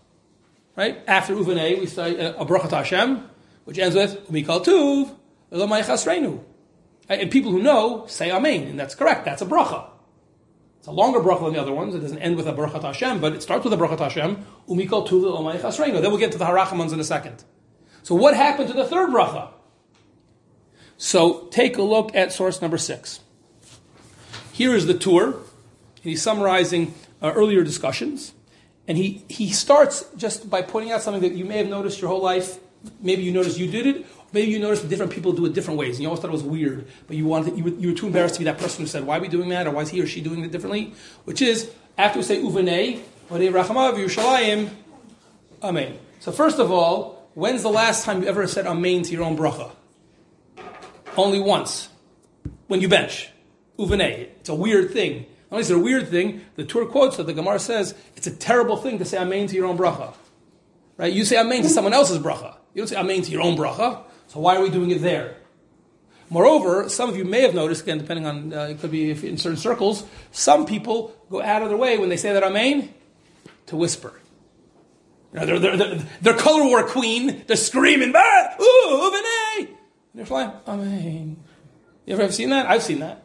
Right? 0.76 1.02
After 1.08 1.36
Uvanei, 1.36 1.80
we 1.80 1.86
say 1.88 2.20
uh, 2.20 2.42
a 2.42 2.46
brachat 2.46 2.72
Hashem, 2.72 3.28
which 3.66 3.80
ends 3.80 3.96
with 3.96 4.30
Mikal 4.30 4.64
Tuv, 4.64 5.16
Elamai 5.52 5.84
Chasreinu. 5.84 6.44
And 7.10 7.32
people 7.32 7.52
who 7.52 7.62
know 7.62 8.06
say 8.08 8.32
Amen, 8.32 8.64
and 8.64 8.80
that's 8.80 8.94
correct. 8.94 9.26
That's 9.26 9.42
a 9.42 9.46
bracha. 9.46 9.90
It's 10.80 10.88
a 10.88 10.92
longer 10.92 11.20
bracha 11.20 11.46
than 11.46 11.54
the 11.54 11.62
other 11.62 11.74
ones. 11.74 11.96
It 11.96 12.00
doesn't 12.00 12.20
end 12.20 12.36
with 12.36 12.48
a 12.48 12.54
brachat 12.54 12.84
Hashem, 12.84 13.20
but 13.20 13.34
it 13.34 13.42
starts 13.42 13.64
with 13.64 13.74
a 13.74 13.78
brachat 13.78 14.00
Hashem. 14.00 14.46
Umikal 14.68 15.08
tuv 15.08 15.24
Elamai 15.24 15.60
Chasreinu. 15.60 16.02
Then 16.02 16.12
we'll 16.12 16.18
get 16.18 16.34
to 16.34 16.38
the 16.38 16.46
harachamans 16.46 16.94
in 16.94 17.00
a 17.00 17.06
second. 17.06 17.44
So 18.04 18.14
what 18.16 18.36
happened 18.36 18.68
to 18.70 18.74
the 18.74 18.86
third 18.86 19.10
bracha? 19.10 19.50
So 20.98 21.48
take 21.52 21.78
a 21.78 21.82
look 21.82 22.16
at 22.16 22.34
source 22.34 22.62
number 22.62 22.78
six. 22.78 23.22
Here 24.58 24.74
is 24.74 24.88
the 24.88 24.96
Tur, 24.96 25.34
and 25.34 25.36
he's 26.02 26.24
summarizing 26.24 26.96
uh, 27.22 27.32
earlier 27.36 27.64
discussions. 27.64 28.34
And 28.88 28.98
he, 28.98 29.24
he 29.30 29.52
starts 29.52 30.04
just 30.18 30.50
by 30.50 30.64
pointing 30.64 30.92
out 30.92 31.04
something 31.04 31.22
that 31.22 31.34
you 31.38 31.46
may 31.46 31.60
have 31.60 31.68
noticed 31.68 32.02
your 32.02 32.10
whole 32.10 32.24
life. 32.24 32.58
Maybe 33.00 33.22
you 33.22 33.32
noticed 33.32 33.60
you 33.60 33.70
did 33.70 33.86
it, 33.86 34.08
maybe 34.34 34.50
you 34.50 34.58
noticed 34.58 34.90
different 34.90 35.12
people 35.12 35.32
do 35.32 35.46
it 35.46 35.54
different 35.54 35.80
ways, 35.80 35.98
and 35.98 36.02
you 36.02 36.08
always 36.08 36.22
thought 36.22 36.30
it 36.30 36.34
was 36.34 36.42
weird, 36.42 36.88
but 37.06 37.16
you 37.16 37.26
wanted 37.26 37.56
you, 37.56 37.66
were, 37.66 37.70
you 37.70 37.90
were 37.90 37.94
too 37.94 38.08
embarrassed 38.08 38.34
to 38.34 38.40
be 38.40 38.46
that 38.46 38.58
person 38.58 38.82
who 38.82 38.88
said, 38.88 39.06
"Why 39.06 39.20
are 39.20 39.22
we 39.22 39.28
doing 39.28 39.50
that?" 39.50 39.68
or 39.68 39.72
"Why 39.72 39.84
is 39.84 39.90
he 39.90 40.02
or 40.02 40.08
she 40.08 40.22
doing 40.22 40.44
it 40.44 40.52
differently?" 40.52 40.96
Which 41.26 41.44
is 41.44 41.70
after 41.96 42.18
we 42.18 42.24
say 42.24 42.42
"Uvenei," 42.42 43.00
Rachamav 43.30 43.94
Yerushalayim, 43.94 44.72
Amen. 45.62 46.00
So 46.20 46.32
first 46.32 46.58
of 46.58 46.72
all, 46.72 47.30
when's 47.36 47.62
the 47.62 47.70
last 47.70 48.06
time 48.06 48.24
you 48.24 48.28
ever 48.28 48.48
said 48.48 48.66
Amen 48.66 49.04
to 49.04 49.12
your 49.12 49.24
own 49.24 49.38
bracha? 49.38 49.70
Only 51.16 51.40
once, 51.40 51.90
when 52.66 52.82
you 52.82 52.90
bench. 52.90 53.30
Uvenei. 53.78 54.30
It's 54.40 54.50
a 54.50 54.56
weird 54.56 54.92
thing. 54.92 55.26
Not 55.50 55.58
only 55.58 55.62
is 55.62 55.72
it 55.72 55.78
a 55.78 55.80
weird 55.80 56.10
thing, 56.10 56.42
the 56.56 56.66
Tur 56.66 56.86
quotes 56.86 57.18
that 57.18 57.26
the 57.26 57.34
Gemara 57.34 57.60
says 57.60 57.96
it's 58.16 58.28
a 58.28 58.36
terrible 58.36 58.78
thing 58.78 59.00
to 59.00 59.06
say 59.06 59.18
Amen 59.18 59.48
to 59.48 59.56
your 59.56 59.66
own 59.66 59.78
bracha. 59.78 60.14
Right? 60.98 61.14
You 61.14 61.24
say 61.24 61.38
Amen 61.38 61.62
to 61.64 61.70
someone 61.70 61.94
else's 61.94 62.20
bracha. 62.20 62.56
You 62.74 62.82
don't 62.82 62.88
say 62.88 62.98
Amen 62.98 63.22
to 63.22 63.32
your 63.32 63.42
own 63.42 63.56
bracha. 63.56 64.04
So 64.28 64.40
why 64.40 64.58
are 64.58 64.62
we 64.62 64.70
doing 64.70 64.92
it 64.92 65.02
there? 65.02 65.38
Moreover, 66.30 66.90
some 66.90 67.10
of 67.10 67.16
you 67.16 67.24
may 67.24 67.42
have 67.42 67.56
noticed, 67.56 67.84
again, 67.84 68.00
depending 68.00 68.26
on, 68.26 68.54
uh, 68.54 68.64
it 68.64 68.82
could 68.82 68.92
be 68.92 69.12
in 69.12 69.38
certain 69.38 69.58
circles, 69.58 70.04
some 70.32 70.66
people 70.66 71.16
go 71.30 71.42
out 71.42 71.62
of 71.62 71.70
their 71.70 71.78
way 71.78 71.98
when 71.98 72.10
they 72.10 72.18
say 72.18 72.34
that 72.34 72.44
Amen 72.44 72.94
to 73.68 73.78
whisper. 73.78 74.14
You 75.34 75.40
know, 75.40 75.46
they're, 75.46 75.60
they're, 75.60 75.78
they're, 75.78 76.08
they're 76.22 76.34
color 76.34 76.66
war 76.66 76.84
queen, 76.84 77.44
they're 77.48 77.56
screaming, 77.56 78.12
ah, 78.16 78.56
ooh, 78.62 79.12
Uvenei! 79.12 79.70
They're 80.14 80.26
flying, 80.26 80.52
Amen. 80.68 81.38
You 82.06 82.14
ever 82.14 82.24
have 82.24 82.36
seen 82.36 82.50
that? 82.50 82.66
I've 82.66 82.84
seen 82.84 83.00
that. 83.00 83.24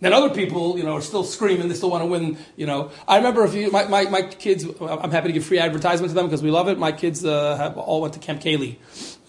Then 0.00 0.12
other 0.12 0.28
people, 0.28 0.76
you 0.76 0.84
know, 0.84 0.94
are 0.94 1.00
still 1.00 1.24
screaming. 1.24 1.68
They 1.68 1.74
still 1.74 1.90
want 1.90 2.02
to 2.02 2.06
win. 2.06 2.36
You 2.56 2.66
know, 2.66 2.90
I 3.08 3.16
remember 3.16 3.44
a 3.44 3.48
few. 3.48 3.70
My, 3.70 3.86
my, 3.86 4.02
my 4.04 4.22
kids. 4.22 4.66
I'm 4.80 5.10
happy 5.10 5.28
to 5.28 5.32
give 5.32 5.44
free 5.44 5.58
advertisement 5.58 6.10
to 6.10 6.14
them 6.14 6.26
because 6.26 6.42
we 6.42 6.50
love 6.50 6.68
it. 6.68 6.78
My 6.78 6.92
kids 6.92 7.24
uh, 7.24 7.56
have 7.56 7.78
all 7.78 8.02
went 8.02 8.12
to 8.14 8.20
Camp 8.20 8.42
Kaylie, 8.42 8.76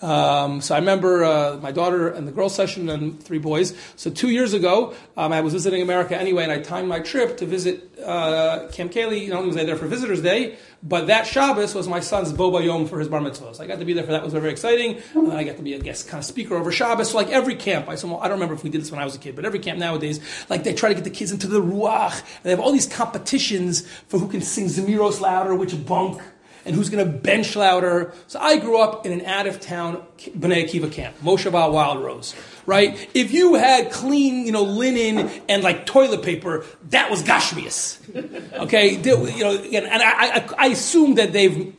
um, 0.02 0.62
so 0.62 0.76
I 0.76 0.80
remember 0.80 1.24
uh, 1.24 1.58
my 1.62 1.72
daughter 1.72 2.10
and 2.10 2.28
the 2.28 2.32
girls 2.32 2.54
session 2.54 2.90
and 2.90 3.22
three 3.22 3.40
boys. 3.40 3.76
So 3.96 4.12
two 4.12 4.30
years 4.30 4.54
ago, 4.54 4.94
um, 5.16 5.34
I 5.34 5.42
was 5.42 5.54
visiting 5.54 5.82
America 5.82 6.16
anyway, 6.16 6.44
and 6.44 6.52
I 6.52 6.60
timed 6.60 6.88
my 6.88 7.00
trip 7.00 7.38
to 7.38 7.46
visit 7.46 7.98
uh, 8.00 8.68
Camp 8.72 8.92
Kaylie. 8.92 9.30
Not 9.30 9.38
only 9.38 9.48
was 9.48 9.58
I 9.58 9.64
there 9.64 9.76
for 9.76 9.88
Visitors 9.88 10.22
Day, 10.22 10.58
but 10.84 11.08
that 11.08 11.26
Shabbos 11.26 11.74
was 11.74 11.88
my 11.88 12.00
son's 12.00 12.32
Boba 12.32 12.64
Yom 12.64 12.88
for 12.88 13.00
his 13.00 13.08
bar 13.08 13.22
mitzvah. 13.22 13.56
So 13.56 13.64
I 13.64 13.68
got 13.68 13.80
to 13.80 13.86
be 13.86 13.94
there 13.94 14.04
for 14.04 14.12
that. 14.12 14.22
It 14.22 14.24
was 14.24 14.34
very 14.34 14.52
exciting. 14.52 15.02
And 15.16 15.34
I 15.34 15.44
got 15.44 15.58
to 15.58 15.64
be 15.64 15.74
a 15.74 15.80
guest 15.80 16.08
kind 16.08 16.20
of 16.20 16.26
speaker 16.26 16.56
over 16.56 16.72
Shabbos. 16.72 17.12
So 17.12 17.18
like 17.18 17.30
every 17.30 17.56
camp, 17.56 17.90
I, 17.90 17.94
I 17.94 17.96
don't 17.96 18.32
remember 18.32 18.54
if 18.54 18.64
we 18.64 18.70
did 18.70 18.82
this 18.82 18.92
when 18.92 19.00
I 19.00 19.06
was 19.06 19.16
a 19.16 19.20
kid, 19.20 19.36
but 19.36 19.46
every 19.46 19.60
camp 19.60 19.80
nowadays, 19.80 20.20
like 20.50 20.64
they 20.64 20.74
try 20.74 20.90
to 20.90 20.96
get 20.96 21.04
the 21.04 21.10
kids 21.10 21.32
into 21.32 21.48
the 21.48 21.62
ruach. 21.62 22.20
And 22.20 22.44
they 22.44 22.52
have 22.52 22.60
all 22.60 22.72
these 22.72 22.88
competitions 22.88 23.88
for 24.08 24.20
who 24.20 24.28
can 24.28 24.42
sing 24.42 24.66
Zemiros 24.66 25.20
louder, 25.20 25.56
which 25.56 25.74
bunk 25.86 26.22
and 26.68 26.76
who's 26.76 26.90
going 26.90 27.04
to 27.04 27.12
bench 27.12 27.56
louder. 27.56 28.14
So 28.28 28.40
I 28.40 28.58
grew 28.58 28.80
up 28.80 29.06
in 29.06 29.12
an 29.12 29.26
out 29.26 29.48
of 29.48 29.60
town 29.60 30.06
Bnei 30.20 30.66
Akiva 30.66 30.92
camp, 30.92 31.16
Moshava 31.22 31.72
Wild 31.72 32.04
Rose, 32.04 32.36
right? 32.66 33.10
If 33.14 33.32
you 33.32 33.56
had 33.56 33.92
clean, 33.92 34.46
you 34.46 34.52
know, 34.52 34.64
linen 34.64 35.30
and 35.48 35.64
like 35.64 35.86
toilet 35.86 36.24
paper, 36.24 36.66
that 36.90 37.10
was 37.10 37.24
Gashmias. 37.24 37.98
Okay, 38.54 38.98
you 38.98 39.44
know, 39.44 39.56
and 39.56 40.04
I, 40.04 40.38
I, 40.38 40.50
I 40.58 40.68
assume 40.68 41.16
that 41.16 41.34
they've 41.34 41.74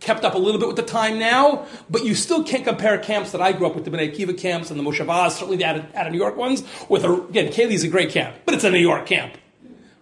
kept 0.00 0.24
up 0.24 0.34
a 0.34 0.38
little 0.38 0.60
bit 0.60 0.66
with 0.66 0.76
the 0.76 0.82
time 0.82 1.18
now, 1.18 1.66
but 1.88 2.04
you 2.04 2.14
still 2.14 2.44
can't 2.44 2.64
compare 2.64 2.98
camps 2.98 3.32
that 3.32 3.40
I 3.40 3.52
grew 3.52 3.66
up 3.66 3.74
with, 3.74 3.84
the 3.84 3.90
Bnei 3.90 4.14
Akiva 4.14 4.36
camps 4.36 4.70
and 4.70 4.78
the 4.78 4.84
Moshavas, 4.84 5.30
certainly 5.30 5.56
the 5.56 5.64
out 5.64 5.76
of, 5.76 5.94
out 5.94 6.06
of 6.06 6.12
New 6.12 6.18
York 6.18 6.36
ones, 6.36 6.62
with, 6.88 7.04
a, 7.04 7.12
again, 7.12 7.50
Kaylie's 7.50 7.84
a 7.84 7.88
great 7.88 8.10
camp, 8.10 8.36
but 8.44 8.54
it's 8.54 8.64
a 8.64 8.70
New 8.70 8.78
York 8.78 9.06
camp 9.06 9.38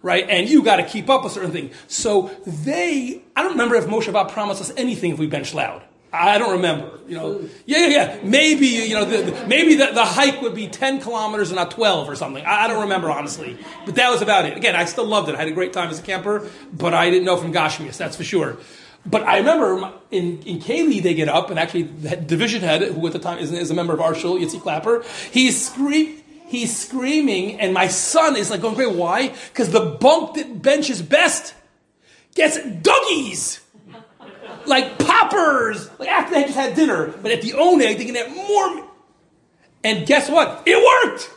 right? 0.03 0.29
And 0.29 0.47
you 0.47 0.61
got 0.61 0.75
to 0.75 0.83
keep 0.83 1.09
up 1.09 1.25
a 1.25 1.29
certain 1.31 1.51
thing. 1.51 1.71
So 1.87 2.29
they, 2.45 3.23
I 3.35 3.41
don't 3.41 3.53
remember 3.53 3.75
if 3.75 3.85
Moshe 3.85 4.31
promised 4.31 4.61
us 4.61 4.71
anything 4.77 5.11
if 5.11 5.17
we 5.17 5.25
bench 5.25 5.55
loud. 5.55 5.81
I 6.15 6.37
don't 6.37 6.51
remember. 6.51 6.99
You 7.07 7.17
know, 7.17 7.49
yeah, 7.65 7.87
yeah, 7.87 7.87
yeah. 7.87 8.19
Maybe 8.21 8.67
you 8.67 8.93
know, 8.93 9.03
the, 9.03 9.31
the, 9.31 9.47
maybe 9.47 9.73
the, 9.73 9.87
the 9.93 10.05
hike 10.05 10.43
would 10.43 10.53
be 10.53 10.67
ten 10.67 11.01
kilometers 11.01 11.49
and 11.49 11.55
not 11.55 11.71
twelve 11.71 12.07
or 12.07 12.15
something. 12.15 12.45
I, 12.45 12.65
I, 12.65 12.67
don't 12.67 12.83
remember 12.83 13.09
honestly, 13.09 13.57
but 13.83 13.95
that 13.95 14.11
was 14.11 14.21
about 14.21 14.45
it. 14.45 14.55
Again, 14.55 14.75
I 14.75 14.85
still 14.85 15.05
loved 15.05 15.29
it. 15.29 15.35
I 15.35 15.39
had 15.39 15.47
a 15.47 15.53
great 15.53 15.73
time 15.73 15.89
as 15.89 15.97
a 15.97 16.03
camper, 16.03 16.47
but 16.71 16.93
I 16.93 17.09
didn't 17.09 17.25
know 17.25 17.35
from 17.35 17.51
Gashmias, 17.51 17.97
that's 17.97 18.15
for 18.15 18.23
sure. 18.23 18.57
But 19.05 19.23
I 19.23 19.39
remember 19.39 19.91
in, 20.11 20.41
in 20.43 20.59
Kaylie, 20.59 21.01
they 21.01 21.13
get 21.13 21.27
up, 21.27 21.49
and 21.49 21.59
actually 21.59 21.83
the 21.83 22.15
division 22.15 22.61
head, 22.61 22.83
who 22.83 23.05
at 23.07 23.13
the 23.13 23.19
time 23.19 23.39
is, 23.39 23.51
is 23.51 23.69
a 23.69 23.73
member 23.73 23.93
of 23.93 23.99
our 23.99 24.15
shul, 24.15 24.37
Yitzi 24.37 24.61
Clapper, 24.61 25.03
he's 25.31 25.67
screaming 25.67 26.22
he's 26.53 26.77
screaming, 26.77 27.59
and 27.59 27.73
my 27.73 27.87
son 27.87 28.35
is 28.35 28.51
like 28.51 28.61
going 28.61 28.75
crazy. 28.75 28.95
Why? 28.95 29.33
Because 29.49 29.71
the 29.71 29.97
bunk 29.99 30.35
that 30.35 30.61
benches 30.61 31.01
best 31.01 31.55
gets 32.35 32.59
doggies. 32.63 33.59
Like 34.65 34.97
poppers, 34.97 35.89
like 35.99 36.07
after 36.07 36.35
they 36.35 36.43
just 36.43 36.55
had 36.55 36.75
dinner, 36.75 37.07
but 37.07 37.31
at 37.31 37.41
the 37.41 37.51
oneg 37.51 37.97
they 37.97 38.05
can 38.05 38.15
have 38.15 38.33
more. 38.33 38.87
And 39.83 40.07
guess 40.07 40.29
what? 40.29 40.63
It 40.65 40.77
worked. 40.77 41.29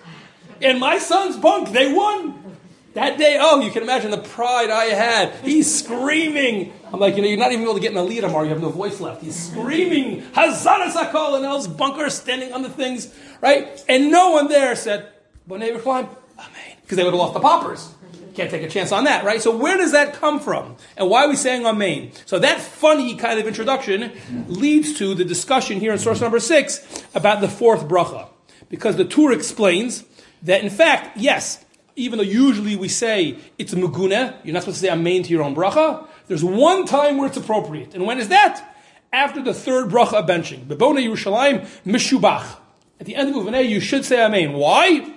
And 0.62 0.79
my 0.79 0.98
son's 0.98 1.37
bunk, 1.37 1.72
they 1.72 1.92
won. 1.92 2.46
That 2.94 3.18
day, 3.18 3.37
oh, 3.38 3.61
you 3.61 3.70
can 3.70 3.83
imagine 3.83 4.11
the 4.11 4.18
pride 4.18 4.70
I 4.70 4.85
had. 4.85 5.35
He's 5.44 5.83
screaming. 5.83 6.72
I'm 6.90 7.00
like, 7.00 7.16
you 7.16 7.22
know, 7.22 7.29
you're 7.29 7.38
not 7.38 7.52
even 7.52 7.64
able 7.64 7.74
to 7.74 7.81
get 7.81 7.90
in 7.90 7.98
a 7.98 8.02
lead 8.02 8.24
anymore. 8.24 8.44
You 8.44 8.50
have 8.50 8.62
no 8.62 8.70
voice 8.70 9.00
left. 9.00 9.22
He's 9.22 9.37
screaming, 9.37 10.22
Hazana 10.33 10.90
Sakol, 10.90 11.35
and 11.37 11.44
those 11.44 11.68
bunkers 11.68 12.14
standing 12.14 12.55
on 12.55 12.62
the 12.62 12.70
things, 12.70 13.12
right? 13.40 13.83
And 13.88 14.11
no 14.11 14.31
one 14.33 14.49
there 14.49 14.75
said, 14.77 15.09
Bonei 15.49 15.77
Yerushalayim, 15.77 16.09
Amen. 16.38 16.77
Because 16.83 16.96
they 16.96 17.05
would 17.05 17.12
have 17.12 17.18
lost 17.18 17.35
the 17.35 17.40
poppers. 17.40 17.92
Can't 18.35 18.51
take 18.51 18.62
a 18.62 18.68
chance 18.68 18.92
on 18.92 19.05
that, 19.05 19.25
right? 19.25 19.40
So 19.40 19.57
where 19.57 19.79
does 19.79 19.92
that 19.92 20.12
come 20.12 20.40
from? 20.40 20.77
And 20.99 21.09
why 21.09 21.25
are 21.25 21.29
we 21.29 21.37
saying 21.37 21.64
Amen? 21.64 22.12
So 22.27 22.38
that 22.38 22.61
funny 22.61 23.14
kind 23.16 23.40
of 23.40 23.46
introduction 23.46 24.12
leads 24.46 24.99
to 24.99 25.14
the 25.14 25.25
discussion 25.25 25.81
here 25.81 25.92
in 25.92 25.99
source 25.99 26.20
number 26.20 26.38
six 26.38 26.87
about 27.14 27.40
the 27.40 27.49
fourth 27.49 27.88
bracha. 27.88 28.29
Because 28.68 28.96
the 28.96 29.07
Tur 29.07 29.33
explains 29.33 30.05
that 30.42 30.62
in 30.62 30.70
fact, 30.70 31.16
yes, 31.16 31.64
even 31.96 32.18
though 32.18 32.25
usually 32.25 32.77
we 32.77 32.88
say 32.88 33.38
it's 33.59 33.72
muguna, 33.72 34.37
you're 34.44 34.53
not 34.53 34.62
supposed 34.62 34.81
to 34.81 34.87
say 34.87 34.92
amen 34.92 35.22
to 35.22 35.31
your 35.31 35.42
own 35.42 35.55
bracha, 35.55 36.07
there's 36.29 36.44
one 36.44 36.85
time 36.85 37.16
where 37.16 37.29
it's 37.29 37.37
appropriate. 37.37 37.94
And 37.94 38.05
when 38.07 38.18
is 38.18 38.29
that? 38.29 38.75
After 39.12 39.42
the 39.42 39.55
third 39.55 39.88
bracha 39.88 40.27
benching. 40.27 40.66
Bebone 40.66 41.03
Yerushalayim 41.03 41.66
Mishubach. 41.87 42.59
At 42.99 43.07
the 43.07 43.15
end 43.15 43.29
of 43.31 43.37
Uvanei, 43.37 43.69
you 43.69 43.81
should 43.81 44.05
say 44.05 44.25
amen. 44.25 44.53
Why? 44.55 45.13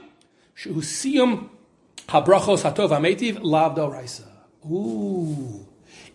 Habrachos 0.57 1.49
hatov 2.63 2.89
ametiv. 2.89 3.39
Ooh. 4.69 5.65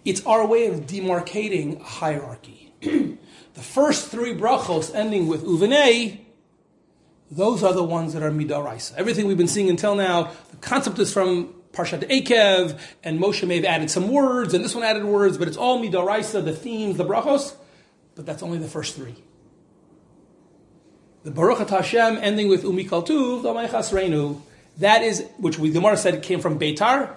It's 0.05 0.25
our 0.27 0.47
way 0.47 0.67
of 0.67 0.87
demarcating 0.87 1.81
hierarchy. 1.81 2.73
the 2.81 3.63
first 3.63 4.11
three 4.11 4.35
brachos 4.35 4.95
ending 4.95 5.27
with 5.27 5.45
uvanei 5.45 6.25
those 7.31 7.63
are 7.65 7.73
the 7.73 7.83
ones 7.83 8.13
that 8.13 8.23
are 8.23 8.31
midaraisa. 8.31 8.95
Everything 8.95 9.27
we've 9.27 9.39
been 9.39 9.49
seeing 9.49 9.69
until 9.69 9.95
now, 9.95 10.31
the 10.51 10.57
concept 10.59 10.99
is 10.99 11.13
from 11.13 11.55
Parshat 11.73 12.09
Ekev, 12.09 12.79
and 13.03 13.19
Moshe 13.19 13.47
may 13.47 13.57
have 13.57 13.65
added 13.65 13.91
some 13.91 14.09
words, 14.09 14.55
and 14.55 14.65
this 14.65 14.75
one 14.75 14.85
added 14.85 15.05
words, 15.05 15.37
but 15.37 15.49
it's 15.49 15.57
all 15.57 15.83
midaraisa, 15.83 16.45
the 16.45 16.53
themes, 16.53 16.97
the 16.97 17.05
brachos, 17.05 17.55
but 18.15 18.25
that's 18.25 18.43
only 18.43 18.59
the 18.59 18.69
first 18.69 18.95
three. 18.95 19.17
The 21.25 21.31
Baruch 21.31 21.71
Hashem 21.71 22.19
ending 22.19 22.49
with 22.49 22.65
Umikal 22.65 23.07
Tuv, 23.07 23.43
Reinu, 23.43 24.43
that 24.79 25.03
is, 25.03 25.25
which 25.39 25.59
we, 25.59 25.71
the 25.71 25.81
Gemara 25.81 25.97
said 25.97 26.23
came 26.23 26.41
from 26.41 26.59
Beitar. 26.59 27.15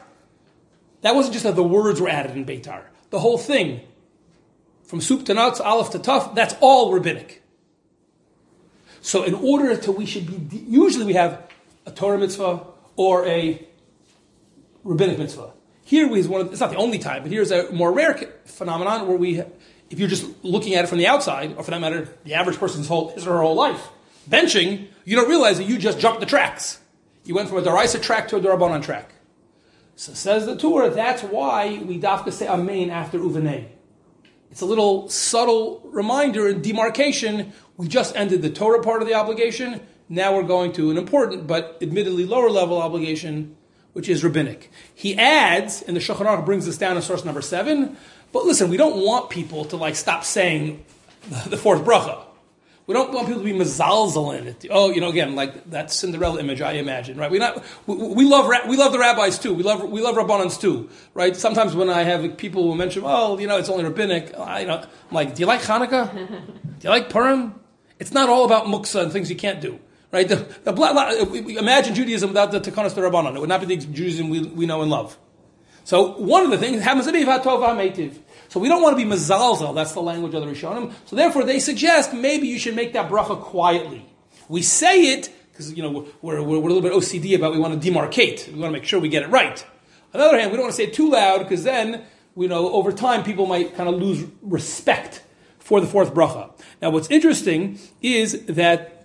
That 1.02 1.14
wasn't 1.14 1.34
just 1.34 1.44
that 1.44 1.58
the 1.58 1.64
words 1.64 2.00
were 2.00 2.08
added 2.08 2.32
in 2.32 2.46
Beitar. 2.46 2.84
The 3.10 3.20
whole 3.20 3.38
thing 3.38 3.82
from 4.86 5.02
soup 5.02 5.26
to 5.26 5.34
nuts, 5.34 5.60
aleph 5.60 5.90
to 5.92 6.00
tough, 6.00 6.34
that's 6.36 6.56
all 6.62 6.94
rabbinic. 6.94 7.44
So 9.02 9.24
in 9.24 9.34
order 9.34 9.76
to, 9.76 9.92
we 9.92 10.06
should 10.06 10.50
be, 10.50 10.58
usually 10.58 11.06
we 11.06 11.14
have 11.14 11.44
a 11.86 11.92
Torah 11.92 12.18
mitzvah 12.18 12.66
or 12.96 13.26
a 13.26 13.66
rabbinic 14.86 15.20
mitzvah. 15.20 15.52
Here 15.84 16.08
we 16.08 16.20
is 16.20 16.30
one 16.30 16.42
of, 16.42 16.52
it's 16.52 16.62
not 16.62 16.72
the 16.72 16.78
only 16.78 17.00
time, 17.00 17.24
but 17.24 17.32
here's 17.32 17.52
a 17.52 17.72
more 17.74 17.92
rare 17.92 18.14
phenomenon 18.46 19.08
where 19.08 19.18
we, 19.18 19.42
if 19.90 20.00
you're 20.00 20.10
just 20.10 20.26
looking 20.44 20.76
at 20.76 20.86
it 20.86 20.88
from 20.88 20.98
the 20.98 21.08
outside, 21.08 21.56
or 21.58 21.64
for 21.64 21.72
that 21.72 21.82
matter, 21.82 22.08
the 22.24 22.36
average 22.36 22.58
person's 22.58 22.88
whole, 22.88 23.14
or 23.18 23.22
her 23.22 23.42
whole 23.42 23.56
life, 23.56 23.90
benching, 24.30 24.88
you 25.06 25.16
don't 25.16 25.30
realize 25.30 25.58
that 25.58 25.66
you 25.66 25.78
just 25.78 26.00
jumped 26.00 26.20
the 26.20 26.26
tracks. 26.26 26.80
You 27.24 27.36
went 27.36 27.50
from 27.50 27.58
a 27.58 27.62
Daraisa 27.62 28.02
track 28.02 28.28
to 28.30 28.38
a 28.38 28.40
Darabanan 28.40 28.84
track. 28.84 29.12
So 29.96 30.14
says 30.14 30.46
the 30.46 30.56
Torah, 30.56 30.92
that's 30.92 31.24
why 31.24 31.82
we 31.84 32.00
dafka 32.00 32.32
say 32.32 32.48
Amen 32.48 32.90
after 32.90 33.18
Uvanei. 33.18 33.66
It's 34.52 34.62
a 34.62 34.66
little 34.66 35.10
subtle 35.10 35.82
reminder 35.86 36.48
and 36.48 36.64
demarcation. 36.64 37.52
We 37.78 37.88
just 37.88 38.16
ended 38.16 38.42
the 38.42 38.50
Torah 38.50 38.82
part 38.82 39.02
of 39.02 39.08
the 39.08 39.16
obligation. 39.16 39.82
Now 40.08 40.36
we're 40.36 40.44
going 40.44 40.72
to 40.74 40.92
an 40.92 40.98
important 40.98 41.48
but 41.48 41.78
admittedly 41.82 42.26
lower 42.26 42.50
level 42.50 42.82
obligation, 42.82 43.58
which 43.94 44.08
is 44.08 44.24
rabbinic. 44.24 44.72
He 44.94 45.18
adds, 45.18 45.82
and 45.82 45.98
the 45.98 46.00
Shulchan 46.00 46.26
Aruch 46.26 46.46
brings 46.46 46.66
this 46.66 46.78
down 46.78 46.96
in 46.96 47.02
source 47.02 47.26
number 47.26 47.42
seven. 47.42 47.98
But 48.32 48.46
listen, 48.46 48.70
we 48.70 48.78
don't 48.78 49.04
want 49.04 49.30
people 49.30 49.66
to 49.66 49.78
like 49.78 49.96
stop 49.96 50.24
saying 50.24 50.86
the 51.48 51.58
fourth 51.58 51.82
bracha. 51.84 52.27
We 52.88 52.94
don't 52.94 53.12
want 53.12 53.28
people 53.28 53.44
to 53.44 53.46
be 53.46 53.52
mazalzal 53.52 54.40
in 54.40 54.48
it. 54.48 54.66
Oh, 54.72 54.90
you 54.90 55.02
know, 55.02 55.10
again, 55.10 55.36
like 55.36 55.70
that 55.72 55.92
Cinderella 55.92 56.40
image, 56.40 56.62
I 56.62 56.72
imagine, 56.74 57.18
right? 57.18 57.30
We 57.30 57.38
not 57.38 57.62
we, 57.86 57.96
we 57.96 58.26
love 58.26 58.50
we 58.70 58.78
love 58.78 58.94
the 58.94 59.00
rabbis 59.00 59.38
too. 59.38 59.54
We 59.54 59.62
love 59.62 59.84
we 59.84 60.02
love 60.02 60.16
rabbanans 60.16 60.60
too, 60.60 60.90
right? 61.14 61.36
Sometimes 61.36 61.76
when 61.76 61.90
I 61.90 62.04
have 62.04 62.38
people 62.38 62.64
who 62.64 62.76
mention, 62.76 63.04
oh, 63.06 63.38
you 63.38 63.46
know, 63.46 63.58
it's 63.58 63.68
only 63.68 63.84
rabbinic, 63.84 64.34
I, 64.40 64.62
you 64.62 64.68
know, 64.68 64.78
I'm 64.78 64.88
like, 65.12 65.36
do 65.36 65.42
you 65.42 65.48
like 65.48 65.62
Hanukkah? 65.62 66.14
do 66.14 66.64
you 66.82 66.90
like 66.90 67.10
Purim? 67.10 67.60
It's 68.00 68.14
not 68.14 68.30
all 68.30 68.46
about 68.46 68.68
muksa 68.68 69.04
and 69.04 69.12
things 69.12 69.30
you 69.30 69.36
can't 69.36 69.60
do, 69.60 69.80
right? 70.14 70.28
The, 70.28 70.48
the, 70.64 71.56
imagine 71.60 71.94
Judaism 71.94 72.30
without 72.30 72.52
the 72.52 72.62
Takanas 72.62 72.96
the 72.96 73.02
Rabbanon. 73.02 73.36
It 73.36 73.40
would 73.42 73.50
not 73.50 73.60
be 73.60 73.76
the 73.76 73.86
Judaism 73.86 74.30
we, 74.30 74.44
we 74.44 74.66
know 74.66 74.82
and 74.82 74.90
love. 74.90 75.18
So 75.84 76.18
one 76.18 76.44
of 76.44 76.52
the 76.52 76.58
things 76.58 76.82
happens 76.84 77.06
to 77.08 77.12
be 77.12 77.26
Vatov 77.26 77.60
HaMeitiv. 77.60 78.20
So 78.58 78.62
we 78.62 78.70
don't 78.70 78.82
want 78.82 78.98
to 78.98 79.06
be 79.06 79.08
mazalzal. 79.08 79.76
That's 79.76 79.92
the 79.92 80.02
language 80.02 80.34
of 80.34 80.42
the 80.42 80.52
Rishonim. 80.52 80.92
So 81.06 81.16
therefore, 81.16 81.44
they 81.44 81.60
suggest 81.60 82.12
maybe 82.12 82.48
you 82.48 82.58
should 82.58 82.76
make 82.76 82.94
that 82.94 83.08
bracha 83.08 83.40
quietly. 83.40 84.04
We 84.50 84.64
say 84.64 85.14
it 85.14 85.32
because 85.52 85.72
you 85.74 85.84
know 85.84 86.08
we're, 86.24 86.42
we're, 86.42 86.58
we're, 86.58 86.72
a 86.72 86.74
little 86.74 86.82
bit 86.82 86.92
OCD 86.92 87.36
about 87.36 87.54
we 87.54 87.60
want 87.60 87.80
to 87.80 87.92
demarcate. 87.92 88.52
We 88.52 88.60
want 88.60 88.74
to 88.74 88.80
make 88.80 88.86
sure 88.86 89.00
we 89.00 89.10
get 89.10 89.22
it 89.22 89.30
right. 89.30 89.64
On 90.12 90.20
the 90.20 90.26
other 90.26 90.40
hand, 90.40 90.50
we 90.50 90.58
don't 90.58 90.64
want 90.64 90.74
to 90.74 90.76
say 90.76 90.86
it 90.86 90.96
too 90.96 91.08
loud 91.08 91.44
because 91.44 91.64
then 91.66 92.04
you 92.36 92.48
know 92.48 92.72
over 92.72 92.92
time 92.92 93.24
people 93.24 93.46
might 93.46 93.76
kind 93.76 93.88
of 93.88 94.02
lose 94.02 94.26
respect 94.42 95.22
for 95.60 95.80
the 95.80 95.86
fourth 95.86 96.16
bracha. 96.16 96.50
Now, 96.82 96.90
what's 96.90 97.12
interesting 97.12 97.78
is 98.02 98.44
that. 98.48 98.96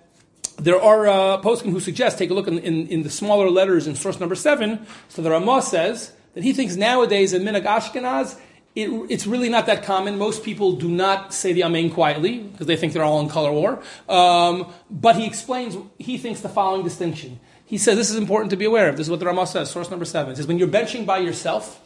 There 0.55 0.79
are 0.79 1.07
uh, 1.07 1.41
poskim 1.41 1.71
who 1.71 1.79
suggest, 1.79 2.19
take 2.19 2.29
a 2.29 2.35
look 2.35 2.47
in, 2.47 2.59
in, 2.59 2.87
in, 2.87 3.01
the 3.01 3.09
smaller 3.09 3.49
letters 3.49 3.87
in 3.87 3.95
source 3.95 4.19
number 4.19 4.35
seven. 4.35 4.85
So 5.09 5.23
the 5.23 5.31
Ramah 5.31 5.63
says 5.63 6.13
that 6.35 6.43
he 6.43 6.53
thinks 6.53 6.75
nowadays 6.75 7.33
in 7.33 7.41
Minhag 7.41 7.65
Ashkenaz, 7.65 8.39
it, 8.75 8.89
it's 9.09 9.27
really 9.27 9.49
not 9.49 9.67
that 9.67 9.83
common. 9.83 10.17
Most 10.17 10.43
people 10.43 10.73
do 10.73 10.89
not 10.89 11.33
say 11.33 11.53
the 11.53 11.63
Amen 11.63 11.91
quietly 11.91 12.39
because 12.39 12.65
they 12.65 12.75
think 12.75 12.93
they're 12.93 13.03
all 13.03 13.19
in 13.19 13.29
color 13.29 13.51
war. 13.51 13.81
Um, 14.09 14.71
but 14.89 15.15
he 15.15 15.27
explains, 15.27 15.77
he 15.99 16.17
thinks 16.17 16.41
the 16.41 16.49
following 16.49 16.83
distinction. 16.83 17.39
He 17.65 17.77
says 17.77 17.97
this 17.97 18.09
is 18.09 18.15
important 18.15 18.49
to 18.51 18.57
be 18.57 18.65
aware 18.65 18.89
of. 18.89 18.97
This 18.97 19.07
is 19.07 19.11
what 19.11 19.19
the 19.19 19.25
Ramah 19.25 19.47
says, 19.47 19.69
source 19.69 19.89
number 19.89 20.05
seven. 20.05 20.31
He 20.31 20.37
says 20.37 20.47
when 20.47 20.57
you're 20.57 20.67
benching 20.67 21.05
by 21.05 21.19
yourself, 21.19 21.81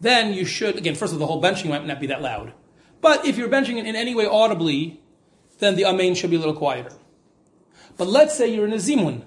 then 0.00 0.32
you 0.32 0.44
should, 0.44 0.76
again, 0.76 0.94
first 0.94 1.12
of 1.12 1.20
all, 1.20 1.26
the 1.26 1.32
whole 1.32 1.42
benching 1.42 1.68
might 1.68 1.86
not 1.86 2.00
be 2.00 2.06
that 2.08 2.22
loud. 2.22 2.52
But 3.00 3.26
if 3.26 3.36
you're 3.36 3.48
benching 3.48 3.78
in 3.78 3.94
any 3.94 4.14
way 4.14 4.26
audibly, 4.26 5.00
then 5.58 5.76
the 5.76 5.84
Amen 5.84 6.14
should 6.14 6.30
be 6.30 6.36
a 6.36 6.38
little 6.38 6.54
quieter. 6.56 6.92
But 7.96 8.08
let's 8.08 8.36
say 8.36 8.48
you're 8.48 8.66
in 8.66 8.72
a 8.72 8.76
Zimun. 8.76 9.24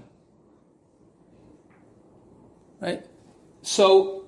Right? 2.80 3.06
So 3.62 4.18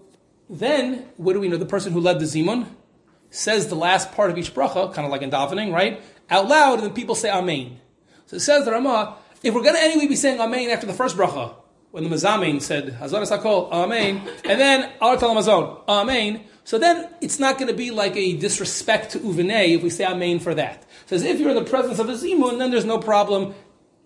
then, 0.51 1.05
what 1.15 1.33
do 1.33 1.39
we 1.39 1.47
know? 1.47 1.55
The 1.55 1.65
person 1.65 1.93
who 1.93 2.01
led 2.01 2.19
the 2.19 2.25
Zimun 2.25 2.67
says 3.29 3.69
the 3.69 3.75
last 3.75 4.11
part 4.11 4.29
of 4.29 4.37
each 4.37 4.53
bracha, 4.53 4.93
kind 4.93 5.05
of 5.05 5.11
like 5.11 5.21
in 5.21 5.31
davening, 5.31 5.73
right? 5.73 6.01
Out 6.29 6.49
loud, 6.49 6.75
and 6.75 6.83
then 6.83 6.93
people 6.93 7.15
say 7.15 7.31
Amen. 7.31 7.79
So 8.25 8.35
it 8.35 8.41
says 8.41 8.65
the 8.65 8.71
Ramah, 8.71 9.15
if 9.41 9.53
we're 9.53 9.63
going 9.63 9.75
to 9.75 9.81
anyway 9.81 10.07
be 10.07 10.17
saying 10.17 10.41
Amen 10.41 10.69
after 10.69 10.85
the 10.85 10.93
first 10.93 11.15
bracha, 11.15 11.55
when 11.91 12.03
the 12.03 12.09
Mazamin 12.09 12.61
said 12.61 12.89
Hazar 12.89 13.21
Sakol, 13.21 13.71
Amen, 13.71 14.21
and 14.43 14.59
then 14.59 14.91
Al 15.01 15.17
Mazon, 15.17 15.87
Amen, 15.87 16.43
so 16.65 16.77
then 16.77 17.09
it's 17.21 17.39
not 17.39 17.57
going 17.57 17.69
to 17.69 17.73
be 17.73 17.91
like 17.91 18.15
a 18.17 18.35
disrespect 18.35 19.11
to 19.11 19.19
Uvene 19.19 19.75
if 19.75 19.83
we 19.83 19.89
say 19.89 20.05
Amen 20.05 20.39
for 20.39 20.53
that. 20.53 20.85
Says 21.05 21.23
if 21.23 21.39
you're 21.39 21.49
in 21.49 21.55
the 21.55 21.63
presence 21.63 21.99
of 21.99 22.09
a 22.09 22.13
Zimun, 22.13 22.59
then 22.59 22.71
there's 22.71 22.85
no 22.85 22.99
problem 22.99 23.55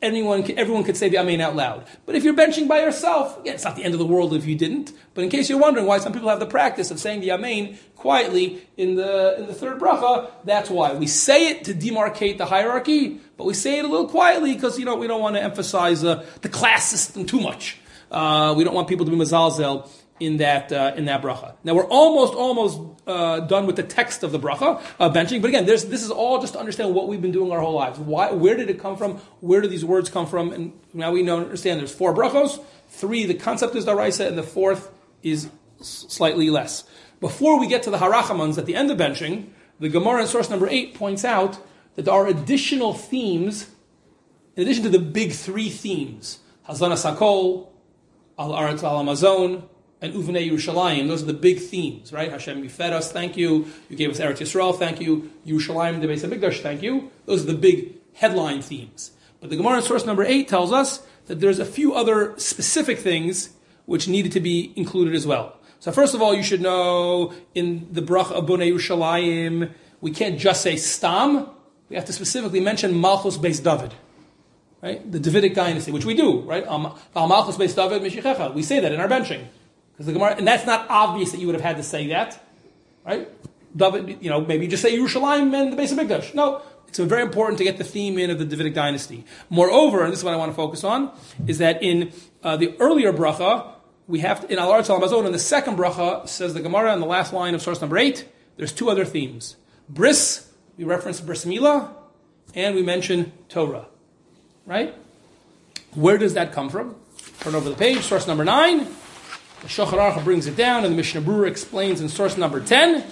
anyone, 0.06 0.50
everyone 0.58 0.84
could 0.84 0.96
say 0.96 1.10
the 1.10 1.18
Amen 1.18 1.42
out 1.42 1.56
loud. 1.56 1.86
But 2.06 2.16
if 2.16 2.24
you're 2.24 2.34
benching 2.34 2.68
by 2.68 2.82
yourself, 2.82 3.40
yeah, 3.44 3.54
it's 3.54 3.64
not 3.64 3.76
the 3.76 3.84
end 3.84 3.94
of 3.94 4.00
the 4.00 4.06
world 4.06 4.34
if 4.34 4.46
you 4.46 4.56
didn't. 4.56 4.94
But 5.14 5.24
in 5.24 5.30
case 5.30 5.50
you're 5.50 5.60
wondering 5.60 5.86
why 5.86 5.98
some 5.98 6.14
people 6.14 6.30
have 6.30 6.40
the 6.40 6.46
practice 6.46 6.92
of 6.92 7.00
saying 7.00 7.22
the 7.22 7.32
Amen 7.32 7.78
quietly 7.96 8.66
in 8.78 8.96
the, 8.96 9.38
in 9.40 9.48
the 9.48 9.54
third 9.54 9.80
bracha, 9.80 10.30
that's 10.44 10.70
why. 10.70 10.94
We 10.94 11.08
say 11.08 11.50
it 11.50 11.66
to 11.66 11.74
demarcate 11.74 12.38
the 12.38 12.46
hierarchy, 12.46 13.20
but 13.38 13.46
we 13.46 13.54
say 13.54 13.80
it 13.80 13.86
a 13.86 13.88
little 13.88 14.08
quietly 14.08 14.54
because, 14.54 14.80
you 14.80 14.86
know, 14.86 14.96
we 14.96 15.08
don't 15.08 15.22
want 15.22 15.36
to 15.36 15.42
emphasize 15.42 16.04
uh, 16.04 16.26
the 16.42 16.50
class 16.50 16.90
system 16.90 17.26
too 17.26 17.42
much. 17.42 17.78
Uh, 18.12 18.54
we 18.56 18.64
don't 18.64 18.76
want 18.76 18.88
people 18.88 19.06
to 19.06 19.12
be 19.12 19.18
mazalzel 19.18 19.90
in 20.20 20.38
that 20.38 20.72
uh, 20.72 20.94
in 20.96 21.06
that 21.06 21.22
bracha. 21.22 21.56
Now 21.64 21.74
we're 21.74 21.88
almost 21.88 22.34
almost 22.34 22.80
uh, 23.08 23.40
done 23.42 23.66
with 23.68 23.76
the 23.76 23.84
text 23.84 24.24
of 24.24 24.32
the 24.32 24.40
bracha 24.40 24.82
uh, 25.00 25.10
benching, 25.10 25.42
but 25.42 25.50
again, 25.50 25.66
this 25.66 25.84
is 25.84 26.10
all 26.10 26.42
just 26.42 26.54
to 26.54 26.60
understand 26.60 26.94
what 26.94 27.08
we've 27.08 27.22
been 27.22 27.32
doing 27.32 27.52
our 27.52 27.60
whole 27.60 27.74
lives. 27.74 28.00
Why, 28.00 28.32
where 28.32 28.56
did 28.56 28.70
it 28.70 28.80
come 28.80 28.98
from? 28.98 29.18
Where 29.42 29.62
do 29.62 29.68
these 29.68 29.86
words 29.86 30.10
come 30.10 30.26
from? 30.26 30.52
And 30.52 30.74
now 30.94 31.12
we 31.12 31.22
know 31.22 31.38
understand. 31.40 31.80
There's 31.80 31.94
four 31.94 32.14
brachos. 32.14 32.64
Three, 32.90 33.26
the 33.26 33.34
concept 33.34 33.76
is 33.76 33.86
daraisa, 33.86 34.28
and 34.28 34.38
the 34.38 34.44
fourth 34.44 34.92
is 35.22 35.50
slightly 35.82 36.50
less. 36.50 36.84
Before 37.20 37.60
we 37.60 37.68
get 37.68 37.84
to 37.84 37.90
the 37.90 37.98
harachamans 37.98 38.58
at 38.58 38.66
the 38.66 38.76
end 38.76 38.92
of 38.92 38.98
benching, 38.98 39.48
the 39.80 39.90
Gemara 39.90 40.22
in 40.22 40.28
source 40.28 40.50
number 40.50 40.68
eight 40.68 40.96
points 40.96 41.26
out 41.26 41.60
that 41.96 42.06
there 42.06 42.14
are 42.14 42.28
additional 42.28 42.94
themes 42.94 43.70
in 44.56 44.64
addition 44.64 44.84
to 44.84 44.90
the 44.90 45.00
big 45.00 45.34
three 45.34 45.70
themes: 45.70 46.40
Hazana 46.70 46.96
Sakol, 46.96 47.68
Al 48.40 48.52
Aretz 48.52 48.84
Al 48.84 49.00
Amazon 49.00 49.68
and 50.02 50.14
Uvnei 50.14 50.50
Yerushalayim. 50.50 51.08
Those 51.08 51.24
are 51.24 51.28
the 51.28 51.34
big 51.34 51.60
themes, 51.60 52.12
right? 52.12 52.32
Hashem, 52.32 52.64
you 52.64 52.70
fed 52.70 52.94
us, 52.94 53.12
thank 53.12 53.38
you. 53.38 53.68
You 53.90 53.96
gave 53.96 54.10
us 54.12 54.20
Eretz 54.20 54.38
Yisrael, 54.38 54.78
thank 54.78 55.00
you. 55.02 55.32
Yerushalayim, 55.46 56.02
the 56.02 56.08
Beis 56.08 56.28
Hamikdash, 56.28 56.62
thank 56.62 56.82
you. 56.84 57.12
Those 57.26 57.44
are 57.44 57.48
the 57.48 57.58
big 57.58 57.96
headline 58.14 58.62
themes. 58.62 59.12
But 59.40 59.50
the 59.50 59.56
Gemara 59.56 59.78
in 59.78 59.84
source 59.84 60.06
number 60.06 60.24
eight 60.24 60.48
tells 60.48 60.72
us 60.72 61.06
that 61.28 61.40
there's 61.40 61.60
a 61.60 61.66
few 61.66 61.94
other 61.94 62.38
specific 62.38 63.00
things 63.00 63.52
which 63.86 64.08
needed 64.08 64.32
to 64.34 64.40
be 64.40 64.74
included 64.76 65.16
as 65.16 65.26
well. 65.26 65.58
So 65.80 65.92
first 65.92 66.16
of 66.16 66.22
all, 66.22 66.34
you 66.34 66.44
should 66.44 66.62
know 66.62 67.34
in 67.54 67.88
the 67.92 68.02
Brach 68.02 68.32
of 68.32 68.46
Bonei 68.46 68.72
Yerushalayim, 68.72 69.72
we 70.02 70.12
can't 70.12 70.40
just 70.40 70.62
say 70.62 70.76
Stam. 70.76 71.50
We 71.90 71.96
have 71.96 72.06
to 72.06 72.14
specifically 72.14 72.60
mention 72.60 73.00
Malchus 73.00 73.38
Beis 73.38 73.64
David. 73.64 73.94
Right? 74.82 75.12
The 75.12 75.20
Davidic 75.20 75.54
dynasty, 75.54 75.92
which 75.92 76.06
we 76.06 76.16
do, 76.16 76.42
right? 76.42 76.66
Malchus 76.66 77.58
Beis 77.58 77.76
David. 77.76 78.02
We 78.56 78.64
say 78.64 78.80
that 78.80 78.92
in 78.92 79.00
our 79.00 79.08
benching. 79.08 79.46
Because 79.96 80.08
the 80.08 80.14
Gemara, 80.14 80.36
and 80.36 80.48
that's 80.48 80.66
not 80.66 80.88
obvious 80.90 81.32
that 81.32 81.40
you 81.40 81.48
would 81.48 81.56
have 81.56 81.64
had 81.64 81.78
to 81.78 81.84
say 81.84 82.08
that, 82.08 82.44
right? 83.06 83.30
David, 83.76 84.18
you 84.22 84.30
know, 84.30 84.42
maybe 84.42 84.68
just 84.68 84.84
say 84.84 84.98
Yerushalayim 84.98 85.54
and 85.54 85.74
the 85.74 85.78
Beis 85.78 85.94
Hamikdash. 85.94 86.34
No, 86.34 86.62
it's 86.88 87.00
very 87.00 87.22
important 87.22 87.58
to 87.60 87.64
get 87.64 87.78
the 87.78 87.84
theme 87.84 88.18
in 88.18 88.30
of 88.30 88.40
the 88.40 88.46
Davidic 88.46 88.74
dynasty. 88.74 89.26
Moreover, 89.50 90.04
and 90.04 90.12
this 90.12 90.20
is 90.20 90.26
what 90.26 90.34
I 90.34 90.38
want 90.38 90.52
to 90.52 90.56
focus 90.56 90.84
on, 90.84 91.12
is 91.48 91.60
that 91.60 91.82
in 91.82 92.12
uh, 92.44 92.58
the 92.58 92.76
earlier 92.80 93.14
bracha, 93.14 93.68
we 94.08 94.20
have 94.20 94.42
to, 94.42 94.52
in 94.52 94.60
Al 94.60 94.72
Aretz 94.72 94.90
Al 94.90 95.26
in 95.26 95.32
the 95.32 95.40
second 95.40 95.78
bracha, 95.78 96.28
says 96.28 96.54
the 96.54 96.62
Gemara 96.62 96.94
in 96.94 97.00
the 97.00 97.06
last 97.06 97.34
line 97.34 97.56
of 97.56 97.62
source 97.62 97.82
number 97.82 97.98
eight, 97.98 98.28
there's 98.58 98.72
two 98.72 98.90
other 98.90 99.06
themes. 99.06 99.56
Bris, 99.90 100.52
we 100.78 100.84
reference 100.84 101.22
Bris 101.22 101.46
Milah, 101.46 101.90
and 102.54 102.76
we 102.76 102.82
mention 102.82 103.32
Torah. 103.50 103.88
Right? 104.66 104.94
Where 105.94 106.18
does 106.18 106.34
that 106.34 106.52
come 106.52 106.70
from? 106.70 106.96
Turn 107.40 107.56
over 107.56 107.70
the 107.70 107.76
page, 107.76 108.02
source 108.02 108.28
number 108.28 108.44
nine. 108.44 108.88
The 109.66 109.72
Shulchan 109.72 109.98
Aruch 109.98 110.24
brings 110.24 110.46
it 110.46 110.56
down, 110.56 110.84
and 110.84 110.94
the 110.94 110.96
Mishnah 110.96 111.22
Berurah 111.22 111.48
explains 111.48 112.00
in 112.00 112.08
source 112.08 112.38
number 112.38 112.60
ten. 112.60 113.04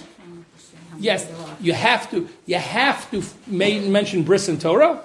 Yes, 1.00 1.28
you 1.60 1.72
have 1.72 2.08
to. 2.12 2.28
You 2.46 2.58
have 2.58 3.10
to 3.10 3.24
mention 3.48 4.22
bris 4.22 4.46
and 4.46 4.60
Torah, 4.60 5.02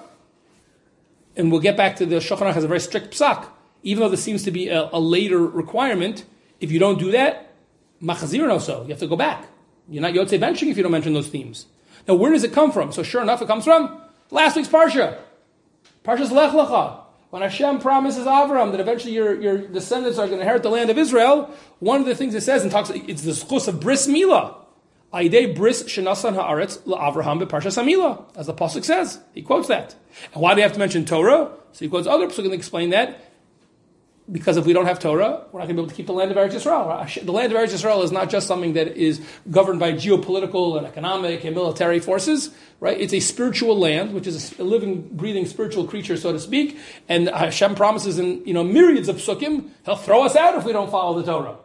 and 1.34 1.50
we'll 1.50 1.60
get 1.60 1.76
back 1.76 1.96
to 1.96 2.06
the 2.06 2.16
Shulchan 2.16 2.42
Aruch 2.42 2.52
has 2.52 2.62
a 2.62 2.68
very 2.68 2.78
strict 2.78 3.12
psak. 3.18 3.48
Even 3.82 4.00
though 4.00 4.08
this 4.08 4.22
seems 4.22 4.44
to 4.44 4.52
be 4.52 4.68
a, 4.68 4.90
a 4.92 5.00
later 5.00 5.44
requirement, 5.44 6.24
if 6.60 6.70
you 6.70 6.78
don't 6.78 7.00
do 7.00 7.10
that, 7.10 7.52
machazir 8.00 8.46
no 8.46 8.60
so. 8.60 8.82
You 8.82 8.90
have 8.90 9.00
to 9.00 9.08
go 9.08 9.16
back. 9.16 9.48
You're 9.88 10.02
not 10.02 10.12
yotze 10.12 10.38
benching 10.38 10.70
if 10.70 10.76
you 10.76 10.84
don't 10.84 10.92
mention 10.92 11.14
those 11.14 11.26
themes. 11.26 11.66
Now, 12.06 12.14
where 12.14 12.30
does 12.30 12.44
it 12.44 12.52
come 12.52 12.70
from? 12.70 12.92
So, 12.92 13.02
sure 13.02 13.22
enough, 13.22 13.42
it 13.42 13.48
comes 13.48 13.64
from 13.64 14.00
last 14.30 14.54
week's 14.54 14.68
parsha. 14.68 15.18
Parsha's 16.04 16.30
Lech 16.30 16.52
Lecha. 16.52 17.00
When 17.30 17.42
Hashem 17.42 17.78
promises 17.78 18.26
Avram 18.26 18.72
that 18.72 18.80
eventually 18.80 19.12
your, 19.14 19.40
your 19.40 19.58
descendants 19.58 20.18
are 20.18 20.26
going 20.26 20.38
to 20.38 20.42
inherit 20.42 20.64
the 20.64 20.70
land 20.70 20.90
of 20.90 20.98
Israel, 20.98 21.54
one 21.78 22.00
of 22.00 22.06
the 22.06 22.16
things 22.16 22.34
it 22.34 22.40
says 22.40 22.62
and 22.62 22.72
talks, 22.72 22.90
it's 22.90 23.22
the 23.22 23.30
zechus 23.30 23.68
of 23.68 23.80
bris 23.80 24.08
milah. 24.08 24.56
Aidei 25.14 25.54
bris 25.54 25.84
shenasan 25.84 26.34
haaretz 26.34 26.78
la'avraham 26.80 27.40
beparsha 27.42 27.70
samila, 27.70 28.24
as 28.36 28.46
the 28.46 28.54
pasuk 28.54 28.84
says. 28.84 29.20
He 29.32 29.42
quotes 29.42 29.68
that. 29.68 29.94
And 30.32 30.42
why 30.42 30.54
do 30.54 30.58
you 30.58 30.64
have 30.64 30.72
to 30.72 30.78
mention 30.80 31.04
Torah? 31.04 31.52
So 31.72 31.84
he 31.84 31.88
quotes 31.88 32.08
other 32.08 32.26
pasukim 32.26 32.48
to 32.48 32.52
explain 32.52 32.90
that. 32.90 33.24
Because 34.30 34.56
if 34.56 34.64
we 34.64 34.72
don't 34.72 34.86
have 34.86 35.00
Torah, 35.00 35.44
we're 35.50 35.60
not 35.60 35.66
going 35.66 35.68
to 35.68 35.74
be 35.74 35.80
able 35.80 35.88
to 35.88 35.94
keep 35.94 36.06
the 36.06 36.12
land 36.12 36.30
of 36.30 36.36
Eretz 36.36 36.52
Yisrael. 36.52 37.24
The 37.24 37.32
land 37.32 37.52
of 37.52 37.58
Eretz 37.58 37.72
Yisrael 37.72 38.04
is 38.04 38.12
not 38.12 38.30
just 38.30 38.46
something 38.46 38.74
that 38.74 38.96
is 38.96 39.20
governed 39.50 39.80
by 39.80 39.92
geopolitical 39.92 40.78
and 40.78 40.86
economic 40.86 41.44
and 41.44 41.54
military 41.54 41.98
forces, 41.98 42.50
right? 42.78 43.00
It's 43.00 43.12
a 43.12 43.20
spiritual 43.20 43.76
land, 43.76 44.12
which 44.12 44.26
is 44.26 44.56
a 44.58 44.62
living, 44.62 45.08
breathing 45.16 45.46
spiritual 45.46 45.86
creature, 45.86 46.16
so 46.16 46.32
to 46.32 46.38
speak. 46.38 46.78
And 47.08 47.28
Hashem 47.28 47.74
promises 47.74 48.18
in 48.18 48.46
you 48.46 48.54
know 48.54 48.62
myriads 48.62 49.08
of 49.08 49.16
psukim, 49.16 49.70
He'll 49.84 49.96
throw 49.96 50.24
us 50.24 50.36
out 50.36 50.56
if 50.56 50.64
we 50.64 50.72
don't 50.72 50.90
follow 50.90 51.20
the 51.20 51.26
Torah. 51.26 51.56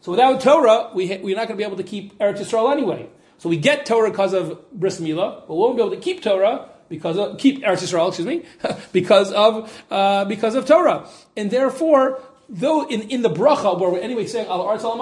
So 0.00 0.10
without 0.10 0.42
Torah, 0.42 0.90
we 0.94 1.08
ha- 1.08 1.20
we're 1.22 1.36
not 1.36 1.48
going 1.48 1.56
to 1.56 1.62
be 1.62 1.64
able 1.64 1.78
to 1.78 1.82
keep 1.82 2.18
Eretz 2.18 2.38
Yisrael 2.38 2.70
anyway. 2.70 3.08
So 3.38 3.48
we 3.48 3.56
get 3.56 3.86
Torah 3.86 4.10
because 4.10 4.34
of 4.34 4.70
Bris 4.72 5.00
Milah, 5.00 5.46
but 5.46 5.54
we 5.54 5.60
won't 5.60 5.76
be 5.76 5.82
able 5.82 5.94
to 5.94 6.00
keep 6.00 6.22
Torah 6.22 6.68
because 6.88 7.18
of 7.18 7.38
keep 7.38 7.62
Eretz 7.62 7.82
Yisrael, 7.82 8.08
excuse 8.08 8.26
me, 8.26 8.44
because 8.92 9.32
of 9.32 9.84
uh, 9.90 10.24
because 10.24 10.54
of 10.54 10.66
Torah, 10.66 11.08
and 11.36 11.50
therefore, 11.50 12.20
though 12.48 12.86
in, 12.88 13.02
in 13.02 13.22
the 13.22 13.30
bracha 13.30 13.78
where 13.78 13.90
we're 13.90 14.00
anyway 14.00 14.26
saying 14.26 14.46
al 14.48 14.62
arts 14.62 14.84
al 14.84 14.96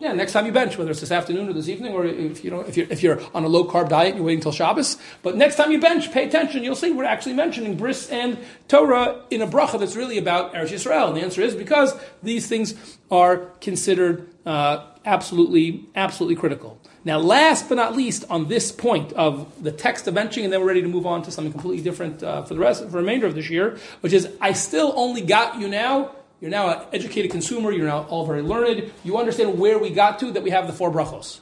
yeah, 0.00 0.12
next 0.12 0.32
time 0.32 0.44
you 0.44 0.52
bench, 0.52 0.76
whether 0.76 0.90
it's 0.90 1.00
this 1.00 1.12
afternoon 1.12 1.48
or 1.48 1.52
this 1.52 1.68
evening, 1.68 1.94
or 1.94 2.04
if 2.04 2.44
you 2.44 2.50
know 2.50 2.60
if 2.60 2.76
you're 2.76 2.86
if 2.90 3.02
you're 3.02 3.22
on 3.32 3.44
a 3.44 3.48
low 3.48 3.64
carb 3.64 3.88
diet, 3.88 4.16
you're 4.16 4.24
waiting 4.24 4.42
till 4.42 4.52
Shabbos. 4.52 4.98
But 5.22 5.36
next 5.36 5.56
time 5.56 5.70
you 5.70 5.80
bench, 5.80 6.12
pay 6.12 6.26
attention. 6.26 6.64
You'll 6.64 6.74
see 6.74 6.92
we're 6.92 7.04
actually 7.04 7.34
mentioning 7.34 7.76
bris 7.76 8.10
and 8.10 8.36
Torah 8.68 9.22
in 9.30 9.40
a 9.40 9.46
bracha 9.46 9.78
that's 9.78 9.96
really 9.96 10.18
about 10.18 10.52
Eretz 10.52 10.72
Yisrael. 10.72 11.08
And 11.08 11.16
the 11.16 11.22
answer 11.22 11.40
is 11.40 11.54
because 11.54 11.94
these 12.22 12.48
things 12.48 12.98
are 13.10 13.46
considered 13.60 14.28
uh, 14.44 14.84
absolutely 15.06 15.86
absolutely 15.94 16.36
critical. 16.36 16.78
Now, 17.04 17.18
last 17.18 17.68
but 17.68 17.74
not 17.74 17.94
least, 17.94 18.24
on 18.30 18.48
this 18.48 18.72
point 18.72 19.12
of 19.12 19.62
the 19.62 19.70
text 19.70 20.08
of 20.08 20.14
benching, 20.14 20.44
and 20.44 20.52
then 20.52 20.60
we're 20.60 20.68
ready 20.68 20.80
to 20.80 20.88
move 20.88 21.04
on 21.06 21.22
to 21.22 21.30
something 21.30 21.52
completely 21.52 21.82
different 21.82 22.22
uh, 22.22 22.42
for 22.44 22.54
the 22.54 22.60
rest 22.60 22.82
for 22.82 22.90
the 22.90 22.96
remainder 22.96 23.26
of 23.26 23.34
this 23.34 23.50
year, 23.50 23.78
which 24.00 24.14
is 24.14 24.28
I 24.40 24.54
still 24.54 24.92
only 24.96 25.20
got 25.20 25.60
you 25.60 25.68
now. 25.68 26.12
You're 26.40 26.50
now 26.50 26.68
an 26.68 26.86
educated 26.92 27.30
consumer. 27.30 27.72
You're 27.72 27.86
now 27.86 28.04
all 28.04 28.24
very 28.24 28.42
learned. 28.42 28.90
You 29.04 29.18
understand 29.18 29.58
where 29.58 29.78
we 29.78 29.90
got 29.90 30.18
to 30.20 30.32
that 30.32 30.42
we 30.42 30.50
have 30.50 30.66
the 30.66 30.72
four 30.72 30.90
brachos. 30.90 31.40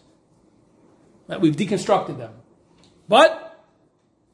That 1.28 1.40
we've 1.40 1.56
deconstructed 1.56 2.18
them, 2.18 2.34
but 3.08 3.64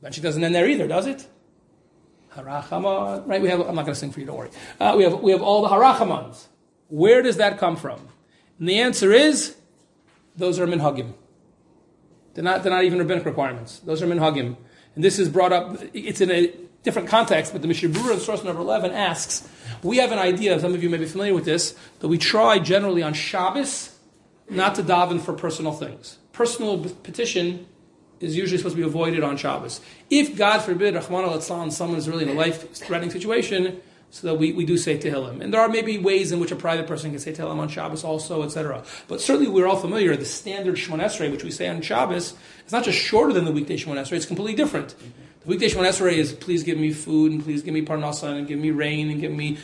benching 0.02 0.22
doesn't 0.22 0.42
end 0.42 0.54
there 0.54 0.66
either, 0.66 0.88
does 0.88 1.06
it? 1.06 1.26
Harachama, 2.34 3.26
right? 3.26 3.42
We 3.42 3.50
have. 3.50 3.60
I'm 3.60 3.74
not 3.74 3.84
going 3.84 3.94
to 3.94 3.94
sing 3.94 4.12
for 4.12 4.20
you. 4.20 4.26
Don't 4.26 4.36
worry. 4.36 4.50
Uh, 4.80 4.94
we 4.96 5.04
have 5.04 5.20
we 5.20 5.32
have 5.32 5.42
all 5.42 5.60
the 5.60 5.68
harachamans. 5.68 6.46
Where 6.88 7.20
does 7.20 7.36
that 7.36 7.58
come 7.58 7.76
from? 7.76 8.00
And 8.58 8.66
the 8.66 8.78
answer 8.80 9.12
is 9.12 9.56
those 10.36 10.58
are 10.58 10.66
minhagim. 10.66 11.12
They're 12.38 12.44
not, 12.44 12.62
they're 12.62 12.70
not 12.70 12.84
even 12.84 13.00
rabbinic 13.00 13.24
requirements. 13.24 13.80
Those 13.80 14.00
are 14.00 14.06
minhagim. 14.06 14.54
And 14.94 15.02
this 15.02 15.18
is 15.18 15.28
brought 15.28 15.52
up, 15.52 15.76
it's 15.92 16.20
in 16.20 16.30
a 16.30 16.54
different 16.84 17.08
context, 17.08 17.50
but 17.52 17.62
the 17.62 17.66
Mishnah 17.66 17.88
Berurah 17.88 18.14
in 18.14 18.20
source 18.20 18.44
number 18.44 18.60
11 18.60 18.92
asks, 18.92 19.48
we 19.82 19.96
have 19.96 20.12
an 20.12 20.20
idea, 20.20 20.60
some 20.60 20.72
of 20.72 20.80
you 20.80 20.88
may 20.88 20.98
be 20.98 21.04
familiar 21.06 21.34
with 21.34 21.44
this, 21.44 21.74
that 21.98 22.06
we 22.06 22.16
try 22.16 22.60
generally 22.60 23.02
on 23.02 23.12
Shabbos 23.12 23.92
not 24.48 24.76
to 24.76 24.84
daven 24.84 25.20
for 25.20 25.32
personal 25.32 25.72
things. 25.72 26.18
Personal 26.30 26.78
petition 26.78 27.66
is 28.20 28.36
usually 28.36 28.58
supposed 28.58 28.76
to 28.76 28.82
be 28.82 28.86
avoided 28.86 29.24
on 29.24 29.36
Shabbos. 29.36 29.80
If, 30.08 30.36
God 30.36 30.60
forbid, 30.60 30.94
Rahman 30.94 31.24
al 31.24 31.40
someone 31.40 31.98
is 31.98 32.08
really 32.08 32.22
in 32.22 32.28
a 32.28 32.34
life-threatening 32.34 33.10
situation, 33.10 33.80
so 34.10 34.26
that 34.28 34.34
we, 34.36 34.52
we 34.52 34.64
do 34.64 34.76
say 34.76 34.96
Tehillim. 34.96 35.40
And 35.40 35.52
there 35.52 35.60
are 35.60 35.68
maybe 35.68 35.98
ways 35.98 36.32
in 36.32 36.40
which 36.40 36.50
a 36.50 36.56
private 36.56 36.86
person 36.86 37.10
can 37.10 37.20
say 37.20 37.32
Tehillim 37.32 37.58
on 37.58 37.68
Shabbos 37.68 38.04
also, 38.04 38.42
etc. 38.42 38.82
But 39.06 39.20
certainly 39.20 39.50
we're 39.50 39.66
all 39.66 39.76
familiar, 39.76 40.16
the 40.16 40.24
standard 40.24 40.76
Shemon 40.76 41.00
Esrei, 41.02 41.30
which 41.30 41.44
we 41.44 41.50
say 41.50 41.68
on 41.68 41.82
Shabbos, 41.82 42.34
is 42.66 42.72
not 42.72 42.84
just 42.84 42.98
shorter 42.98 43.32
than 43.32 43.44
the 43.44 43.52
weekday 43.52 43.76
Shemon 43.76 43.96
Esrei, 43.96 44.16
it's 44.16 44.26
completely 44.26 44.54
different. 44.54 44.94
The 45.42 45.48
weekday 45.48 45.68
Shemon 45.68 45.86
Esrei 45.86 46.14
is 46.14 46.32
please 46.32 46.62
give 46.62 46.78
me 46.78 46.92
food 46.92 47.32
and 47.32 47.42
please 47.42 47.62
give 47.62 47.74
me 47.74 47.84
parnasa 47.84 48.36
and 48.36 48.46
give 48.46 48.58
me 48.58 48.70
rain 48.70 49.10
and 49.10 49.20
give 49.20 49.32
me 49.32 49.58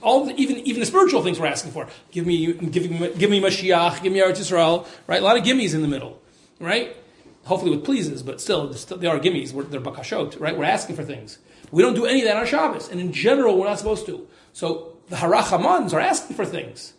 all 0.00 0.24
the, 0.24 0.34
even 0.36 0.56
even 0.58 0.80
the 0.80 0.86
spiritual 0.86 1.22
things 1.22 1.38
we're 1.38 1.46
asking 1.46 1.72
for. 1.72 1.86
Give 2.10 2.26
me 2.26 2.52
give 2.54 2.90
me 2.90 3.12
give 3.16 3.30
me 3.30 3.40
Mashiach, 3.40 4.02
give 4.02 4.12
me 4.12 4.20
Eretz 4.20 4.38
Yisrael, 4.38 4.86
right? 5.06 5.20
A 5.20 5.24
lot 5.24 5.36
of 5.36 5.44
gimmies 5.44 5.74
in 5.74 5.82
the 5.82 5.88
middle, 5.88 6.20
right? 6.58 6.96
Hopefully 7.44 7.70
with 7.70 7.84
pleases, 7.84 8.22
but 8.22 8.40
still, 8.40 8.68
they 8.68 9.06
are 9.06 9.18
gimmies. 9.18 9.52
They're 9.70 9.80
bakashot, 9.80 10.38
right? 10.38 10.56
We're 10.56 10.64
asking 10.64 10.96
for 10.96 11.04
things. 11.04 11.38
We 11.70 11.82
don't 11.82 11.94
do 11.94 12.06
any 12.06 12.20
of 12.22 12.26
that 12.26 12.36
on 12.36 12.46
Shabbos, 12.46 12.88
and 12.88 13.00
in 13.00 13.12
general, 13.12 13.58
we're 13.58 13.66
not 13.66 13.78
supposed 13.78 14.06
to. 14.06 14.26
So 14.52 14.96
the 15.08 15.16
harachamans 15.16 15.92
are 15.92 16.00
asking 16.00 16.36
for 16.36 16.44
things. 16.44 16.94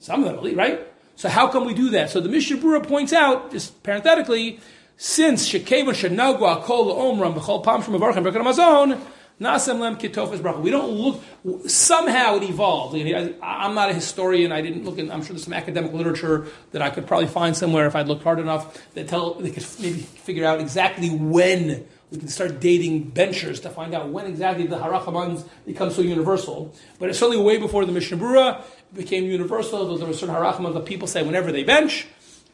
Some 0.00 0.24
of 0.24 0.42
them, 0.42 0.56
right? 0.56 0.86
So 1.16 1.28
how 1.28 1.48
can 1.48 1.64
we 1.64 1.74
do 1.74 1.90
that? 1.90 2.10
So 2.10 2.20
the 2.20 2.28
Mishnah 2.28 2.58
Berurah 2.58 2.86
points 2.86 3.12
out, 3.12 3.50
just 3.50 3.82
parenthetically, 3.82 4.60
since 4.96 5.48
shekevon 5.48 5.94
shenagua 5.94 6.62
kol 6.62 6.94
omram 6.94 7.34
b'chol 7.34 7.64
pam 7.64 7.82
shum 7.82 7.94
avarchem 7.94 8.24
berkat 8.24 8.42
hamazon, 8.42 9.00
nasem 9.40 9.80
lem 9.80 9.96
kitofes 9.96 10.38
bracha. 10.38 10.60
We 10.60 10.70
don't 10.70 10.90
look. 10.90 11.22
Somehow 11.68 12.36
it 12.36 12.44
evolved. 12.44 12.96
I'm 13.42 13.74
not 13.74 13.90
a 13.90 13.94
historian. 13.94 14.52
I 14.52 14.60
didn't 14.60 14.84
look. 14.84 14.98
In, 14.98 15.10
I'm 15.10 15.22
sure 15.22 15.30
there's 15.30 15.44
some 15.44 15.52
academic 15.52 15.92
literature 15.92 16.46
that 16.72 16.82
I 16.82 16.90
could 16.90 17.06
probably 17.06 17.28
find 17.28 17.56
somewhere 17.56 17.86
if 17.86 17.96
I'd 17.96 18.08
looked 18.08 18.24
hard 18.24 18.38
enough 18.38 18.92
that 18.94 19.08
tell 19.08 19.34
they 19.34 19.50
could 19.50 19.66
maybe 19.80 19.98
figure 19.98 20.44
out 20.44 20.60
exactly 20.60 21.10
when 21.10 21.86
we 22.10 22.18
can 22.18 22.28
start 22.28 22.60
dating 22.60 23.10
benchers 23.10 23.60
to 23.60 23.70
find 23.70 23.94
out 23.94 24.08
when 24.08 24.26
exactly 24.26 24.66
the 24.66 24.78
harachamans 24.78 25.46
become 25.66 25.90
so 25.90 26.00
universal. 26.00 26.74
But 26.98 27.10
it's 27.10 27.18
certainly 27.18 27.42
way 27.42 27.58
before 27.58 27.84
the 27.84 27.92
Mishnah 27.92 28.16
Berurah 28.16 28.62
became 28.94 29.24
universal. 29.24 29.96
There 29.96 30.06
were 30.06 30.14
certain 30.14 30.34
harachamans 30.34 30.74
that 30.74 30.86
people 30.86 31.06
say 31.06 31.22
whenever 31.22 31.52
they 31.52 31.64
bench. 31.64 32.06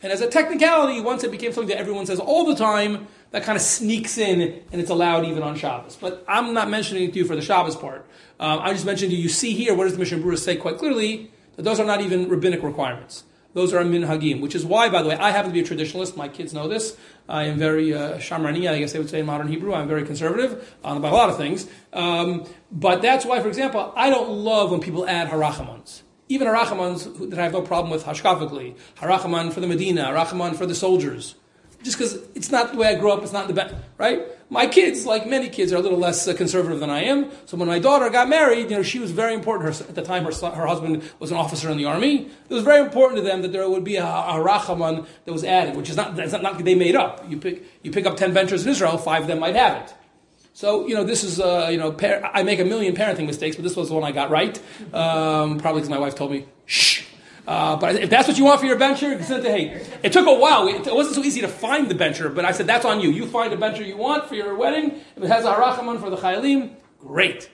And 0.02 0.12
as 0.12 0.20
a 0.20 0.28
technicality, 0.28 1.00
once 1.00 1.24
it 1.24 1.30
became 1.30 1.52
something 1.52 1.74
that 1.74 1.78
everyone 1.78 2.04
says 2.04 2.18
all 2.18 2.44
the 2.44 2.56
time, 2.56 3.06
that 3.30 3.42
kind 3.42 3.56
of 3.56 3.62
sneaks 3.62 4.18
in 4.18 4.40
and 4.70 4.80
it's 4.80 4.90
allowed 4.90 5.24
even 5.24 5.42
on 5.42 5.56
Shabbos. 5.56 5.96
But 5.96 6.24
I'm 6.28 6.52
not 6.52 6.68
mentioning 6.68 7.04
it 7.04 7.12
to 7.14 7.20
you 7.20 7.24
for 7.24 7.36
the 7.36 7.42
Shabbos 7.42 7.74
part. 7.74 8.06
Um, 8.38 8.60
I 8.60 8.72
just 8.72 8.84
mentioned 8.84 9.12
to 9.12 9.16
you, 9.16 9.22
you 9.22 9.28
see 9.28 9.54
here, 9.54 9.74
what 9.74 9.84
does 9.84 9.94
the 9.94 9.98
Mishnah 9.98 10.18
Berurah 10.18 10.38
say 10.38 10.56
quite 10.56 10.78
clearly? 10.78 11.30
That 11.56 11.62
those 11.62 11.78
are 11.78 11.86
not 11.86 12.00
even 12.00 12.28
rabbinic 12.28 12.62
requirements. 12.62 13.24
Those 13.54 13.72
are 13.72 13.82
minhagim, 13.82 14.40
which 14.40 14.54
is 14.54 14.66
why, 14.66 14.88
by 14.88 15.02
the 15.02 15.08
way, 15.08 15.16
I 15.16 15.30
happen 15.30 15.52
to 15.52 15.54
be 15.54 15.60
a 15.60 15.64
traditionalist. 15.64 16.16
My 16.16 16.28
kids 16.28 16.52
know 16.52 16.68
this. 16.68 16.96
I 17.28 17.44
am 17.44 17.56
very 17.56 17.94
uh, 17.94 18.18
I 18.18 18.78
guess 18.78 18.92
they 18.92 18.98
would 18.98 19.08
say 19.08 19.20
in 19.20 19.26
modern 19.26 19.48
Hebrew. 19.48 19.72
I'm 19.72 19.88
very 19.88 20.04
conservative 20.04 20.74
on 20.84 20.96
about 20.96 21.12
a 21.12 21.16
lot 21.16 21.30
of 21.30 21.36
things. 21.36 21.66
Um, 21.92 22.46
but 22.70 23.00
that's 23.00 23.24
why, 23.24 23.40
for 23.40 23.48
example, 23.48 23.92
I 23.96 24.10
don't 24.10 24.30
love 24.30 24.72
when 24.72 24.80
people 24.80 25.06
add 25.08 25.28
harachamans. 25.28 26.02
Even 26.28 26.48
harachamans 26.48 27.30
that 27.30 27.38
I 27.38 27.44
have 27.44 27.52
no 27.52 27.62
problem 27.62 27.92
with 27.92 28.04
hashkafically. 28.04 28.76
Harachaman 28.96 29.52
for 29.52 29.60
the 29.60 29.66
Medina, 29.66 30.06
harachaman 30.06 30.56
for 30.56 30.66
the 30.66 30.74
soldiers 30.74 31.36
just 31.84 31.98
because 31.98 32.14
it's 32.34 32.50
not 32.50 32.72
the 32.72 32.78
way 32.78 32.88
I 32.88 32.94
grew 32.94 33.12
up, 33.12 33.22
it's 33.22 33.32
not 33.32 33.46
the 33.46 33.52
best, 33.52 33.74
right? 33.98 34.22
My 34.48 34.66
kids, 34.66 35.04
like 35.04 35.26
many 35.26 35.48
kids, 35.50 35.70
are 35.72 35.76
a 35.76 35.80
little 35.80 35.98
less 35.98 36.26
uh, 36.26 36.34
conservative 36.34 36.80
than 36.80 36.88
I 36.88 37.04
am. 37.04 37.30
So 37.44 37.56
when 37.58 37.68
my 37.68 37.78
daughter 37.78 38.08
got 38.08 38.28
married, 38.28 38.70
you 38.70 38.76
know, 38.76 38.82
she 38.82 38.98
was 38.98 39.10
very 39.10 39.34
important. 39.34 39.76
Her, 39.76 39.84
at 39.84 39.94
the 39.94 40.02
time, 40.02 40.24
her, 40.24 40.32
her 40.32 40.66
husband 40.66 41.02
was 41.18 41.30
an 41.30 41.36
officer 41.36 41.68
in 41.70 41.76
the 41.76 41.84
army. 41.84 42.30
It 42.48 42.54
was 42.54 42.62
very 42.64 42.80
important 42.80 43.18
to 43.18 43.22
them 43.22 43.42
that 43.42 43.52
there 43.52 43.68
would 43.68 43.84
be 43.84 43.96
a, 43.96 44.04
a 44.04 44.42
rachaman 44.42 45.06
that 45.26 45.32
was 45.32 45.44
added, 45.44 45.76
which 45.76 45.90
is 45.90 45.96
not 45.96 46.16
that's 46.16 46.32
not, 46.32 46.42
not 46.42 46.64
they 46.64 46.74
made 46.74 46.96
up. 46.96 47.28
You 47.30 47.36
pick 47.36 47.64
you 47.82 47.90
pick 47.90 48.06
up 48.06 48.16
ten 48.16 48.32
benchers 48.32 48.64
in 48.64 48.70
Israel, 48.70 48.96
five 48.96 49.22
of 49.22 49.28
them 49.28 49.38
might 49.38 49.54
have 49.54 49.82
it. 49.82 49.94
So 50.54 50.86
you 50.86 50.94
know, 50.94 51.04
this 51.04 51.22
is 51.22 51.38
uh, 51.38 51.68
you 51.70 51.78
know, 51.78 51.92
par- 51.92 52.30
I 52.32 52.44
make 52.44 52.60
a 52.60 52.64
million 52.64 52.94
parenting 52.94 53.26
mistakes, 53.26 53.56
but 53.56 53.62
this 53.62 53.76
was 53.76 53.88
the 53.88 53.94
one 53.94 54.04
I 54.04 54.12
got 54.12 54.30
right. 54.30 54.56
Um, 54.94 55.58
probably 55.58 55.82
because 55.82 55.90
my 55.90 55.98
wife 55.98 56.14
told 56.14 56.30
me, 56.30 56.46
"Shh." 56.64 57.02
Uh, 57.46 57.76
but 57.76 57.96
if 57.96 58.08
that's 58.08 58.26
what 58.26 58.38
you 58.38 58.44
want 58.44 58.60
for 58.60 58.66
your 58.66 58.78
bencher, 58.78 59.22
send 59.22 59.42
to 59.42 59.50
hate. 59.50 59.86
It 60.02 60.12
took 60.12 60.26
a 60.26 60.34
while. 60.34 60.66
It 60.66 60.86
wasn't 60.86 61.16
so 61.16 61.22
easy 61.22 61.42
to 61.42 61.48
find 61.48 61.90
the 61.90 61.94
bencher, 61.94 62.30
but 62.30 62.44
I 62.44 62.52
said, 62.52 62.66
that's 62.66 62.84
on 62.84 63.00
you. 63.00 63.10
You 63.10 63.26
find 63.26 63.52
a 63.52 63.56
bencher 63.56 63.82
you 63.82 63.96
want 63.96 64.28
for 64.28 64.34
your 64.34 64.54
wedding. 64.54 65.02
If 65.16 65.22
it 65.22 65.28
has 65.28 65.44
a 65.44 65.52
harachaman 65.52 66.00
for 66.00 66.08
the 66.08 66.16
chayalim, 66.16 66.74
great. 67.00 67.50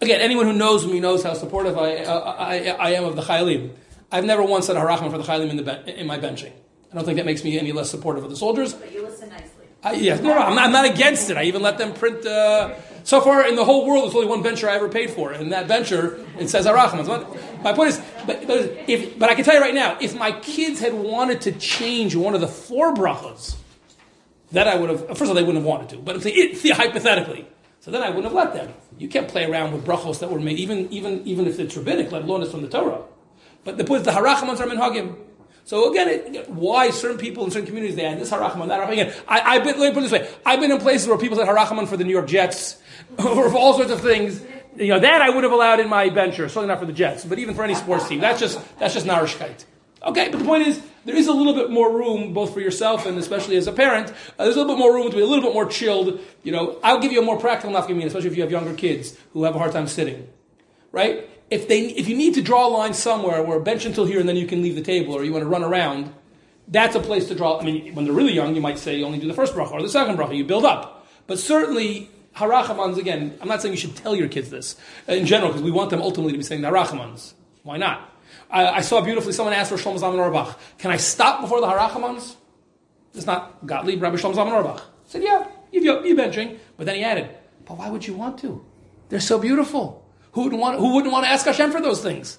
Again, 0.00 0.20
anyone 0.20 0.46
who 0.46 0.52
knows 0.52 0.86
me 0.86 1.00
knows 1.00 1.22
how 1.22 1.34
supportive 1.34 1.76
I, 1.76 1.96
uh, 1.96 2.34
I, 2.38 2.66
I, 2.68 2.90
am 2.92 3.04
of 3.04 3.16
the 3.16 3.22
chayalim. 3.22 3.72
I've 4.10 4.24
never 4.24 4.42
once 4.42 4.66
said 4.66 4.76
a 4.76 4.80
harachman 4.80 5.10
for 5.10 5.18
the 5.18 5.24
chayalim 5.24 5.50
in, 5.50 5.56
the 5.56 6.00
in 6.00 6.06
my 6.06 6.18
benching. 6.18 6.52
I 6.90 6.94
don't 6.94 7.04
think 7.04 7.16
that 7.16 7.26
makes 7.26 7.44
me 7.44 7.58
any 7.58 7.72
less 7.72 7.90
supportive 7.90 8.24
of 8.24 8.30
the 8.30 8.36
soldiers. 8.36 8.72
But 8.72 8.92
you 8.92 9.02
listen 9.02 9.28
nicely. 9.28 9.67
I, 9.82 9.92
yes, 9.92 10.20
no, 10.20 10.34
no, 10.34 10.38
I'm 10.38 10.54
not, 10.54 10.64
I'm 10.66 10.72
not, 10.72 10.84
against 10.86 11.30
it. 11.30 11.36
I 11.36 11.44
even 11.44 11.62
let 11.62 11.78
them 11.78 11.94
print. 11.94 12.26
Uh, 12.26 12.74
so 13.04 13.20
far, 13.20 13.46
in 13.46 13.54
the 13.54 13.64
whole 13.64 13.86
world, 13.86 14.04
there's 14.04 14.14
only 14.14 14.26
one 14.26 14.42
bencher 14.42 14.68
I 14.68 14.74
ever 14.74 14.88
paid 14.88 15.10
for, 15.10 15.32
and 15.32 15.52
that 15.52 15.68
bencher 15.68 16.24
it 16.38 16.48
says 16.48 16.66
arachman. 16.66 17.62
My 17.62 17.72
point 17.72 17.90
is, 17.90 18.02
but, 18.26 18.46
but, 18.46 18.84
if, 18.88 19.18
but 19.18 19.30
I 19.30 19.34
can 19.34 19.44
tell 19.44 19.54
you 19.54 19.60
right 19.60 19.74
now, 19.74 19.96
if 20.00 20.16
my 20.16 20.32
kids 20.32 20.80
had 20.80 20.94
wanted 20.94 21.42
to 21.42 21.52
change 21.52 22.16
one 22.16 22.34
of 22.34 22.40
the 22.40 22.48
four 22.48 22.92
brachas, 22.92 23.56
that 24.52 24.66
I 24.66 24.76
would 24.76 24.90
have. 24.90 25.06
First 25.08 25.22
of 25.22 25.28
all, 25.28 25.34
they 25.34 25.42
wouldn't 25.42 25.58
have 25.58 25.66
wanted 25.66 25.90
to, 25.90 25.96
but 25.98 26.16
I'm 26.16 26.20
saying 26.22 26.36
it, 26.38 26.72
hypothetically. 26.72 27.46
So 27.80 27.90
then 27.90 28.02
I 28.02 28.08
wouldn't 28.08 28.24
have 28.24 28.34
let 28.34 28.54
them. 28.54 28.74
You 28.98 29.08
can't 29.08 29.28
play 29.28 29.44
around 29.44 29.72
with 29.72 29.84
brachos 29.84 30.18
that 30.20 30.30
were 30.30 30.40
made, 30.40 30.58
even 30.58 30.90
even 30.92 31.26
even 31.26 31.46
if 31.46 31.58
it's 31.58 31.76
rabbinic, 31.76 32.10
let 32.10 32.22
alone 32.22 32.42
it's 32.42 32.50
from 32.50 32.62
the 32.62 32.68
Torah. 32.68 33.02
But 33.64 33.78
the 33.78 33.84
point 33.84 34.00
is, 34.00 34.06
the 34.06 34.12
harachamans 34.12 34.60
are 34.60 34.66
minhagim. 34.66 35.16
So 35.68 35.90
again, 35.90 36.08
it, 36.08 36.48
why 36.48 36.88
certain 36.88 37.18
people 37.18 37.44
in 37.44 37.50
certain 37.50 37.66
communities 37.66 37.94
they 37.94 38.06
add 38.06 38.18
this 38.18 38.30
harachaman, 38.30 38.68
that 38.68 38.80
harachaman. 38.80 38.92
Again, 38.92 39.14
I, 39.28 39.56
have 39.56 39.64
been. 39.64 39.78
Let 39.78 39.90
me 39.90 39.92
put 39.92 39.98
it 39.98 40.08
this 40.08 40.12
way: 40.12 40.30
I've 40.46 40.60
been 40.60 40.72
in 40.72 40.78
places 40.78 41.06
where 41.06 41.18
people 41.18 41.36
said 41.36 41.46
harachaman 41.46 41.86
for 41.86 41.98
the 41.98 42.04
New 42.04 42.10
York 42.10 42.26
Jets, 42.26 42.78
or 43.18 43.50
for 43.50 43.58
all 43.58 43.74
sorts 43.74 43.92
of 43.92 44.00
things. 44.00 44.42
You 44.76 44.94
know 44.94 45.00
that 45.00 45.20
I 45.20 45.28
would 45.28 45.44
have 45.44 45.52
allowed 45.52 45.80
in 45.80 45.90
my 45.90 46.08
bencher, 46.08 46.48
certainly 46.48 46.68
not 46.68 46.80
for 46.80 46.86
the 46.86 46.94
Jets, 46.94 47.26
but 47.26 47.38
even 47.38 47.54
for 47.54 47.64
any 47.64 47.74
sports 47.74 48.08
team. 48.08 48.18
That's 48.18 48.40
just 48.40 48.58
that's 48.78 48.94
just 48.94 49.04
narishkeit. 49.04 49.66
Okay, 50.02 50.30
but 50.30 50.38
the 50.38 50.44
point 50.46 50.66
is, 50.66 50.80
there 51.04 51.16
is 51.16 51.26
a 51.26 51.34
little 51.34 51.52
bit 51.52 51.70
more 51.70 51.92
room, 51.92 52.32
both 52.32 52.54
for 52.54 52.60
yourself 52.60 53.04
and 53.04 53.18
especially 53.18 53.56
as 53.58 53.66
a 53.66 53.72
parent. 53.72 54.08
Uh, 54.38 54.44
there's 54.44 54.56
a 54.56 54.60
little 54.60 54.74
bit 54.74 54.78
more 54.78 54.94
room 54.94 55.10
to 55.10 55.16
be 55.16 55.22
a 55.22 55.26
little 55.26 55.44
bit 55.44 55.52
more 55.52 55.66
chilled. 55.66 56.18
You 56.44 56.52
know, 56.52 56.78
I'll 56.82 57.00
give 57.00 57.12
you 57.12 57.20
a 57.20 57.24
more 57.24 57.38
practical 57.38 57.76
nafkamina, 57.76 58.06
especially 58.06 58.30
if 58.30 58.36
you 58.36 58.42
have 58.42 58.50
younger 58.50 58.72
kids 58.72 59.18
who 59.34 59.44
have 59.44 59.54
a 59.54 59.58
hard 59.58 59.72
time 59.72 59.86
sitting. 59.86 60.28
Right? 60.92 61.28
If 61.50 61.68
they, 61.68 61.80
if 61.80 62.08
you 62.08 62.16
need 62.16 62.34
to 62.34 62.42
draw 62.42 62.66
a 62.66 62.70
line 62.70 62.92
somewhere 62.92 63.42
where 63.42 63.58
bench 63.58 63.86
until 63.86 64.04
here 64.04 64.20
and 64.20 64.28
then 64.28 64.36
you 64.36 64.46
can 64.46 64.62
leave 64.62 64.74
the 64.74 64.82
table, 64.82 65.14
or 65.14 65.24
you 65.24 65.32
want 65.32 65.44
to 65.44 65.48
run 65.48 65.64
around, 65.64 66.12
that's 66.68 66.94
a 66.94 67.00
place 67.00 67.28
to 67.28 67.34
draw. 67.34 67.58
I 67.58 67.64
mean, 67.64 67.94
when 67.94 68.04
they're 68.04 68.14
really 68.14 68.34
young, 68.34 68.54
you 68.54 68.60
might 68.60 68.78
say 68.78 68.98
you 68.98 69.04
only 69.06 69.18
do 69.18 69.26
the 69.26 69.34
first 69.34 69.54
bracha 69.54 69.72
or 69.72 69.82
the 69.82 69.88
second 69.88 70.16
bracha. 70.16 70.36
You 70.36 70.44
build 70.44 70.64
up, 70.64 71.06
but 71.26 71.38
certainly 71.38 72.10
harachamans. 72.36 72.98
Again, 72.98 73.36
I'm 73.40 73.48
not 73.48 73.62
saying 73.62 73.72
you 73.72 73.80
should 73.80 73.96
tell 73.96 74.14
your 74.14 74.28
kids 74.28 74.50
this 74.50 74.76
in 75.06 75.26
general 75.26 75.50
because 75.50 75.62
we 75.62 75.70
want 75.70 75.90
them 75.90 76.02
ultimately 76.02 76.32
to 76.32 76.38
be 76.38 76.44
saying 76.44 76.60
harachamans. 76.60 77.32
Why 77.62 77.78
not? 77.78 78.12
I, 78.50 78.66
I, 78.66 78.80
saw 78.80 79.00
beautifully 79.00 79.32
someone 79.32 79.54
asked 79.54 79.70
for 79.70 79.76
Shlomo 79.76 79.98
Zalman 79.98 80.18
Auerbach, 80.18 80.58
"Can 80.78 80.90
I 80.90 80.96
stop 80.96 81.40
before 81.40 81.60
the 81.60 81.66
harachamans?" 81.66 82.36
It's 83.14 83.26
not 83.26 83.66
Gottlieb, 83.66 84.02
Rabbi 84.02 84.16
Shlomo 84.16 84.34
Zalman 84.34 84.52
Auerbach. 84.52 84.80
I 84.80 85.10
said, 85.10 85.22
"Yeah, 85.22 85.46
you 85.72 85.80
you 86.04 86.14
benching," 86.14 86.58
but 86.76 86.86
then 86.86 86.96
he 86.96 87.04
added, 87.04 87.30
"But 87.64 87.78
why 87.78 87.90
would 87.90 88.06
you 88.06 88.14
want 88.14 88.38
to? 88.40 88.64
They're 89.08 89.20
so 89.20 89.38
beautiful. 89.38 90.04
Who 90.32 90.44
wouldn't 90.44 90.60
want? 90.60 90.78
Who 90.78 90.94
wouldn't 90.94 91.12
want 91.12 91.24
to 91.24 91.30
ask 91.30 91.46
Hashem 91.46 91.70
for 91.70 91.80
those 91.80 92.02
things?" 92.02 92.38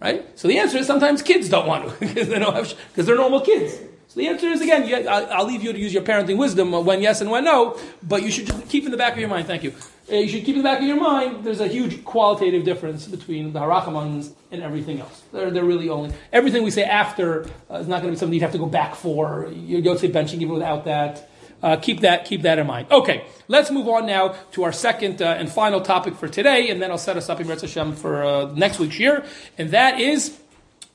Right? 0.00 0.38
So 0.38 0.48
the 0.48 0.58
answer 0.58 0.78
is 0.78 0.86
sometimes 0.86 1.22
kids 1.22 1.48
don't 1.48 1.66
want 1.66 1.88
to 1.88 2.00
because 2.00 2.28
they 2.28 2.38
don't 2.38 2.54
have 2.54 2.72
because 2.88 3.06
they're 3.06 3.16
normal 3.16 3.40
kids. 3.40 3.78
So 4.08 4.20
the 4.20 4.28
answer 4.28 4.46
is 4.46 4.60
again, 4.60 4.86
you, 4.86 5.08
I'll 5.08 5.44
leave 5.44 5.64
you 5.64 5.72
to 5.72 5.78
use 5.78 5.92
your 5.92 6.04
parenting 6.04 6.36
wisdom 6.36 6.70
when 6.70 7.02
yes 7.02 7.20
and 7.20 7.30
when 7.32 7.42
no, 7.42 7.76
but 8.00 8.22
you 8.22 8.30
should 8.30 8.46
just 8.46 8.68
keep 8.68 8.84
in 8.84 8.92
the 8.92 8.96
back 8.96 9.14
of 9.14 9.18
your 9.18 9.28
mind. 9.28 9.48
Thank 9.48 9.64
you. 9.64 9.74
Uh, 10.08 10.16
you 10.16 10.28
should 10.28 10.44
keep 10.44 10.54
in 10.54 10.62
the 10.62 10.68
back 10.68 10.80
of 10.80 10.86
your 10.86 11.00
mind. 11.00 11.42
There's 11.42 11.58
a 11.58 11.66
huge 11.66 12.04
qualitative 12.04 12.64
difference 12.64 13.08
between 13.08 13.52
the 13.52 13.58
harachamans 13.58 14.32
and 14.52 14.62
everything 14.62 15.00
else. 15.00 15.22
They're, 15.32 15.50
they're 15.50 15.64
really 15.64 15.88
only 15.88 16.14
everything 16.32 16.62
we 16.62 16.70
say 16.70 16.84
after 16.84 17.46
uh, 17.70 17.76
is 17.76 17.88
not 17.88 18.02
going 18.02 18.08
to 18.08 18.10
be 18.12 18.16
something 18.16 18.34
you'd 18.34 18.42
have 18.42 18.52
to 18.52 18.58
go 18.58 18.66
back 18.66 18.94
for. 18.94 19.50
You 19.52 19.82
don't 19.82 19.98
say 19.98 20.08
benching 20.08 20.42
even 20.42 20.50
without 20.50 20.84
that. 20.84 21.28
Uh, 21.64 21.76
keep 21.76 22.00
that 22.00 22.26
keep 22.26 22.42
that 22.42 22.58
in 22.58 22.66
mind. 22.66 22.86
Okay, 22.90 23.24
let's 23.48 23.70
move 23.70 23.88
on 23.88 24.04
now 24.04 24.34
to 24.52 24.64
our 24.64 24.72
second 24.72 25.22
uh, 25.22 25.28
and 25.38 25.50
final 25.50 25.80
topic 25.80 26.14
for 26.14 26.28
today, 26.28 26.68
and 26.68 26.82
then 26.82 26.90
I'll 26.90 26.98
set 26.98 27.16
us 27.16 27.30
up 27.30 27.40
in 27.40 27.48
Retz 27.48 27.62
Hashem 27.62 27.96
for 27.96 28.22
uh, 28.22 28.52
next 28.52 28.78
week's 28.78 28.98
year, 28.98 29.24
and 29.56 29.70
that 29.70 29.98
is 29.98 30.38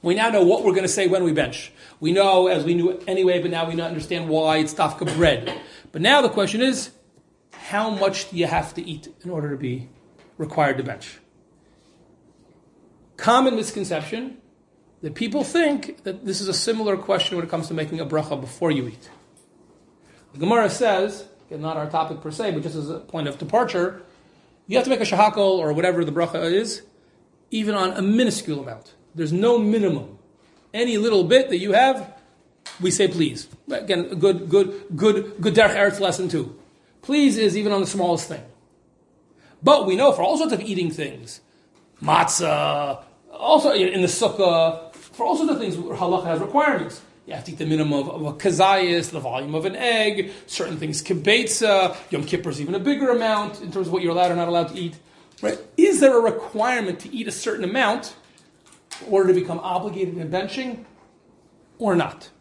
we 0.03 0.13
now 0.13 0.29
know 0.29 0.43
what 0.43 0.63
we're 0.63 0.73
going 0.73 0.83
to 0.83 0.87
say 0.87 1.07
when 1.07 1.23
we 1.23 1.33
bench. 1.33 1.71
We 1.99 2.11
know, 2.11 2.45
as 2.45 2.65
we 2.65 2.75
knew 2.75 3.01
anyway, 3.07 3.41
but 3.41 3.49
now 3.49 3.67
we 3.67 3.81
understand 3.81 4.29
why 4.29 4.57
it's 4.57 4.75
dafka 4.75 5.11
bread. 5.15 5.59
But 5.91 6.03
now 6.03 6.21
the 6.21 6.29
question 6.29 6.61
is, 6.61 6.91
how 7.51 7.89
much 7.89 8.29
do 8.29 8.37
you 8.37 8.45
have 8.45 8.75
to 8.75 8.87
eat 8.87 9.07
in 9.23 9.31
order 9.31 9.49
to 9.49 9.57
be 9.57 9.89
required 10.37 10.77
to 10.77 10.83
bench? 10.83 11.17
Common 13.17 13.55
misconception 13.55 14.37
that 15.01 15.15
people 15.15 15.43
think 15.43 16.03
that 16.03 16.27
this 16.27 16.41
is 16.41 16.47
a 16.47 16.53
similar 16.53 16.95
question 16.95 17.37
when 17.37 17.45
it 17.47 17.49
comes 17.49 17.69
to 17.69 17.73
making 17.73 17.99
a 17.99 18.05
bracha 18.05 18.39
before 18.39 18.69
you 18.69 18.87
eat. 18.87 19.09
The 20.39 20.45
Gemara 20.45 20.69
says, 20.69 21.25
again, 21.47 21.59
not 21.59 21.75
our 21.75 21.89
topic 21.89 22.21
per 22.21 22.31
se, 22.31 22.51
but 22.51 22.63
just 22.63 22.77
as 22.77 22.89
a 22.89 22.99
point 22.99 23.27
of 23.27 23.37
departure, 23.37 24.01
you 24.67 24.77
have 24.77 24.85
to 24.85 24.89
make 24.89 25.01
a 25.01 25.03
shahakol 25.03 25.57
or 25.57 25.73
whatever 25.73 26.05
the 26.05 26.13
bracha 26.13 26.49
is, 26.49 26.81
even 27.51 27.75
on 27.75 27.91
a 27.91 28.01
minuscule 28.01 28.61
amount. 28.61 28.93
There's 29.13 29.33
no 29.33 29.57
minimum. 29.59 30.17
Any 30.73 30.97
little 30.97 31.25
bit 31.25 31.49
that 31.49 31.57
you 31.57 31.73
have, 31.73 32.13
we 32.79 32.89
say 32.89 33.09
please. 33.09 33.49
Again, 33.69 34.07
a 34.11 34.15
good, 34.15 34.47
good, 34.47 34.85
good, 34.95 35.41
good 35.41 35.55
derech 35.55 35.75
eretz 35.75 35.99
lesson 35.99 36.29
too. 36.29 36.57
Please 37.01 37.35
is 37.35 37.57
even 37.57 37.73
on 37.73 37.81
the 37.81 37.87
smallest 37.87 38.29
thing. 38.29 38.43
But 39.61 39.87
we 39.87 39.97
know 39.97 40.13
for 40.13 40.21
all 40.21 40.37
sorts 40.37 40.53
of 40.53 40.61
eating 40.61 40.89
things, 40.89 41.41
matzah, 42.01 43.03
also 43.33 43.73
in 43.73 43.99
the 43.99 44.07
sukkah, 44.07 44.95
for 44.95 45.25
all 45.25 45.35
sorts 45.35 45.51
of 45.51 45.59
things, 45.59 45.75
halacha 45.75 46.27
has 46.27 46.39
requirements. 46.39 47.01
You 47.29 47.35
have 47.35 47.43
to 47.43 47.51
eat 47.51 47.59
the 47.59 47.65
minimum 47.67 47.93
of, 47.93 48.09
of 48.09 48.25
a 48.25 48.33
kazayas, 48.33 49.11
the 49.11 49.19
volume 49.19 49.53
of 49.53 49.65
an 49.65 49.75
egg, 49.75 50.31
certain 50.47 50.77
things 50.77 51.03
kibetza, 51.03 51.95
Yom 52.09 52.23
Kippur 52.23 52.49
is 52.49 52.59
even 52.59 52.73
a 52.73 52.79
bigger 52.79 53.11
amount 53.11 53.61
in 53.61 53.71
terms 53.71 53.85
of 53.85 53.93
what 53.93 54.01
you're 54.01 54.13
allowed 54.13 54.31
or 54.31 54.35
not 54.35 54.47
allowed 54.47 54.69
to 54.69 54.75
eat. 54.75 54.97
Right? 55.39 55.59
Is 55.77 55.99
there 55.99 56.17
a 56.17 56.21
requirement 56.21 56.99
to 57.01 57.13
eat 57.13 57.27
a 57.27 57.31
certain 57.31 57.63
amount 57.63 58.15
in 59.05 59.13
order 59.13 59.31
to 59.31 59.39
become 59.39 59.59
obligated 59.59 60.17
in 60.17 60.27
benching 60.31 60.85
or 61.77 61.95
not? 61.95 62.31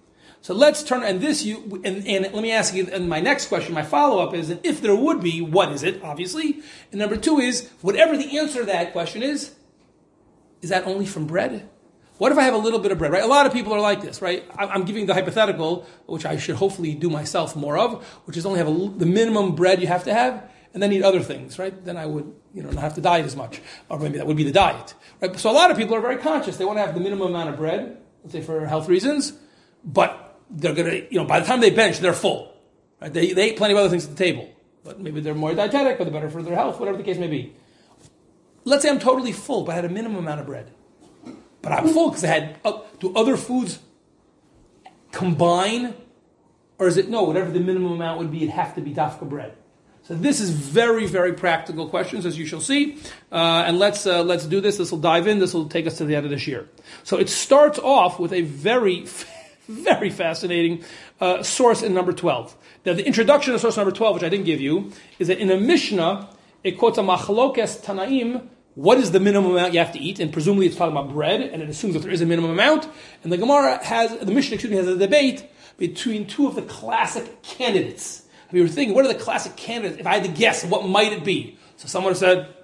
So 0.40 0.54
let's 0.54 0.82
turn, 0.82 1.02
and 1.02 1.20
this 1.20 1.44
you, 1.44 1.82
and, 1.84 2.08
and 2.08 2.32
let 2.32 2.42
me 2.42 2.50
ask 2.50 2.74
you, 2.74 2.88
and 2.90 3.10
my 3.10 3.20
next 3.20 3.48
question, 3.48 3.74
my 3.74 3.82
follow 3.82 4.26
up 4.26 4.32
is, 4.32 4.48
if 4.48 4.80
there 4.80 4.96
would 4.96 5.20
be, 5.20 5.42
what 5.42 5.70
is 5.70 5.82
it, 5.82 6.02
obviously? 6.02 6.62
And 6.92 6.98
number 6.98 7.18
two 7.18 7.38
is, 7.38 7.68
whatever 7.82 8.16
the 8.16 8.38
answer 8.38 8.60
to 8.60 8.66
that 8.66 8.92
question 8.92 9.22
is, 9.22 9.54
is 10.62 10.70
that 10.70 10.86
only 10.86 11.04
from 11.04 11.26
bread? 11.26 11.68
What 12.18 12.32
if 12.32 12.38
I 12.38 12.42
have 12.42 12.54
a 12.54 12.58
little 12.58 12.80
bit 12.80 12.90
of 12.90 12.98
bread, 12.98 13.12
right? 13.12 13.22
A 13.22 13.28
lot 13.28 13.46
of 13.46 13.52
people 13.52 13.72
are 13.72 13.80
like 13.80 14.02
this, 14.02 14.20
right? 14.20 14.44
I'm 14.58 14.84
giving 14.84 15.06
the 15.06 15.14
hypothetical, 15.14 15.86
which 16.06 16.26
I 16.26 16.36
should 16.36 16.56
hopefully 16.56 16.94
do 16.94 17.08
myself 17.08 17.54
more 17.54 17.78
of, 17.78 18.04
which 18.26 18.36
is 18.36 18.44
only 18.44 18.58
have 18.58 18.68
a, 18.68 18.88
the 18.98 19.06
minimum 19.06 19.54
bread 19.54 19.80
you 19.80 19.86
have 19.86 20.02
to 20.04 20.12
have, 20.12 20.50
and 20.74 20.82
then 20.82 20.92
eat 20.92 21.04
other 21.04 21.20
things, 21.20 21.60
right? 21.60 21.84
Then 21.84 21.96
I 21.96 22.06
would, 22.06 22.34
you 22.52 22.62
know, 22.64 22.70
not 22.70 22.82
have 22.82 22.94
to 22.96 23.00
diet 23.00 23.24
as 23.24 23.36
much, 23.36 23.60
or 23.88 24.00
maybe 24.00 24.18
that 24.18 24.26
would 24.26 24.36
be 24.36 24.42
the 24.42 24.52
diet, 24.52 24.94
right? 25.20 25.38
So 25.38 25.48
a 25.48 25.52
lot 25.52 25.70
of 25.70 25.76
people 25.76 25.94
are 25.94 26.00
very 26.00 26.16
conscious; 26.16 26.56
they 26.56 26.64
want 26.64 26.78
to 26.78 26.84
have 26.84 26.94
the 26.94 27.00
minimum 27.00 27.28
amount 27.28 27.50
of 27.50 27.56
bread, 27.56 27.98
let's 28.24 28.32
say 28.32 28.42
for 28.42 28.66
health 28.66 28.88
reasons, 28.88 29.32
but 29.84 30.40
they're 30.50 30.74
gonna, 30.74 31.02
you 31.10 31.20
know, 31.20 31.24
by 31.24 31.38
the 31.38 31.46
time 31.46 31.60
they 31.60 31.70
bench, 31.70 32.00
they're 32.00 32.12
full, 32.12 32.52
right? 33.00 33.12
They, 33.12 33.32
they 33.32 33.50
eat 33.50 33.56
plenty 33.56 33.74
of 33.74 33.78
other 33.78 33.90
things 33.90 34.06
at 34.06 34.16
the 34.16 34.24
table, 34.24 34.50
but 34.82 34.98
maybe 34.98 35.20
they're 35.20 35.36
more 35.36 35.54
dietetic, 35.54 36.00
or 36.00 36.04
they're 36.04 36.12
better 36.12 36.30
for 36.30 36.42
their 36.42 36.56
health, 36.56 36.80
whatever 36.80 36.98
the 36.98 37.04
case 37.04 37.16
may 37.16 37.28
be. 37.28 37.54
Let's 38.64 38.82
say 38.82 38.90
I'm 38.90 38.98
totally 38.98 39.32
full, 39.32 39.62
but 39.62 39.72
I 39.72 39.74
had 39.76 39.84
a 39.84 39.88
minimum 39.88 40.18
amount 40.18 40.40
of 40.40 40.46
bread 40.46 40.72
but 41.68 41.78
I'm 41.78 41.88
full 41.88 42.08
because 42.08 42.24
I 42.24 42.28
had. 42.28 42.56
Uh, 42.64 42.80
do 42.98 43.14
other 43.14 43.36
foods 43.36 43.78
combine, 45.12 45.94
or 46.78 46.86
is 46.86 46.96
it 46.96 47.08
no? 47.08 47.24
Whatever 47.24 47.50
the 47.50 47.60
minimum 47.60 47.92
amount 47.92 48.18
would 48.18 48.30
be, 48.30 48.38
it'd 48.38 48.50
have 48.50 48.74
to 48.76 48.80
be 48.80 48.94
dafka 48.94 49.28
bread. 49.28 49.54
So 50.02 50.14
this 50.14 50.40
is 50.40 50.48
very, 50.48 51.06
very 51.06 51.34
practical 51.34 51.86
questions, 51.86 52.24
as 52.24 52.38
you 52.38 52.46
shall 52.46 52.62
see. 52.62 52.96
Uh, 53.30 53.64
and 53.66 53.78
let's 53.78 54.06
uh, 54.06 54.22
let's 54.22 54.46
do 54.46 54.62
this. 54.62 54.78
This 54.78 54.90
will 54.90 54.98
dive 54.98 55.26
in. 55.26 55.40
This 55.40 55.52
will 55.52 55.68
take 55.68 55.86
us 55.86 55.98
to 55.98 56.06
the 56.06 56.16
end 56.16 56.24
of 56.24 56.30
this 56.30 56.46
year. 56.46 56.66
So 57.04 57.18
it 57.18 57.28
starts 57.28 57.78
off 57.78 58.18
with 58.18 58.32
a 58.32 58.40
very, 58.40 59.04
very 59.68 60.08
fascinating 60.08 60.84
uh, 61.20 61.42
source 61.42 61.82
in 61.82 61.92
number 61.92 62.14
twelve. 62.14 62.56
Now 62.86 62.94
the 62.94 63.06
introduction 63.06 63.54
of 63.54 63.60
source 63.60 63.76
number 63.76 63.92
twelve, 63.92 64.14
which 64.14 64.24
I 64.24 64.30
didn't 64.30 64.46
give 64.46 64.62
you, 64.62 64.92
is 65.18 65.28
that 65.28 65.38
in 65.38 65.50
a 65.50 65.58
Mishnah 65.58 66.30
it 66.64 66.78
quotes 66.78 66.96
a 66.96 67.02
machlokes 67.02 67.84
tanaim 67.84 68.48
what 68.78 68.98
is 68.98 69.10
the 69.10 69.18
minimum 69.18 69.50
amount 69.50 69.72
you 69.72 69.80
have 69.80 69.90
to 69.90 69.98
eat? 69.98 70.20
And 70.20 70.32
presumably 70.32 70.66
it's 70.66 70.76
talking 70.76 70.96
about 70.96 71.12
bread, 71.12 71.40
and 71.40 71.60
it 71.60 71.68
assumes 71.68 71.94
that 71.94 72.00
there 72.04 72.12
is 72.12 72.20
a 72.20 72.26
minimum 72.26 72.52
amount. 72.52 72.88
And 73.24 73.32
the 73.32 73.36
Gemara 73.36 73.84
has, 73.84 74.16
the 74.20 74.30
Mishnah, 74.30 74.54
excuse 74.54 74.70
me, 74.70 74.76
has 74.76 74.86
a 74.86 74.96
debate 74.96 75.50
between 75.78 76.28
two 76.28 76.46
of 76.46 76.54
the 76.54 76.62
classic 76.62 77.42
candidates. 77.42 78.22
If 78.46 78.54
you 78.54 78.62
were 78.62 78.68
thinking, 78.68 78.94
what 78.94 79.04
are 79.04 79.12
the 79.12 79.18
classic 79.18 79.56
candidates? 79.56 79.98
If 79.98 80.06
I 80.06 80.14
had 80.14 80.22
to 80.22 80.30
guess, 80.30 80.64
what 80.64 80.86
might 80.86 81.12
it 81.12 81.24
be? 81.24 81.58
So 81.74 81.88
someone 81.88 82.14
said, 82.14 82.54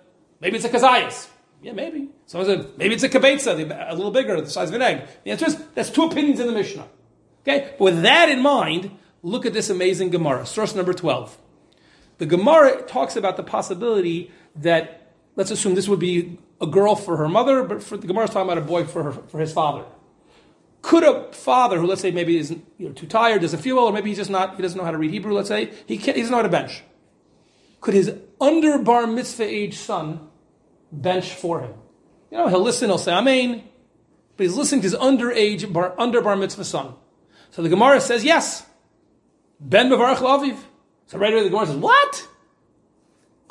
maybe 0.41 0.55
it's 0.55 0.65
a 0.65 0.69
kazayas. 0.69 1.27
Yeah, 1.62 1.73
maybe. 1.73 2.11
Someone 2.27 2.47
said, 2.49 2.79
maybe 2.79 2.95
it's 2.95 3.03
a 3.03 3.09
kabetza, 3.09 3.91
a 3.91 3.95
little 3.97 4.12
bigger, 4.12 4.41
the 4.41 4.49
size 4.49 4.69
of 4.69 4.77
an 4.77 4.83
egg. 4.83 5.09
The 5.25 5.33
answer 5.33 5.47
is, 5.47 5.57
that's 5.75 5.91
two 5.91 6.05
opinions 6.05 6.39
in 6.39 6.47
the 6.47 6.53
Mishnah. 6.53 6.87
Okay? 7.43 7.75
But 7.77 7.81
with 7.81 8.03
that 8.03 8.29
in 8.29 8.41
mind, 8.41 8.97
look 9.25 9.47
at 9.47 9.53
this 9.53 9.69
amazing 9.69 10.11
Gemara, 10.11 10.47
source 10.47 10.77
number 10.77 10.95
12. 10.95 11.37
The 12.19 12.27
Gemara 12.27 12.83
talks 12.83 13.17
about 13.17 13.37
the 13.37 13.43
possibility 13.43 14.31
that 14.55 15.04
let's 15.37 15.51
assume 15.51 15.74
this 15.74 15.89
would 15.89 16.01
be 16.01 16.39
a 16.61 16.66
girl 16.66 16.95
for 16.95 17.16
her 17.16 17.28
mother, 17.28 17.64
but 17.64 17.82
for, 17.82 17.97
the 17.97 18.07
Gemara 18.07 18.24
is 18.24 18.30
talking 18.30 18.51
about 18.51 18.59
a 18.59 18.66
boy 18.66 18.85
for, 18.85 19.03
her, 19.05 19.12
for 19.12 19.39
his 19.39 19.53
father. 19.53 19.85
Could 20.82 21.03
a 21.03 21.32
father 21.32 21.78
who, 21.78 21.87
let's 21.87 22.03
say, 22.03 22.11
maybe 22.11 22.37
is 22.37 22.51
you 22.51 22.89
know, 22.89 22.93
too 22.93 23.07
tired, 23.07 23.41
doesn't 23.41 23.61
feel 23.61 23.76
well, 23.76 23.87
or 23.87 23.93
maybe 23.93 24.11
he's 24.11 24.18
just 24.18 24.30
not, 24.30 24.57
he 24.57 24.62
doesn't 24.62 24.76
know 24.76 24.85
how 24.85 24.91
to 24.91 24.99
read 24.99 25.11
Hebrew, 25.11 25.32
let's 25.32 25.49
say, 25.49 25.72
he, 25.87 25.97
can't, 25.97 26.16
he 26.16 26.22
doesn't 26.22 26.30
know 26.30 26.39
how 26.39 26.43
to 26.43 26.49
bench. 26.49 26.82
Could 27.80 27.95
his 27.95 28.14
under 28.41 28.78
bar 28.78 29.07
mitzvah 29.07 29.45
age 29.45 29.76
son 29.76 30.28
bench 30.93 31.30
for 31.30 31.61
him? 31.61 31.74
You 32.30 32.39
know, 32.39 32.49
he'll 32.49 32.61
listen, 32.61 32.89
he'll 32.89 32.99
say 32.99 33.12
Amen, 33.12 33.64
but 34.37 34.45
he's 34.45 34.57
listening 34.57 34.82
to 34.82 34.87
his 34.87 34.95
underage, 34.95 35.72
bar, 35.72 35.95
under 35.99 36.20
bar 36.20 36.37
mitzvah 36.37 36.64
son. 36.64 36.95
So 37.51 37.62
the 37.62 37.68
Gemara 37.68 38.01
says, 38.01 38.24
yes, 38.24 38.66
Ben 39.61 39.89
Bevarach 39.89 40.16
Laviv. 40.16 40.59
So 41.07 41.18
right 41.18 41.32
away 41.32 41.45
the 41.45 41.51
Gemara 41.51 41.66
says, 41.66 41.76
what? 41.76 42.28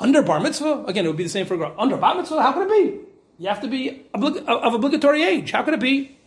Under 0.00 0.22
bar 0.22 0.40
mitzvah, 0.40 0.84
again, 0.86 1.04
it 1.04 1.08
would 1.08 1.16
be 1.16 1.24
the 1.24 1.28
same 1.28 1.46
for 1.46 1.54
a 1.54 1.58
girl. 1.58 1.74
Under 1.78 1.96
bar 1.96 2.14
mitzvah, 2.14 2.42
how 2.42 2.52
could 2.52 2.68
it 2.68 2.70
be? 2.70 3.00
You 3.38 3.48
have 3.48 3.60
to 3.62 3.68
be 3.68 4.06
of 4.14 4.74
obligatory 4.74 5.22
age. 5.22 5.50
How 5.50 5.62
could 5.62 5.74
it 5.74 5.80
be? 5.80 6.18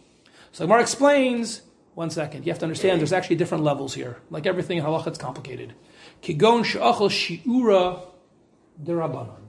So 0.51 0.65
Gemara 0.65 0.81
explains. 0.81 1.61
One 1.93 2.11
second, 2.11 2.45
you 2.45 2.51
have 2.51 2.59
to 2.59 2.65
understand. 2.65 2.99
There's 2.99 3.11
actually 3.11 3.37
different 3.37 3.63
levels 3.63 3.95
here. 3.95 4.17
Like 4.29 4.45
everything 4.45 4.77
in 4.77 4.83
halacha, 4.83 5.07
it's 5.07 5.17
complicated. 5.17 5.73
Kigon 6.21 6.63
she'achol 6.63 7.09
shiura 7.09 8.01
derabanan. 8.83 9.39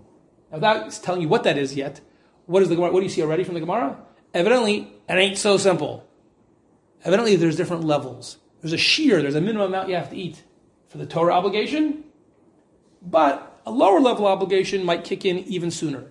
Now 0.50 0.58
that's 0.58 0.98
telling 0.98 1.20
you 1.20 1.28
what 1.28 1.44
that 1.44 1.58
is 1.58 1.74
yet. 1.74 2.00
What 2.46 2.62
is 2.62 2.70
the 2.70 2.74
Gemara? 2.74 2.90
What 2.92 3.00
do 3.00 3.04
you 3.04 3.10
see 3.10 3.22
already 3.22 3.44
from 3.44 3.52
the 3.52 3.60
Gemara? 3.60 3.98
Evidently, 4.32 4.90
it 5.08 5.12
ain't 5.12 5.36
so 5.36 5.58
simple. 5.58 6.08
Evidently, 7.04 7.36
there's 7.36 7.56
different 7.56 7.84
levels. 7.84 8.38
There's 8.62 8.72
a 8.72 8.78
shear. 8.78 9.20
There's 9.20 9.34
a 9.34 9.42
minimum 9.42 9.68
amount 9.68 9.90
you 9.90 9.96
have 9.96 10.08
to 10.08 10.16
eat 10.16 10.42
for 10.88 10.96
the 10.96 11.06
Torah 11.06 11.34
obligation, 11.34 12.04
but 13.02 13.47
a 13.68 13.70
lower 13.70 14.00
level 14.00 14.26
obligation 14.26 14.84
might 14.84 15.04
kick 15.04 15.24
in 15.24 15.38
even 15.40 15.70
sooner. 15.70 16.06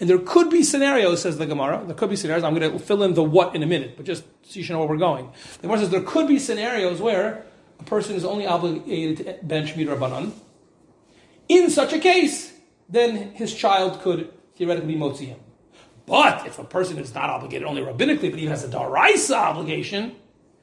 And 0.00 0.08
there 0.08 0.18
could 0.18 0.50
be 0.50 0.62
scenarios, 0.62 1.22
says 1.22 1.36
the 1.36 1.46
Gemara, 1.46 1.82
there 1.84 1.94
could 1.94 2.10
be 2.10 2.16
scenarios, 2.16 2.42
I'm 2.42 2.54
going 2.54 2.72
to 2.72 2.78
fill 2.78 3.02
in 3.02 3.14
the 3.14 3.22
what 3.22 3.54
in 3.54 3.62
a 3.62 3.66
minute, 3.66 3.96
but 3.96 4.06
just 4.06 4.24
so 4.42 4.60
you 4.60 4.68
know 4.70 4.78
where 4.78 4.88
we're 4.88 4.96
going. 4.96 5.30
The 5.56 5.62
Gemara 5.62 5.78
says 5.78 5.90
there 5.90 6.02
could 6.02 6.26
be 6.26 6.38
scenarios 6.38 7.00
where 7.00 7.44
a 7.78 7.84
person 7.84 8.16
is 8.16 8.24
only 8.24 8.46
obligated 8.46 9.26
to 9.26 9.44
bench 9.46 9.74
midrabanan. 9.74 10.32
In 11.48 11.70
such 11.70 11.92
a 11.92 11.98
case, 11.98 12.54
then 12.88 13.32
his 13.34 13.54
child 13.54 14.00
could 14.00 14.32
theoretically 14.56 14.96
motzi 14.96 15.26
him. 15.26 15.40
But 16.06 16.46
if 16.46 16.58
a 16.58 16.64
person 16.64 16.98
is 16.98 17.14
not 17.14 17.28
obligated 17.28 17.66
only 17.66 17.82
rabbinically, 17.82 18.30
but 18.30 18.38
even 18.38 18.50
has 18.50 18.64
a 18.64 18.68
daraisa 18.68 19.36
obligation, 19.36 20.16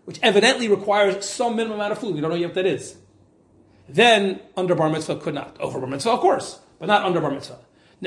which 0.06 0.20
evidently 0.24 0.68
requires 0.68 1.30
some 1.30 1.56
minimum 1.56 1.78
amount 1.78 1.92
of 1.92 2.00
food, 2.00 2.16
we 2.16 2.22
don't 2.22 2.32
know 2.32 2.36
yet 2.36 2.48
what 2.48 2.56
that 2.56 2.66
is, 2.66 2.98
then 3.88 4.40
under 4.56 4.76
bar 4.76 4.90
mitzvah 4.90 5.18
could 5.18 5.34
not. 5.34 5.60
Over 5.60 5.80
bar 5.80 5.90
mitzvah, 5.90 6.12
of 6.12 6.20
course, 6.20 6.60
but 6.80 6.88
not 6.88 7.04
under 7.04 7.20
bar 7.20 7.32
mitzvah. 7.32 7.60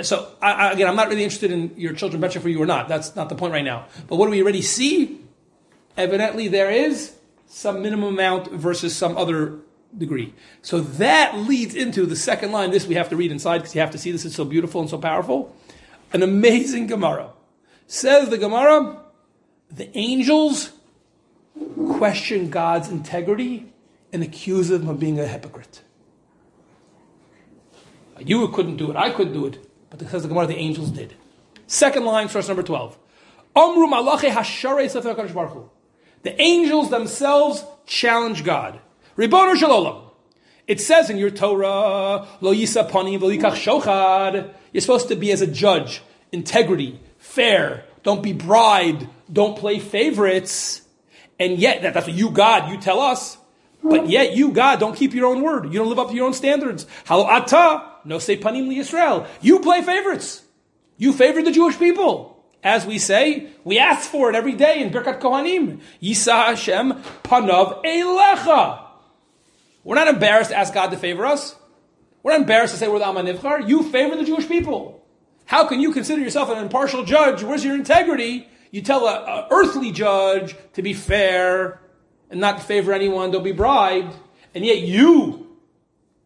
So 0.02 0.30
I, 0.42 0.72
again, 0.72 0.88
I'm 0.88 0.96
not 0.96 1.08
really 1.08 1.24
interested 1.24 1.50
in 1.50 1.72
your 1.76 1.94
children 1.94 2.20
benching 2.20 2.42
for 2.42 2.48
you 2.48 2.60
or 2.60 2.66
not. 2.66 2.88
That's 2.88 3.16
not 3.16 3.28
the 3.28 3.34
point 3.34 3.52
right 3.52 3.64
now. 3.64 3.86
But 4.08 4.16
what 4.16 4.26
do 4.26 4.30
we 4.30 4.42
already 4.42 4.62
see? 4.62 5.20
Evidently, 5.96 6.48
there 6.48 6.70
is 6.70 7.14
some 7.46 7.80
minimum 7.80 8.14
amount 8.14 8.52
versus 8.52 8.94
some 8.94 9.16
other 9.16 9.58
degree. 9.96 10.34
So 10.60 10.80
that 10.80 11.38
leads 11.38 11.74
into 11.74 12.04
the 12.04 12.16
second 12.16 12.52
line. 12.52 12.70
This 12.70 12.86
we 12.86 12.96
have 12.96 13.08
to 13.08 13.16
read 13.16 13.32
inside 13.32 13.58
because 13.58 13.74
you 13.74 13.80
have 13.80 13.92
to 13.92 13.98
see 13.98 14.12
this. 14.12 14.26
It's 14.26 14.34
so 14.34 14.44
beautiful 14.44 14.82
and 14.82 14.90
so 14.90 14.98
powerful. 14.98 15.56
An 16.12 16.22
amazing 16.22 16.86
Gemara. 16.88 17.30
Says 17.86 18.28
the 18.28 18.38
Gemara, 18.38 19.00
the 19.70 19.96
angels 19.96 20.72
question 21.88 22.50
God's 22.50 22.90
integrity 22.90 23.72
and 24.16 24.24
accuse 24.24 24.70
him 24.70 24.88
of 24.88 24.98
being 24.98 25.20
a 25.20 25.26
hypocrite. 25.26 25.82
You 28.18 28.48
couldn't 28.48 28.78
do 28.78 28.90
it, 28.90 28.96
I 28.96 29.10
couldn't 29.10 29.34
do 29.34 29.44
it, 29.44 29.58
but 29.90 30.00
it 30.00 30.08
says 30.08 30.22
the 30.22 30.28
Gemara, 30.28 30.46
the 30.46 30.56
angels 30.56 30.90
did. 30.90 31.12
Second 31.66 32.06
line, 32.06 32.30
source 32.30 32.48
number 32.48 32.62
12. 32.62 32.96
Amru 33.54 33.86
malache 33.86 34.30
hashare 34.30 35.68
The 36.22 36.40
angels 36.40 36.88
themselves 36.88 37.62
challenge 37.84 38.42
God. 38.42 38.80
It 39.18 40.80
says 40.80 41.10
in 41.10 41.18
your 41.18 41.30
Torah, 41.30 42.26
lo 42.40 42.54
yisa 42.54 42.88
panim 42.88 43.20
shochad. 43.20 44.54
You're 44.72 44.80
supposed 44.80 45.08
to 45.08 45.16
be 45.16 45.30
as 45.30 45.42
a 45.42 45.46
judge, 45.46 46.00
integrity, 46.32 47.00
fair. 47.18 47.84
Don't 48.02 48.22
be 48.22 48.32
bribed. 48.32 49.06
Don't 49.30 49.58
play 49.58 49.78
favorites. 49.78 50.80
And 51.38 51.58
yet, 51.58 51.82
that, 51.82 51.92
that's 51.92 52.06
what 52.06 52.16
you, 52.16 52.30
God, 52.30 52.70
you 52.70 52.80
tell 52.80 53.00
us. 53.00 53.36
But 53.88 54.08
yet, 54.08 54.36
you, 54.36 54.52
God, 54.52 54.80
don't 54.80 54.96
keep 54.96 55.14
your 55.14 55.26
own 55.26 55.42
word. 55.42 55.66
You 55.72 55.78
don't 55.78 55.88
live 55.88 55.98
up 55.98 56.08
to 56.08 56.14
your 56.14 56.26
own 56.26 56.34
standards. 56.34 56.86
Halo 57.06 57.24
ata, 57.24 57.92
no 58.04 58.18
say 58.18 58.36
panim 58.36 58.68
li 58.68 58.78
Israel. 58.78 59.26
You 59.40 59.60
play 59.60 59.82
favorites. 59.82 60.42
You 60.96 61.12
favor 61.12 61.42
the 61.42 61.52
Jewish 61.52 61.78
people. 61.78 62.44
As 62.62 62.84
we 62.84 62.98
say, 62.98 63.48
we 63.64 63.78
ask 63.78 64.10
for 64.10 64.28
it 64.30 64.34
every 64.34 64.54
day 64.54 64.82
in 64.82 64.90
Birkat 64.90 65.20
Kohanim. 65.20 65.80
Yisa 66.02 66.46
Hashem 66.46 66.94
panav 67.22 67.84
elecha. 67.84 68.82
We're 69.84 69.94
not 69.94 70.08
embarrassed 70.08 70.50
to 70.50 70.56
ask 70.56 70.74
God 70.74 70.90
to 70.90 70.96
favor 70.96 71.24
us. 71.24 71.54
We're 72.22 72.32
not 72.32 72.40
embarrassed 72.40 72.74
to 72.74 72.80
say 72.80 72.88
we're 72.88 72.98
the 72.98 73.04
Amanivchar. 73.04 73.68
You 73.68 73.84
favor 73.84 74.16
the 74.16 74.24
Jewish 74.24 74.48
people. 74.48 75.06
How 75.44 75.68
can 75.68 75.78
you 75.78 75.92
consider 75.92 76.20
yourself 76.20 76.50
an 76.50 76.58
impartial 76.58 77.04
judge? 77.04 77.44
Where's 77.44 77.64
your 77.64 77.76
integrity? 77.76 78.48
You 78.72 78.82
tell 78.82 79.06
an 79.06 79.46
earthly 79.52 79.92
judge 79.92 80.56
to 80.72 80.82
be 80.82 80.92
fair 80.92 81.80
and 82.30 82.40
not 82.40 82.62
favor 82.62 82.92
anyone, 82.92 83.30
don't 83.30 83.44
be 83.44 83.52
bribed, 83.52 84.14
and 84.54 84.64
yet 84.64 84.78
you 84.78 85.56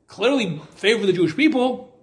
clearly 0.07 0.61
favor 0.75 1.07
the 1.07 1.13
Jewish 1.13 1.37
people. 1.37 1.97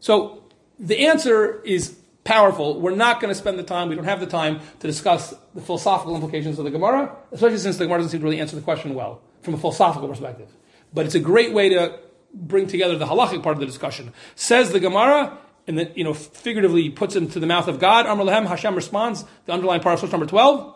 So 0.00 0.44
the 0.78 1.06
answer 1.06 1.62
is 1.62 1.96
powerful. 2.24 2.80
We're 2.80 2.94
not 2.94 3.20
going 3.20 3.32
to 3.32 3.38
spend 3.38 3.58
the 3.58 3.62
time, 3.62 3.88
we 3.88 3.94
don't 3.94 4.04
have 4.04 4.20
the 4.20 4.26
time 4.26 4.60
to 4.80 4.86
discuss 4.86 5.34
the 5.54 5.60
philosophical 5.60 6.14
implications 6.14 6.58
of 6.58 6.64
the 6.64 6.70
Gemara, 6.70 7.14
especially 7.32 7.58
since 7.58 7.76
the 7.78 7.84
Gemara 7.84 7.98
doesn't 7.98 8.10
seem 8.10 8.20
to 8.20 8.24
really 8.24 8.40
answer 8.40 8.56
the 8.56 8.62
question 8.62 8.94
well 8.94 9.20
from 9.42 9.54
a 9.54 9.58
philosophical 9.58 10.08
perspective. 10.08 10.48
But 10.92 11.06
it's 11.06 11.14
a 11.14 11.20
great 11.20 11.52
way 11.52 11.68
to 11.70 11.98
bring 12.34 12.66
together 12.66 12.98
the 12.98 13.06
halachic 13.06 13.42
part 13.42 13.54
of 13.54 13.60
the 13.60 13.66
discussion. 13.66 14.12
Says 14.34 14.72
the 14.72 14.80
Gemara, 14.80 15.38
and 15.66 15.78
then, 15.78 15.92
you 15.94 16.04
know, 16.04 16.14
figuratively 16.14 16.90
puts 16.90 17.16
into 17.16 17.40
the 17.40 17.46
mouth 17.46 17.68
of 17.68 17.78
God. 17.78 18.06
Amr 18.06 18.24
Lahem, 18.24 18.46
Hashem 18.46 18.74
responds, 18.74 19.24
the 19.46 19.52
underlying 19.52 19.80
part 19.80 19.94
of 19.94 20.00
source 20.00 20.12
number 20.12 20.26
12. 20.26 20.75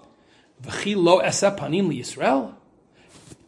Panim. 0.62 2.54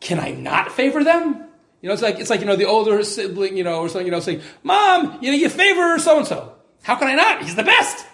Can 0.01 0.19
I 0.21 0.31
not 0.33 0.73
favor 0.73 1.05
them? 1.05 1.45
You 1.81 1.89
know, 1.89 1.93
it's 1.95 2.03
like, 2.03 2.19
it's 2.21 2.31
like, 2.31 2.41
you 2.41 2.47
know, 2.47 2.57
the 2.57 2.67
older 2.67 3.03
sibling, 3.03 3.57
you 3.57 3.65
know, 3.65 3.81
or 3.81 3.89
something, 3.89 4.07
you 4.07 4.13
know, 4.13 4.21
saying, 4.21 4.41
Mom, 4.63 5.19
you 5.21 5.31
know, 5.33 5.37
you 5.37 5.49
favor 5.49 5.99
so-and-so. 5.99 6.55
How 6.83 6.97
can 6.97 7.09
I 7.09 7.15
not? 7.15 7.43
He's 7.43 7.57
the 7.57 7.65
best. 7.65 8.07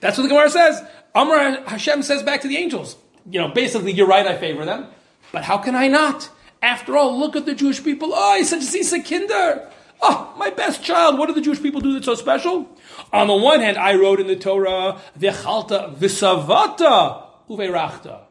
That's 0.00 0.18
what 0.18 0.24
the 0.24 0.28
Gemara 0.28 0.50
says. 0.50 0.82
Amr 1.14 1.62
Hashem 1.66 2.02
says 2.02 2.22
back 2.22 2.40
to 2.42 2.48
the 2.48 2.56
angels, 2.56 2.96
you 3.30 3.40
know, 3.40 3.48
basically, 3.48 3.92
you're 3.92 4.06
right, 4.06 4.26
I 4.26 4.36
favor 4.36 4.64
them. 4.64 4.86
But 5.32 5.44
how 5.44 5.58
can 5.58 5.74
I 5.74 5.88
not? 5.88 6.30
After 6.60 6.96
all, 6.96 7.18
look 7.18 7.36
at 7.36 7.46
the 7.46 7.54
Jewish 7.54 7.82
people. 7.82 8.10
Oh, 8.12 8.36
he's 8.36 8.50
such 8.50 8.98
a 8.98 9.02
kinder. 9.02 9.70
Oh, 10.02 10.34
my 10.36 10.50
best 10.50 10.82
child. 10.82 11.18
What 11.18 11.26
do 11.26 11.34
the 11.34 11.40
Jewish 11.40 11.62
people 11.62 11.80
do 11.80 11.92
that's 11.92 12.06
so 12.06 12.14
special? 12.14 12.68
On 13.12 13.28
the 13.28 13.36
one 13.36 13.60
hand, 13.60 13.78
I 13.78 13.94
wrote 13.94 14.20
in 14.20 14.26
the 14.26 14.36
Torah, 14.36 15.00
V'chalta 15.18 15.94
v'savata 15.94 17.23
uveirachta. 17.48 18.22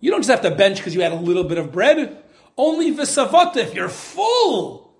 You 0.00 0.10
don't 0.10 0.20
just 0.20 0.30
have 0.30 0.42
to 0.42 0.56
bench 0.56 0.78
because 0.78 0.94
you 0.94 1.00
had 1.00 1.12
a 1.12 1.16
little 1.16 1.44
bit 1.44 1.58
of 1.58 1.72
bread. 1.72 2.22
Only 2.56 2.94
v'savata 2.94 3.56
if 3.56 3.74
you're 3.74 3.88
full. 3.88 4.94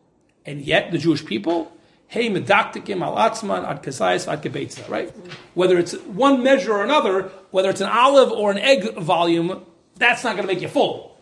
And 0.44 0.60
yet, 0.60 0.92
the 0.92 0.98
Jewish 0.98 1.24
people, 1.24 1.72
hey, 2.06 2.30
medaktikim 2.30 3.02
al 3.02 3.16
atzman 3.16 3.66
ad 3.66 3.82
kasayis 3.82 4.30
ad 4.30 4.42
kebetza, 4.42 4.88
right? 4.88 5.12
Whether 5.54 5.78
it's 5.78 5.94
one 5.94 6.42
measure 6.42 6.72
or 6.72 6.84
another, 6.84 7.30
whether 7.50 7.70
it's 7.70 7.80
an 7.80 7.88
olive 7.88 8.30
or 8.30 8.50
an 8.50 8.58
egg 8.58 8.96
volume, 8.96 9.64
that's 9.96 10.22
not 10.22 10.36
going 10.36 10.46
to 10.46 10.52
make 10.52 10.62
you 10.62 10.68
full, 10.68 11.18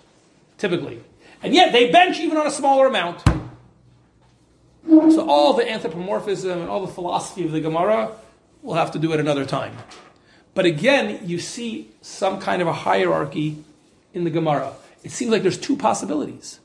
typically. 0.59 1.03
And 1.43 1.55
yet, 1.55 1.73
they 1.73 1.91
bench 1.91 2.19
even 2.21 2.37
on 2.37 2.47
a 2.47 2.51
smaller 2.51 2.87
amount. 2.87 3.23
So 4.87 5.27
all 5.29 5.55
the 5.55 5.69
anthropomorphism 5.71 6.61
and 6.61 6.69
all 6.69 6.85
the 6.85 6.93
philosophy 6.93 7.45
of 7.47 7.53
the 7.53 7.61
Gemara, 7.61 8.13
we'll 8.63 8.77
have 8.77 8.91
to 8.93 8.99
do 8.99 9.13
it 9.13 9.21
another 9.21 9.47
time. 9.47 9.77
But 10.55 10.67
again, 10.67 11.21
you 11.29 11.39
see 11.39 11.91
some 12.01 12.41
kind 12.41 12.63
of 12.63 12.69
a 12.69 12.73
hierarchy 12.73 13.63
in 14.13 14.25
the 14.25 14.31
Gemara. 14.31 14.73
It 15.03 15.11
seems 15.11 15.31
like 15.31 15.43
there's 15.43 15.59
two 15.59 15.77
possibilities. 15.77 16.61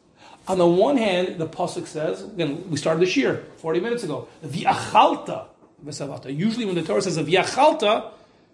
On 0.48 0.58
the 0.58 0.68
one 0.68 0.98
hand, 0.98 1.38
the 1.38 1.48
pasuk 1.48 1.88
says, 1.88 2.24
again, 2.24 2.70
we 2.70 2.78
started 2.78 3.02
this 3.02 3.16
year 3.18 3.46
40 3.58 3.80
minutes 3.82 4.04
ago, 4.04 4.28
v'achalta 4.44 5.46
v'savata. 5.86 6.36
Usually 6.36 6.66
when 6.66 6.76
the 6.76 6.84
Torah 6.84 7.02
says 7.02 7.18
v'achalta, 7.18 8.12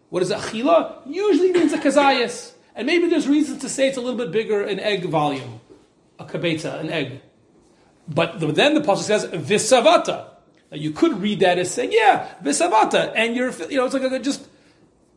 what 0.10 0.24
is 0.24 0.32
achila? 0.32 1.02
Usually 1.06 1.52
means 1.52 1.74
a 1.74 1.78
kazayas. 1.78 2.54
And 2.76 2.88
maybe 2.88 3.08
there's 3.08 3.28
reason 3.28 3.60
to 3.60 3.70
say 3.70 3.88
it's 3.88 3.98
a 3.98 4.02
little 4.02 4.18
bit 4.18 4.32
bigger 4.32 4.64
in 4.64 4.80
egg 4.80 5.06
volume. 5.06 5.62
A 6.20 6.26
kabetza, 6.26 6.80
an 6.80 6.90
egg. 6.90 7.22
But 8.08 8.40
the, 8.40 8.48
then 8.52 8.74
the 8.74 8.82
pasuk 8.82 9.04
says 9.04 9.26
visavata. 9.26 10.28
Now 10.72 10.78
you 10.78 10.92
could 10.92 11.22
read 11.22 11.40
that 11.42 11.58
as 11.58 11.72
saying, 11.72 11.92
yeah, 11.94 12.30
visavata, 12.44 13.14
and 13.16 13.36
you're, 13.36 13.52
you 13.70 13.78
know, 13.78 13.86
it's 13.86 13.94
like 13.94 14.04
a, 14.04 14.20
just, 14.20 14.48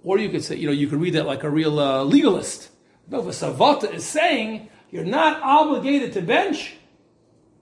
or 0.08 0.18
you 0.18 0.30
could 0.30 0.42
say, 0.42 0.56
you 0.56 0.66
know, 0.66 0.72
you 0.72 0.86
could 0.86 1.02
read 1.02 1.12
that 1.12 1.26
like 1.26 1.42
a 1.42 1.50
real 1.50 1.78
uh, 1.78 2.02
legalist. 2.02 2.70
No, 3.10 3.20
visavata 3.20 3.92
is 3.92 4.06
saying 4.06 4.70
you're 4.90 5.04
not 5.04 5.42
obligated 5.42 6.14
to 6.14 6.22
bench 6.22 6.76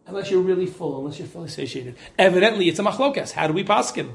unless 0.06 0.30
you're 0.30 0.40
really 0.40 0.66
full, 0.66 1.00
unless 1.00 1.18
you're 1.18 1.26
fully 1.26 1.48
satiated. 1.48 1.96
Evidently, 2.16 2.68
it's 2.68 2.78
a 2.78 2.84
machlokas. 2.84 3.32
How 3.32 3.48
do 3.48 3.52
we 3.52 3.64
paskin? 3.64 4.14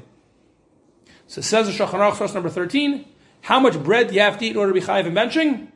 So 1.26 1.40
it 1.40 1.42
says 1.42 1.66
the 1.66 1.72
Shulchan 1.84 2.16
source 2.16 2.32
number 2.32 2.48
13, 2.48 3.04
how 3.42 3.60
much 3.60 3.78
bread 3.82 4.08
do 4.08 4.14
you 4.14 4.22
have 4.22 4.38
to 4.38 4.46
eat 4.46 4.52
in 4.52 4.56
order 4.56 4.72
to 4.72 4.80
be 4.80 4.86
chayiv 4.86 5.06
and 5.06 5.14
benching? 5.14 5.68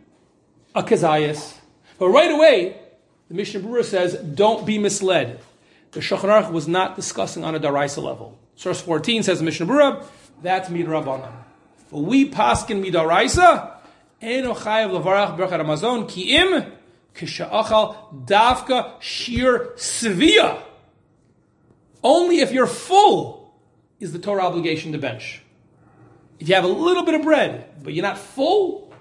A 0.74 0.82
kazayas. 0.82 1.58
But 1.98 2.08
right 2.08 2.30
away, 2.30 2.80
the 3.28 3.34
Mishnah 3.34 3.60
Berurah 3.60 3.84
says, 3.84 4.14
don't 4.14 4.64
be 4.64 4.78
misled. 4.78 5.40
The 5.90 6.00
Shulchan 6.00 6.52
was 6.52 6.66
not 6.66 6.96
discussing 6.96 7.44
on 7.44 7.54
a 7.54 7.60
daraisa 7.60 8.02
level. 8.02 8.38
Source 8.54 8.80
14 8.80 9.24
says 9.24 9.40
the 9.40 9.44
Mishnah 9.44 9.66
Berurah, 9.66 10.06
that's 10.40 10.70
midrabanan. 10.70 11.45
But 11.90 12.00
we 12.00 12.30
paskin 12.30 12.84
midaraisa, 12.84 13.76
eno 14.20 14.54
chayav 14.54 14.90
levarach 14.90 15.36
berchat 15.36 15.60
amazon 15.60 16.06
ki 16.06 16.36
im 16.36 16.72
kisha'achal 17.14 18.26
davka 18.26 19.00
shir 19.00 19.72
sevia. 19.76 20.62
Only 22.02 22.40
if 22.40 22.52
you're 22.52 22.66
full 22.66 23.52
is 23.98 24.12
the 24.12 24.18
Torah 24.18 24.44
obligation 24.44 24.92
to 24.92 24.98
bench. 24.98 25.42
If 26.38 26.48
you 26.48 26.54
have 26.54 26.64
a 26.64 26.68
little 26.68 27.02
bit 27.04 27.14
of 27.14 27.22
bread, 27.22 27.82
but 27.82 27.94
you're 27.94 28.02
not 28.02 28.18
full, 28.18 28.92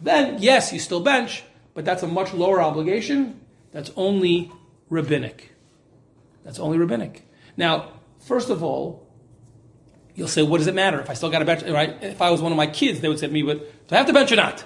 then 0.00 0.38
yes, 0.40 0.72
you 0.72 0.78
still 0.78 1.00
bench, 1.00 1.42
but 1.74 1.84
that's 1.84 2.02
a 2.02 2.06
much 2.06 2.32
lower 2.32 2.62
obligation. 2.62 3.40
That's 3.72 3.90
only 3.96 4.50
rabbinic. 4.88 5.52
That's 6.44 6.58
only 6.58 6.78
rabbinic. 6.78 7.28
Now, 7.56 7.92
first 8.20 8.50
of 8.50 8.62
all, 8.62 9.05
you'll 10.16 10.26
say, 10.26 10.42
what 10.42 10.58
does 10.58 10.66
it 10.66 10.74
matter 10.74 11.00
if 11.00 11.08
I 11.08 11.14
still 11.14 11.30
got 11.30 11.42
a 11.42 11.44
bench? 11.44 11.62
Right? 11.62 11.96
If 12.02 12.20
I 12.20 12.30
was 12.30 12.42
one 12.42 12.50
of 12.50 12.56
my 12.56 12.66
kids, 12.66 13.00
they 13.00 13.08
would 13.08 13.20
say 13.20 13.28
to 13.28 13.32
me, 13.32 13.42
but 13.42 13.58
do 13.86 13.94
I 13.94 13.98
have 13.98 14.06
to 14.06 14.12
bench 14.12 14.32
or 14.32 14.36
not? 14.36 14.64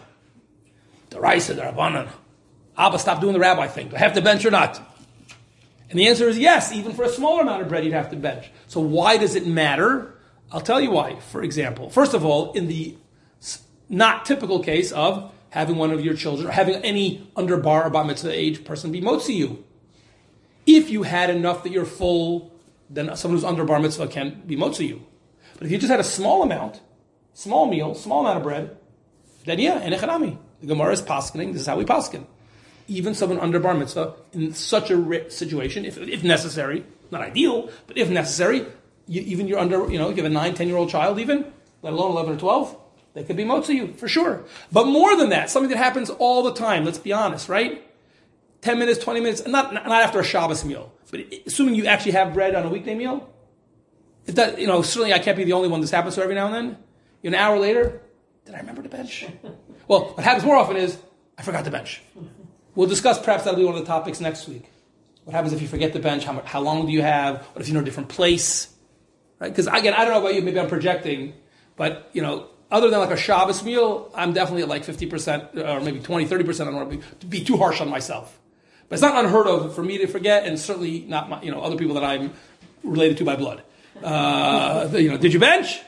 The 1.11 1.21
Raisa, 1.21 1.55
the 1.55 1.63
Rabbanan. 1.63 2.09
Abba, 2.79 2.99
stop 2.99 3.21
doing 3.21 3.35
the 3.35 3.41
rabbi 3.41 3.67
thing. 3.67 3.89
Do 3.89 3.97
I 3.97 3.99
have 3.99 4.15
to 4.15 4.23
bench 4.23 4.45
or 4.47 4.51
not? 4.51 4.81
And 5.91 5.99
the 5.99 6.07
answer 6.07 6.29
is 6.29 6.39
yes, 6.39 6.73
even 6.73 6.93
for 6.93 7.03
a 7.03 7.09
smaller 7.09 7.43
amount 7.43 7.63
of 7.63 7.69
bread, 7.69 7.85
you'd 7.85 7.93
have 7.93 8.11
to 8.11 8.17
bench. 8.17 8.51
So 8.69 8.81
why 8.81 9.17
does 9.17 9.35
it 9.35 9.47
matter? 9.47 10.15
I'll 10.53 10.61
tell 10.61 10.81
you 10.81 10.93
why. 10.93 11.17
For 11.17 11.43
example, 11.43 11.91
first 11.91 12.15
of 12.15 12.25
all, 12.25 12.53
in 12.53 12.69
the 12.69 12.97
not 13.89 14.25
typical 14.25 14.63
case 14.63 14.93
of 14.93 15.33
having 15.51 15.77
one 15.77 15.91
of 15.91 16.03
your 16.03 16.15
children 16.15 16.49
or 16.49 16.53
having 16.53 16.77
any 16.77 17.29
under 17.35 17.57
bar 17.57 17.85
or 17.85 17.91
bat 17.91 18.07
mitzvah 18.07 18.33
age 18.33 18.65
person 18.65 18.93
be 18.93 19.01
motzi 19.01 19.35
you. 19.35 19.65
If 20.65 20.91
you 20.91 21.03
had 21.03 21.29
enough 21.29 21.65
that 21.65 21.73
you're 21.73 21.85
full, 21.85 22.53
then 22.89 23.15
someone 23.17 23.37
who's 23.37 23.45
under 23.45 23.65
bar 23.65 23.81
mitzvah 23.81 24.07
can 24.07 24.43
be 24.47 24.57
motzi 24.57 24.87
you. 24.87 25.07
But 25.61 25.67
if 25.67 25.73
you 25.73 25.79
just 25.79 25.91
had 25.91 26.01
a 26.01 26.05
small 26.05 26.43
amount, 26.43 26.81
small 27.35 27.67
meal, 27.67 27.95
small 27.95 28.21
amount 28.21 28.39
of 28.39 28.43
bread, 28.43 28.79
then 29.45 29.59
yeah, 29.59 29.79
in 29.83 29.93
echanami. 29.93 30.39
The 30.63 30.67
Gemara 30.67 30.95
is 30.95 31.03
paskening. 31.03 31.53
This 31.53 31.61
is 31.61 31.67
how 31.67 31.77
we 31.77 31.85
paskin. 31.85 32.25
Even 32.89 33.15
someone 33.15 33.39
under 33.39 33.61
bar 33.61 33.75
mitzvah 33.75 34.15
in 34.33 34.55
such 34.55 34.91
a 34.91 35.31
situation, 35.31 35.85
if, 35.85 35.99
if 35.99 36.25
necessary, 36.25 36.87
not 37.11 37.21
ideal, 37.21 37.71
but 37.87 37.99
if 37.99 38.09
necessary, 38.09 38.65
you, 39.07 39.21
even 39.21 39.47
you're 39.49 39.59
under, 39.59 39.91
you 39.93 39.99
know, 39.99 40.09
you 40.09 40.17
have 40.17 40.25
a 40.25 40.31
nine, 40.31 40.55
ten 40.55 40.67
year 40.67 40.79
old 40.79 40.89
child, 40.89 41.19
even, 41.19 41.45
let 41.83 41.93
alone 41.93 42.13
eleven 42.13 42.35
or 42.35 42.39
twelve, 42.39 42.75
they 43.13 43.23
could 43.23 43.37
be 43.37 43.45
motzi 43.45 43.75
you 43.75 43.93
for 43.95 44.09
sure. 44.09 44.45
But 44.73 44.87
more 44.87 45.15
than 45.15 45.29
that, 45.29 45.51
something 45.51 45.69
that 45.71 45.77
happens 45.77 46.09
all 46.09 46.43
the 46.43 46.55
time. 46.55 46.87
Let's 46.87 46.99
be 46.99 47.13
honest, 47.13 47.51
right? 47.51 47.85
Ten 48.63 48.79
minutes, 48.79 48.99
twenty 48.99 49.21
minutes, 49.21 49.47
not 49.47 49.75
not 49.75 49.87
after 49.91 50.21
a 50.21 50.25
Shabbos 50.25 50.65
meal, 50.65 50.91
but 51.11 51.21
assuming 51.47 51.75
you 51.75 51.85
actually 51.85 52.13
have 52.13 52.33
bread 52.33 52.55
on 52.55 52.65
a 52.65 52.71
weekday 52.71 52.95
meal, 52.95 53.29
it 54.27 54.35
does, 54.35 54.59
you 54.59 54.67
know, 54.67 54.83
certainly 54.83 55.13
I 55.13 55.19
can't 55.19 55.37
be 55.37 55.45
the 55.45 55.53
only 55.53 55.69
one 55.69 55.81
this 55.81 55.91
happens 55.91 56.15
to 56.17 56.23
every 56.23 56.35
now 56.35 56.47
and 56.47 56.55
then. 56.55 56.79
An 57.25 57.35
hour 57.35 57.59
later, 57.59 58.01
did 58.45 58.55
I 58.55 58.59
remember 58.59 58.83
to 58.83 58.89
bench? 58.89 59.27
well, 59.89 60.13
what 60.15 60.25
happens 60.25 60.45
more 60.45 60.57
often 60.57 60.77
is 60.77 60.99
I 61.39 61.43
forgot 61.43 61.65
to 61.65 61.71
bench. 61.71 62.03
We'll 62.75 62.89
discuss 62.89 63.19
perhaps 63.19 63.45
that'll 63.45 63.59
be 63.59 63.65
one 63.65 63.75
of 63.75 63.81
the 63.81 63.87
topics 63.87 64.21
next 64.21 64.49
week. 64.49 64.71
What 65.25 65.35
happens 65.35 65.53
if 65.53 65.61
you 65.61 65.69
forget 65.69 65.93
the 65.93 65.99
bench? 65.99 66.25
How, 66.25 66.41
how 66.45 66.61
long 66.61 66.87
do 66.87 66.93
you 66.93 67.03
have? 67.03 67.45
What 67.47 67.63
if 67.63 67.69
you're 67.69 67.79
in 67.79 67.83
a 67.83 67.85
different 67.85 68.09
place? 68.09 68.75
Right? 69.39 69.49
Because 69.49 69.67
again, 69.67 69.95
I 69.95 70.05
don't 70.05 70.15
know 70.15 70.21
about 70.21 70.35
you. 70.35 70.43
Maybe 70.43 70.59
I'm 70.59 70.69
projecting, 70.69 71.35
but 71.77 72.11
you 72.13 72.23
know, 72.23 72.49
other 72.71 72.89
than 72.89 73.01
like 73.01 73.11
a 73.11 73.17
Shabbos 73.17 73.65
meal, 73.65 74.11
I'm 74.15 74.33
definitely 74.33 74.63
at 74.63 74.69
like 74.69 74.85
50% 74.85 75.57
or 75.57 75.81
maybe 75.81 76.01
20, 76.01 76.27
30%. 76.27 76.61
I 76.61 76.65
don't 76.65 76.75
want 76.75 76.91
to 76.91 76.97
be, 76.97 77.03
to 77.21 77.27
be 77.27 77.45
too 77.45 77.57
harsh 77.57 77.81
on 77.81 77.89
myself. 77.89 78.39
But 78.89 78.95
it's 78.95 79.03
not 79.03 79.25
unheard 79.25 79.47
of 79.47 79.75
for 79.75 79.83
me 79.83 79.99
to 79.99 80.07
forget, 80.07 80.45
and 80.47 80.59
certainly 80.59 81.01
not 81.03 81.29
my, 81.29 81.43
you 81.43 81.51
know, 81.51 81.61
other 81.61 81.77
people 81.77 81.95
that 81.95 82.05
I'm 82.05 82.33
related 82.83 83.19
to 83.19 83.25
by 83.25 83.37
blood. 83.37 83.63
Uh, 84.03 84.89
you 84.93 85.11
know, 85.11 85.17
did 85.17 85.33
you 85.33 85.41
bench? 85.41 85.81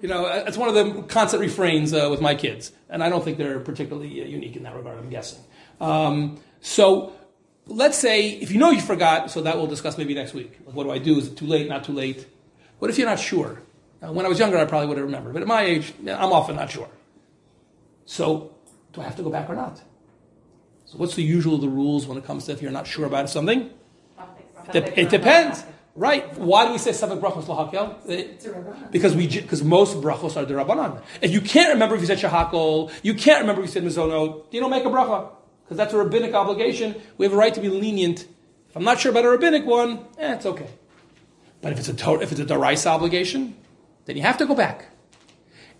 You 0.00 0.08
know, 0.08 0.26
it's 0.26 0.56
one 0.56 0.68
of 0.68 0.74
the 0.74 1.02
constant 1.02 1.40
refrains 1.40 1.92
uh, 1.92 2.08
with 2.10 2.20
my 2.20 2.34
kids, 2.34 2.72
and 2.88 3.04
I 3.04 3.08
don't 3.08 3.22
think 3.22 3.36
they're 3.36 3.60
particularly 3.60 4.22
uh, 4.22 4.24
unique 4.24 4.56
in 4.56 4.62
that 4.62 4.74
regard. 4.74 4.98
I'm 4.98 5.10
guessing. 5.10 5.40
Um, 5.80 6.40
so, 6.60 7.12
let's 7.66 7.98
say 7.98 8.30
if 8.30 8.50
you 8.50 8.58
know 8.58 8.70
you 8.70 8.80
forgot, 8.80 9.30
so 9.30 9.42
that 9.42 9.56
we'll 9.56 9.66
discuss 9.66 9.98
maybe 9.98 10.14
next 10.14 10.32
week. 10.32 10.58
Like, 10.64 10.74
what 10.74 10.84
do 10.84 10.90
I 10.90 10.98
do? 10.98 11.18
Is 11.18 11.28
it 11.28 11.36
too 11.36 11.46
late? 11.46 11.68
Not 11.68 11.84
too 11.84 11.92
late? 11.92 12.26
What 12.78 12.90
if 12.90 12.98
you're 12.98 13.08
not 13.08 13.18
sure? 13.18 13.62
Uh, 14.02 14.10
when 14.12 14.24
I 14.24 14.30
was 14.30 14.38
younger, 14.38 14.56
I 14.56 14.64
probably 14.64 14.88
would 14.88 14.96
have 14.96 15.04
remembered, 15.04 15.34
but 15.34 15.42
at 15.42 15.48
my 15.48 15.62
age, 15.62 15.92
I'm 16.00 16.32
often 16.32 16.56
not 16.56 16.70
sure. 16.70 16.88
So, 18.06 18.54
do 18.92 19.02
I 19.02 19.04
have 19.04 19.16
to 19.16 19.22
go 19.22 19.30
back 19.30 19.50
or 19.50 19.54
not? 19.54 19.82
So, 20.86 20.96
what's 20.96 21.14
the 21.14 21.22
usual 21.22 21.56
of 21.56 21.60
the 21.60 21.68
rules 21.68 22.06
when 22.06 22.16
it 22.16 22.24
comes 22.24 22.46
to 22.46 22.52
if 22.52 22.62
you're 22.62 22.72
not 22.72 22.86
sure 22.86 23.04
about 23.04 23.28
something? 23.28 23.70
It, 24.74 24.98
it 24.98 25.10
depends. 25.10 25.64
Right. 25.96 26.38
Why 26.38 26.66
do 26.66 26.72
we 26.72 26.78
say 26.78 26.92
seven 26.92 27.20
brachos 27.20 27.44
lahakel? 27.44 28.90
Because 28.92 29.16
we 29.16 29.26
because 29.26 29.62
most 29.64 29.96
brachos 29.96 30.36
are 30.36 30.46
derabanan. 30.46 31.02
If 31.20 31.32
you 31.32 31.40
can't 31.40 31.72
remember 31.72 31.96
if 31.96 32.00
you 32.00 32.06
said 32.06 32.18
shahakol, 32.18 32.92
you 33.02 33.14
can't 33.14 33.40
remember 33.40 33.62
if 33.62 33.68
you 33.68 33.72
said 33.72 33.84
mizono, 33.84 34.44
you 34.52 34.60
don't 34.60 34.70
make 34.70 34.84
a 34.84 34.88
bracha 34.88 35.30
because 35.64 35.76
that's 35.76 35.92
a 35.92 35.98
rabbinic 35.98 36.32
obligation. 36.32 36.94
We 37.18 37.26
have 37.26 37.32
a 37.32 37.36
right 37.36 37.52
to 37.54 37.60
be 37.60 37.68
lenient. 37.68 38.26
If 38.68 38.76
I'm 38.76 38.84
not 38.84 39.00
sure 39.00 39.10
about 39.10 39.24
a 39.24 39.30
rabbinic 39.30 39.66
one, 39.66 40.06
eh, 40.16 40.34
it's 40.34 40.46
okay. 40.46 40.68
But 41.60 41.72
if 41.72 41.80
it's 41.80 41.88
a 41.88 42.20
if 42.20 42.30
it's 42.30 42.40
a 42.40 42.46
daraisa 42.46 42.86
obligation, 42.86 43.56
then 44.04 44.16
you 44.16 44.22
have 44.22 44.38
to 44.38 44.46
go 44.46 44.54
back. 44.54 44.88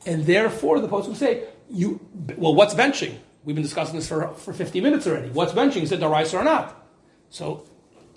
And 0.06 0.26
therefore, 0.26 0.80
the 0.80 0.88
post 0.88 1.08
would 1.08 1.18
say, 1.18 1.44
"You 1.70 2.00
well, 2.36 2.54
what's 2.54 2.74
benching? 2.74 3.14
We've 3.44 3.54
been 3.54 3.62
discussing 3.62 3.96
this 3.96 4.08
for, 4.08 4.28
for 4.34 4.52
50 4.52 4.80
minutes 4.80 5.06
already. 5.06 5.30
What's 5.30 5.52
benching? 5.52 5.82
Is 5.82 5.92
it 5.92 6.00
daraisa 6.00 6.40
or 6.40 6.44
not? 6.44 6.86
So 7.30 7.64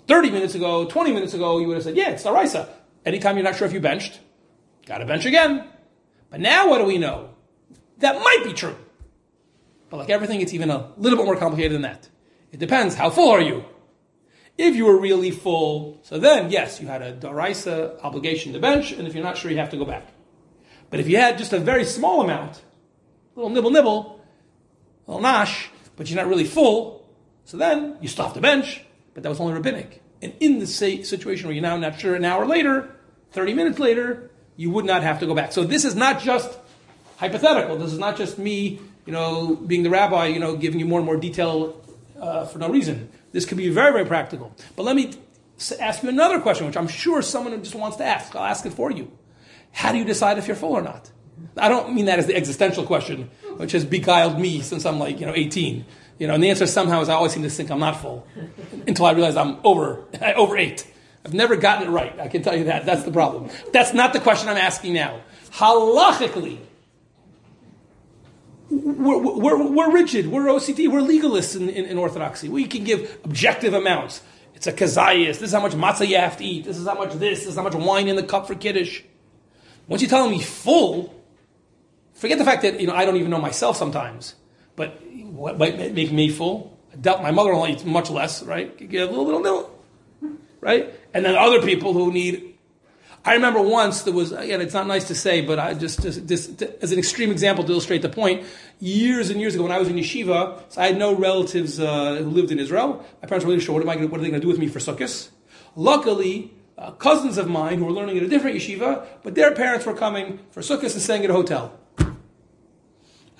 30 0.06 0.30
minutes 0.30 0.54
ago, 0.54 0.86
20 0.86 1.12
minutes 1.12 1.34
ago, 1.34 1.58
you 1.58 1.66
would 1.68 1.74
have 1.74 1.84
said, 1.84 1.96
yeah, 1.96 2.10
it's 2.10 2.22
the 2.22 2.32
Raisa. 2.32 2.68
Anytime 3.04 3.36
you're 3.36 3.44
not 3.44 3.56
sure 3.56 3.66
if 3.66 3.72
you 3.72 3.80
benched, 3.80 4.20
got 4.86 4.98
to 4.98 5.06
bench 5.06 5.24
again. 5.24 5.66
But 6.30 6.40
now 6.40 6.68
what 6.68 6.78
do 6.78 6.84
we 6.84 6.98
know? 6.98 7.30
That 7.98 8.16
might 8.16 8.42
be 8.44 8.52
true. 8.52 8.76
But 9.90 9.98
like 9.98 10.10
everything, 10.10 10.40
it's 10.40 10.52
even 10.52 10.70
a 10.70 10.90
little 10.96 11.16
bit 11.16 11.26
more 11.26 11.36
complicated 11.36 11.72
than 11.72 11.82
that. 11.82 12.08
It 12.52 12.58
depends. 12.58 12.94
How 12.94 13.10
full 13.10 13.30
are 13.30 13.40
you? 13.40 13.64
If 14.56 14.76
you 14.76 14.84
were 14.84 14.98
really 14.98 15.30
full, 15.30 15.98
so 16.02 16.18
then 16.18 16.50
yes, 16.50 16.80
you 16.80 16.86
had 16.86 17.02
a 17.02 17.12
daraisa 17.12 18.00
obligation 18.02 18.52
to 18.52 18.60
bench, 18.60 18.92
and 18.92 19.06
if 19.06 19.14
you're 19.14 19.24
not 19.24 19.36
sure, 19.36 19.50
you 19.50 19.58
have 19.58 19.70
to 19.70 19.76
go 19.76 19.84
back. 19.84 20.06
But 20.90 21.00
if 21.00 21.08
you 21.08 21.16
had 21.16 21.38
just 21.38 21.52
a 21.52 21.58
very 21.58 21.84
small 21.84 22.20
amount, 22.20 22.62
little 23.34 23.50
nibble 23.50 23.70
nibble, 23.70 24.24
a 25.06 25.10
little 25.10 25.28
nosh, 25.28 25.66
but 25.96 26.08
you're 26.08 26.16
not 26.16 26.28
really 26.28 26.44
full, 26.44 27.08
so 27.44 27.56
then 27.56 27.96
you 28.00 28.08
stop 28.08 28.34
the 28.34 28.40
bench, 28.40 28.84
but 29.14 29.22
that 29.22 29.28
was 29.28 29.40
only 29.40 29.54
rabbinic. 29.54 30.02
And 30.20 30.34
in 30.40 30.58
the 30.58 30.66
situation 30.66 31.46
where 31.46 31.54
you're 31.54 31.62
now 31.62 31.76
not 31.76 31.98
sure 31.98 32.14
an 32.14 32.24
hour 32.24 32.46
later, 32.46 32.94
30 33.32 33.54
minutes 33.54 33.78
later, 33.78 34.30
you 34.56 34.70
would 34.70 34.84
not 34.84 35.02
have 35.02 35.20
to 35.20 35.26
go 35.26 35.34
back. 35.34 35.52
So 35.52 35.64
this 35.64 35.84
is 35.84 35.94
not 35.94 36.20
just 36.20 36.58
hypothetical. 37.16 37.76
This 37.76 37.92
is 37.92 37.98
not 37.98 38.16
just 38.16 38.38
me, 38.38 38.80
you 39.06 39.12
know, 39.12 39.56
being 39.56 39.82
the 39.82 39.90
rabbi, 39.90 40.26
you 40.26 40.40
know, 40.40 40.56
giving 40.56 40.80
you 40.80 40.86
more 40.86 41.00
and 41.00 41.06
more 41.06 41.16
detail 41.16 41.80
uh, 42.20 42.46
for 42.46 42.58
no 42.58 42.68
reason. 42.68 43.10
This 43.32 43.44
could 43.44 43.58
be 43.58 43.68
very, 43.68 43.92
very 43.92 44.06
practical. 44.06 44.54
But 44.76 44.84
let 44.84 44.96
me 44.96 45.12
ask 45.80 46.02
you 46.02 46.08
another 46.08 46.40
question, 46.40 46.66
which 46.66 46.76
I'm 46.76 46.88
sure 46.88 47.22
someone 47.22 47.62
just 47.62 47.74
wants 47.74 47.96
to 47.98 48.04
ask. 48.04 48.34
I'll 48.34 48.44
ask 48.44 48.64
it 48.66 48.72
for 48.72 48.90
you. 48.90 49.10
How 49.72 49.92
do 49.92 49.98
you 49.98 50.04
decide 50.04 50.38
if 50.38 50.46
you're 50.46 50.56
full 50.56 50.72
or 50.72 50.82
not? 50.82 51.10
I 51.56 51.68
don't 51.68 51.94
mean 51.94 52.04
that 52.06 52.18
as 52.18 52.26
the 52.26 52.36
existential 52.36 52.84
question, 52.84 53.30
which 53.56 53.72
has 53.72 53.84
beguiled 53.84 54.38
me 54.38 54.60
since 54.60 54.86
I'm 54.86 54.98
like, 54.98 55.20
you 55.20 55.26
know, 55.26 55.34
18. 55.34 55.84
You 56.18 56.28
know, 56.28 56.34
and 56.34 56.42
the 56.42 56.50
answer 56.50 56.66
somehow 56.66 57.00
is 57.00 57.08
I 57.08 57.14
always 57.14 57.32
seem 57.32 57.42
to 57.42 57.50
think 57.50 57.70
I'm 57.70 57.80
not 57.80 58.00
full 58.00 58.26
until 58.86 59.06
I 59.06 59.12
realize 59.12 59.36
I'm 59.36 59.58
over, 59.64 60.04
I 60.20 60.34
overate. 60.34 60.86
I've 61.24 61.34
never 61.34 61.56
gotten 61.56 61.88
it 61.88 61.90
right. 61.90 62.18
I 62.20 62.28
can 62.28 62.42
tell 62.42 62.56
you 62.56 62.64
that. 62.64 62.84
That's 62.84 63.02
the 63.02 63.10
problem. 63.10 63.50
That's 63.72 63.94
not 63.94 64.12
the 64.12 64.20
question 64.20 64.48
I'm 64.48 64.58
asking 64.58 64.92
now. 64.92 65.20
Halachically, 65.52 66.58
we're, 68.68 69.18
we're, 69.18 69.70
we're 69.70 69.92
rigid. 69.92 70.26
We're 70.26 70.46
OCD. 70.46 70.88
We're 70.88 71.00
legalists 71.00 71.56
in, 71.56 71.68
in, 71.68 71.86
in, 71.86 71.98
Orthodoxy. 71.98 72.48
We 72.48 72.66
can 72.66 72.84
give 72.84 73.18
objective 73.24 73.72
amounts. 73.72 74.22
It's 74.54 74.66
a 74.66 74.72
kazayas. 74.72 75.38
This 75.38 75.42
is 75.42 75.52
how 75.52 75.60
much 75.60 75.72
matzah 75.72 76.06
you 76.06 76.16
have 76.16 76.36
to 76.38 76.44
eat. 76.44 76.64
This 76.64 76.76
is 76.76 76.86
how 76.86 76.94
much 76.94 77.14
this. 77.14 77.40
This 77.40 77.48
is 77.48 77.56
how 77.56 77.62
much 77.62 77.74
wine 77.74 78.08
in 78.08 78.16
the 78.16 78.22
cup 78.22 78.46
for 78.46 78.54
kiddush. 78.54 79.02
Once 79.88 80.02
you 80.02 80.08
tell 80.08 80.28
me 80.28 80.40
full, 80.40 81.14
forget 82.14 82.38
the 82.38 82.44
fact 82.44 82.62
that 82.62 82.80
you 82.80 82.86
know 82.86 82.94
I 82.94 83.04
don't 83.04 83.16
even 83.16 83.30
know 83.30 83.40
myself 83.40 83.76
sometimes. 83.76 84.34
What 85.34 85.58
might 85.58 85.76
make 85.94 86.12
me 86.12 86.30
full? 86.30 86.78
I 86.92 86.96
doubt 86.96 87.22
My 87.22 87.32
mother-in-law 87.32 87.66
eats 87.66 87.84
much 87.84 88.08
less, 88.08 88.42
right? 88.44 88.76
Get 88.78 89.08
a 89.08 89.10
little, 89.10 89.24
little, 89.24 89.40
little, 89.40 89.78
right? 90.60 90.94
And 91.12 91.24
then 91.24 91.34
other 91.34 91.60
people 91.60 91.92
who 91.92 92.12
need. 92.12 92.54
I 93.24 93.34
remember 93.34 93.60
once 93.60 94.02
there 94.02 94.12
was 94.12 94.30
again. 94.30 94.60
It's 94.60 94.74
not 94.74 94.86
nice 94.86 95.08
to 95.08 95.14
say, 95.14 95.40
but 95.40 95.58
I 95.58 95.74
just, 95.74 96.02
just, 96.02 96.26
just 96.26 96.62
as 96.62 96.92
an 96.92 96.98
extreme 96.98 97.32
example 97.32 97.64
to 97.64 97.72
illustrate 97.72 98.02
the 98.02 98.08
point. 98.08 98.46
Years 98.78 99.30
and 99.30 99.40
years 99.40 99.54
ago, 99.56 99.64
when 99.64 99.72
I 99.72 99.78
was 99.78 99.88
in 99.88 99.96
yeshiva, 99.96 100.62
so 100.68 100.80
I 100.80 100.86
had 100.86 100.98
no 100.98 101.16
relatives 101.16 101.80
uh, 101.80 102.16
who 102.16 102.30
lived 102.30 102.52
in 102.52 102.60
Israel. 102.60 103.04
My 103.20 103.26
parents 103.26 103.44
were 103.44 103.50
really 103.50 103.64
sure 103.64 103.74
what 103.74 103.82
am 103.82 103.88
I? 103.88 103.96
Gonna, 103.96 104.06
what 104.06 104.20
are 104.20 104.22
they 104.22 104.30
going 104.30 104.40
to 104.40 104.44
do 104.44 104.48
with 104.48 104.58
me 104.58 104.68
for 104.68 104.78
sukkahs? 104.78 105.30
Luckily, 105.74 106.52
uh, 106.78 106.92
cousins 106.92 107.38
of 107.38 107.48
mine 107.48 107.78
who 107.78 107.86
were 107.86 107.92
learning 107.92 108.18
at 108.18 108.22
a 108.22 108.28
different 108.28 108.56
yeshiva, 108.56 109.04
but 109.24 109.34
their 109.34 109.52
parents 109.52 109.84
were 109.84 109.94
coming 109.94 110.38
for 110.52 110.60
sukkahs 110.60 110.92
and 110.92 111.02
staying 111.02 111.24
at 111.24 111.30
a 111.30 111.34
hotel. 111.34 111.76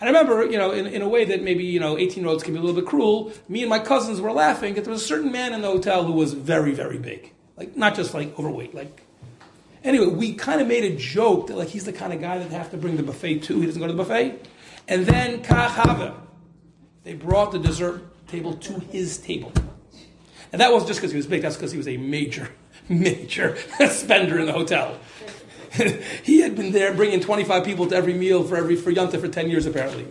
I 0.01 0.07
remember, 0.07 0.45
you 0.45 0.59
know, 0.59 0.73
in, 0.73 0.87
in 0.87 1.03
a 1.03 1.09
way 1.09 1.25
that 1.25 1.43
maybe, 1.43 1.65
you 1.65 1.81
know, 1.81 1.97
18 1.97 2.23
year 2.23 2.31
olds 2.31 2.43
can 2.43 2.53
be 2.53 2.59
a 2.59 2.63
little 2.63 2.79
bit 2.79 2.89
cruel, 2.89 3.33
me 3.49 3.63
and 3.63 3.71
my 3.71 3.79
cousins 3.79 4.21
were 4.21 4.33
laughing 4.33 4.75
that 4.75 4.85
there 4.85 4.93
was 4.93 5.03
a 5.03 5.07
certain 5.07 5.31
man 5.31 5.53
in 5.53 5.63
the 5.63 5.69
hotel 5.69 6.05
who 6.05 6.13
was 6.13 6.33
very, 6.33 6.73
very 6.73 6.99
big. 6.99 7.33
Like, 7.57 7.77
not 7.77 7.95
just 7.95 8.15
like 8.15 8.37
overweight, 8.39 8.75
like. 8.75 9.03
Anyway, 9.85 10.07
we 10.07 10.35
kind 10.35 10.61
of 10.61 10.67
made 10.67 10.83
a 10.85 10.97
joke 10.97 11.49
that 11.49 11.57
like 11.57 11.69
he's 11.69 11.85
the 11.85 11.93
kind 11.93 12.13
of 12.13 12.21
guy 12.21 12.39
that 12.39 12.51
have 12.51 12.71
to 12.71 12.77
bring 12.77 12.97
the 12.97 13.03
buffet 13.03 13.41
too. 13.41 13.61
He 13.61 13.67
doesn't 13.67 13.81
go 13.81 13.87
to 13.87 13.93
the 13.93 14.03
buffet. 14.03 14.49
And 14.89 15.07
then 15.07 15.43
kahava, 15.43 16.15
they 17.05 17.15
brought 17.15 17.53
the 17.53 17.59
dessert 17.59 18.03
table 18.27 18.55
to 18.55 18.81
his 18.81 19.19
table. 19.19 19.53
And 20.53 20.61
that 20.61 20.73
wasn't 20.73 20.89
just 20.89 21.01
because 21.01 21.11
he 21.11 21.17
was 21.17 21.27
big, 21.27 21.43
that's 21.43 21.57
because 21.57 21.73
he 21.73 21.79
was 21.79 21.89
a 21.89 21.97
major, 21.97 22.49
major 22.89 23.57
spender 23.91 24.39
in 24.39 24.47
the 24.47 24.53
hotel. 24.53 24.99
he 26.23 26.41
had 26.41 26.57
been 26.57 26.73
there 26.73 26.95
bringing 26.95 27.21
25 27.21 27.65
people 27.65 27.87
to 27.89 27.97
every 27.97 28.15
meal 28.15 28.45
for 28.45 28.57
every 28.57 28.77
for 28.77 28.93
Yanta 28.93 29.21
for 29.21 29.29
10 29.29 29.51
years 29.51 29.67
apparently. 29.67 30.07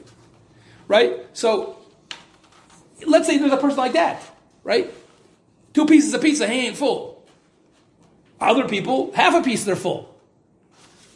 Right? 0.88 1.26
So 1.34 1.78
let's 3.06 3.28
say 3.28 3.38
there's 3.38 3.54
a 3.54 3.58
person 3.58 3.78
like 3.78 3.94
that, 3.94 4.22
right? 4.64 4.94
Two 5.74 5.86
pieces 5.86 6.14
of 6.14 6.22
pizza, 6.22 6.48
he 6.48 6.68
ain't 6.68 6.78
full. 6.78 7.26
Other 8.40 8.68
people, 8.68 9.12
half 9.14 9.34
a 9.34 9.42
piece, 9.42 9.64
they're 9.64 9.76
full. 9.76 10.14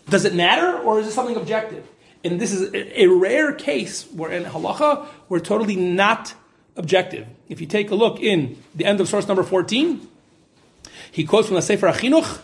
Does 0.09 0.23
it 0.23 0.33
matter 0.33 0.77
or 0.77 0.99
is 0.99 1.07
it 1.07 1.11
something 1.11 1.35
objective? 1.35 1.85
And 2.23 2.39
this 2.39 2.53
is 2.53 2.73
a, 2.73 3.03
a 3.03 3.07
rare 3.07 3.53
case 3.53 4.03
where 4.11 4.31
in 4.31 4.45
halacha 4.45 5.07
we're 5.27 5.39
totally 5.39 5.75
not 5.75 6.33
objective. 6.75 7.27
If 7.49 7.59
you 7.59 7.67
take 7.67 7.91
a 7.91 7.95
look 7.95 8.19
in 8.19 8.61
the 8.75 8.85
end 8.85 9.01
of 9.01 9.09
source 9.09 9.27
number 9.27 9.43
14, 9.43 10.07
he 11.11 11.25
quotes 11.25 11.47
from 11.47 11.55
the 11.55 11.61
Sefer 11.61 11.87
HaChinuch, 11.87 12.41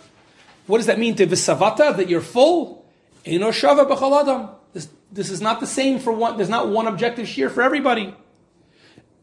what 0.68 0.78
does 0.78 0.88
that 0.88 1.00
mean 1.00 1.16
to 1.16 1.28
visavata, 1.28 1.96
that 1.98 2.10
you're 2.10 2.22
full? 2.22 2.86
Eino 3.26 3.50
shava 3.50 3.90
b'chol 3.90 4.22
adam. 4.22 4.50
This, 4.74 4.90
this 5.12 5.30
is 5.30 5.42
not 5.42 5.60
the 5.60 5.68
same 5.68 6.00
for 6.00 6.12
one. 6.12 6.38
There's 6.38 6.50
not 6.50 6.70
one 6.70 6.88
objective 6.88 7.28
shear 7.28 7.50
for 7.50 7.62
everybody. 7.62 8.16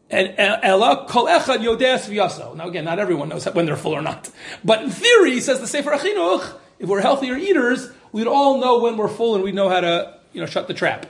And 0.09 0.35
ella 0.37 1.05
kol 1.07 1.27
echad 1.27 1.59
yodeas 1.59 2.09
v'yaso. 2.09 2.55
Now 2.55 2.67
again, 2.67 2.85
not 2.85 2.99
everyone 2.99 3.29
knows 3.29 3.45
when 3.45 3.65
they're 3.65 3.77
full 3.77 3.93
or 3.93 4.01
not. 4.01 4.29
But 4.63 4.83
in 4.83 4.89
theory, 4.89 5.39
says 5.39 5.59
the 5.59 5.67
Sefer 5.67 5.91
HaChinuch, 5.91 6.57
if 6.79 6.89
we're 6.89 7.01
healthier 7.01 7.37
eaters, 7.37 7.89
we'd 8.11 8.27
all 8.27 8.59
know 8.59 8.79
when 8.79 8.97
we're 8.97 9.07
full 9.07 9.35
and 9.35 9.43
we'd 9.43 9.55
know 9.55 9.69
how 9.69 9.81
to, 9.81 10.17
you 10.33 10.41
know, 10.41 10.47
shut 10.47 10.67
the 10.67 10.73
trap. 10.73 11.05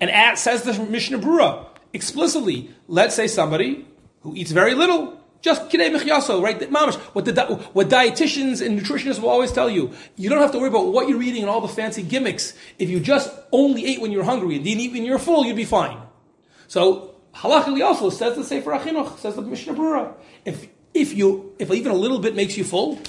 And 0.00 0.10
at, 0.10 0.38
says 0.38 0.62
the 0.62 0.72
Mishnah 0.84 1.18
Berurah 1.18 1.66
explicitly, 1.92 2.70
let's 2.88 3.14
say 3.14 3.26
somebody 3.26 3.86
who 4.22 4.34
eats 4.34 4.50
very 4.50 4.74
little, 4.74 5.21
just 5.42 5.68
kidei 5.68 5.90
michyaso, 5.94 6.40
right? 6.40 6.58
Mamash, 6.58 6.94
what 7.14 7.24
the 7.24 7.34
what 7.72 7.88
dietitians 7.88 8.64
and 8.64 8.80
nutritionists 8.80 9.20
will 9.20 9.28
always 9.28 9.52
tell 9.52 9.68
you, 9.68 9.92
you 10.16 10.30
don't 10.30 10.38
have 10.38 10.52
to 10.52 10.58
worry 10.58 10.68
about 10.68 10.92
what 10.92 11.08
you're 11.08 11.22
eating 11.22 11.42
and 11.42 11.50
all 11.50 11.60
the 11.60 11.68
fancy 11.68 12.02
gimmicks. 12.02 12.54
If 12.78 12.88
you 12.88 13.00
just 13.00 13.30
only 13.50 13.84
ate 13.84 14.00
when 14.00 14.12
you're 14.12 14.24
hungry 14.24 14.54
and 14.54 14.64
didn't 14.64 14.80
eat 14.80 14.92
when 14.92 15.04
you're 15.04 15.18
full, 15.18 15.44
you'd 15.44 15.56
be 15.56 15.64
fine. 15.64 16.00
So 16.68 17.16
halachically 17.34 17.84
also 17.84 18.08
says 18.08 18.36
the 18.36 18.44
Sefer 18.44 18.70
HaChinuch, 18.70 19.18
says 19.18 19.34
the 19.34 19.42
Mishnah 19.42 19.74
Berurah. 19.74 20.14
If 20.44 20.68
if 20.94 21.12
you 21.12 21.54
if 21.58 21.70
even 21.70 21.90
a 21.90 21.96
little 21.96 22.20
bit 22.20 22.36
makes 22.36 22.56
you 22.56 22.62
full, 22.62 23.00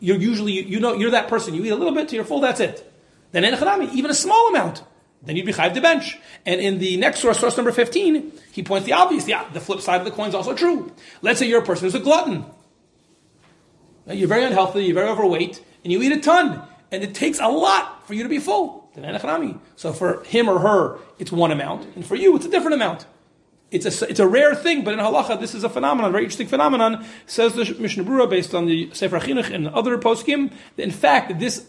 you're 0.00 0.18
usually 0.18 0.52
you 0.52 0.80
know 0.80 0.94
you're 0.94 1.12
that 1.12 1.28
person. 1.28 1.54
You 1.54 1.64
eat 1.64 1.70
a 1.70 1.76
little 1.76 1.94
bit 1.94 2.08
till 2.08 2.16
you're 2.16 2.24
full. 2.24 2.40
That's 2.40 2.60
it. 2.60 2.84
Then 3.30 3.44
even 3.44 4.10
a 4.10 4.14
small 4.14 4.48
amount 4.48 4.82
then 5.22 5.36
you'd 5.36 5.46
be 5.46 5.52
chayiv 5.52 5.74
the 5.74 5.80
bench. 5.80 6.16
And 6.46 6.60
in 6.60 6.78
the 6.78 6.96
next 6.96 7.20
source, 7.20 7.38
source 7.38 7.56
number 7.56 7.72
15, 7.72 8.32
he 8.52 8.62
points 8.62 8.86
the 8.86 8.92
obvious. 8.92 9.24
The, 9.24 9.34
the 9.52 9.60
flip 9.60 9.80
side 9.80 10.00
of 10.00 10.04
the 10.04 10.10
coin 10.10 10.28
is 10.28 10.34
also 10.34 10.54
true. 10.54 10.92
Let's 11.22 11.38
say 11.38 11.48
you're 11.48 11.62
a 11.62 11.64
person 11.64 11.86
who's 11.86 11.94
a 11.94 12.00
glutton. 12.00 12.44
You're 14.06 14.28
very 14.28 14.44
unhealthy, 14.44 14.84
you're 14.84 14.94
very 14.94 15.08
overweight, 15.08 15.62
and 15.84 15.92
you 15.92 16.00
eat 16.02 16.12
a 16.12 16.20
ton. 16.20 16.62
And 16.90 17.02
it 17.02 17.14
takes 17.14 17.38
a 17.40 17.48
lot 17.48 18.06
for 18.06 18.14
you 18.14 18.22
to 18.22 18.28
be 18.28 18.38
full. 18.38 18.88
So 19.76 19.92
for 19.92 20.24
him 20.24 20.48
or 20.48 20.58
her, 20.58 20.98
it's 21.18 21.30
one 21.30 21.52
amount. 21.52 21.94
And 21.94 22.06
for 22.06 22.16
you, 22.16 22.34
it's 22.36 22.46
a 22.46 22.50
different 22.50 22.74
amount. 22.74 23.06
It's 23.70 23.84
a, 23.84 24.08
it's 24.08 24.18
a 24.18 24.26
rare 24.26 24.54
thing, 24.54 24.82
but 24.82 24.94
in 24.94 25.00
halacha, 25.00 25.38
this 25.38 25.54
is 25.54 25.62
a 25.62 25.68
phenomenon, 25.68 26.08
a 26.08 26.12
very 26.12 26.24
interesting 26.24 26.46
phenomenon, 26.46 27.04
says 27.26 27.52
the 27.52 27.76
Mishnah 27.78 28.04
Berurah, 28.04 28.30
based 28.30 28.54
on 28.54 28.64
the 28.64 28.88
Sefer 28.94 29.20
Chinuch 29.20 29.52
and 29.54 29.68
other 29.68 29.98
poskim, 29.98 30.50
that 30.76 30.82
in 30.82 30.90
fact, 30.90 31.38
this 31.38 31.66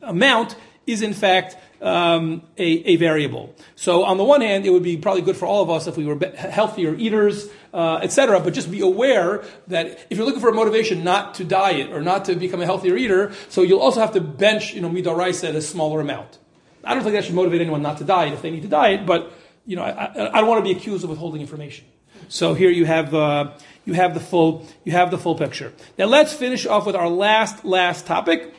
amount 0.00 0.56
is 0.86 1.02
in 1.02 1.14
fact 1.14 1.56
um, 1.80 2.42
a, 2.58 2.64
a, 2.64 2.96
variable. 2.96 3.54
So 3.74 4.04
on 4.04 4.16
the 4.16 4.24
one 4.24 4.40
hand, 4.40 4.64
it 4.64 4.70
would 4.70 4.84
be 4.84 4.96
probably 4.96 5.22
good 5.22 5.36
for 5.36 5.46
all 5.46 5.62
of 5.62 5.70
us 5.70 5.88
if 5.88 5.96
we 5.96 6.04
were 6.04 6.16
healthier 6.36 6.94
eaters, 6.94 7.48
uh, 7.74 7.98
etc. 8.02 8.38
But 8.38 8.54
just 8.54 8.70
be 8.70 8.80
aware 8.80 9.44
that 9.66 10.06
if 10.08 10.16
you're 10.16 10.24
looking 10.24 10.40
for 10.40 10.48
a 10.48 10.54
motivation 10.54 11.02
not 11.02 11.34
to 11.34 11.44
diet 11.44 11.90
or 11.90 12.00
not 12.00 12.26
to 12.26 12.36
become 12.36 12.60
a 12.62 12.66
healthier 12.66 12.96
eater, 12.96 13.32
so 13.48 13.62
you'll 13.62 13.80
also 13.80 14.00
have 14.00 14.12
to 14.12 14.20
bench, 14.20 14.74
you 14.74 14.80
know, 14.80 14.90
midaraisa 14.90 15.48
at 15.48 15.54
a 15.56 15.62
smaller 15.62 16.00
amount. 16.00 16.38
I 16.84 16.94
don't 16.94 17.02
think 17.02 17.14
that 17.14 17.24
should 17.24 17.34
motivate 17.34 17.60
anyone 17.60 17.82
not 17.82 17.98
to 17.98 18.04
diet 18.04 18.32
if 18.32 18.42
they 18.42 18.50
need 18.50 18.62
to 18.62 18.68
diet, 18.68 19.04
but 19.04 19.32
you 19.66 19.76
know, 19.76 19.82
I, 19.82 20.36
I, 20.36 20.40
don't 20.40 20.48
want 20.48 20.64
to 20.64 20.72
be 20.72 20.76
accused 20.76 21.04
of 21.04 21.10
withholding 21.10 21.40
information. 21.40 21.86
So 22.28 22.54
here 22.54 22.70
you 22.70 22.84
have 22.84 23.14
uh, 23.14 23.52
you 23.84 23.94
have 23.94 24.14
the 24.14 24.20
full 24.20 24.66
you 24.84 24.92
have 24.92 25.10
the 25.10 25.18
full 25.18 25.34
picture. 25.34 25.72
Now 25.98 26.06
let's 26.06 26.32
finish 26.32 26.66
off 26.66 26.86
with 26.86 26.96
our 26.96 27.08
last 27.08 27.64
last 27.64 28.06
topic. 28.06 28.54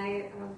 Um, 0.00 0.56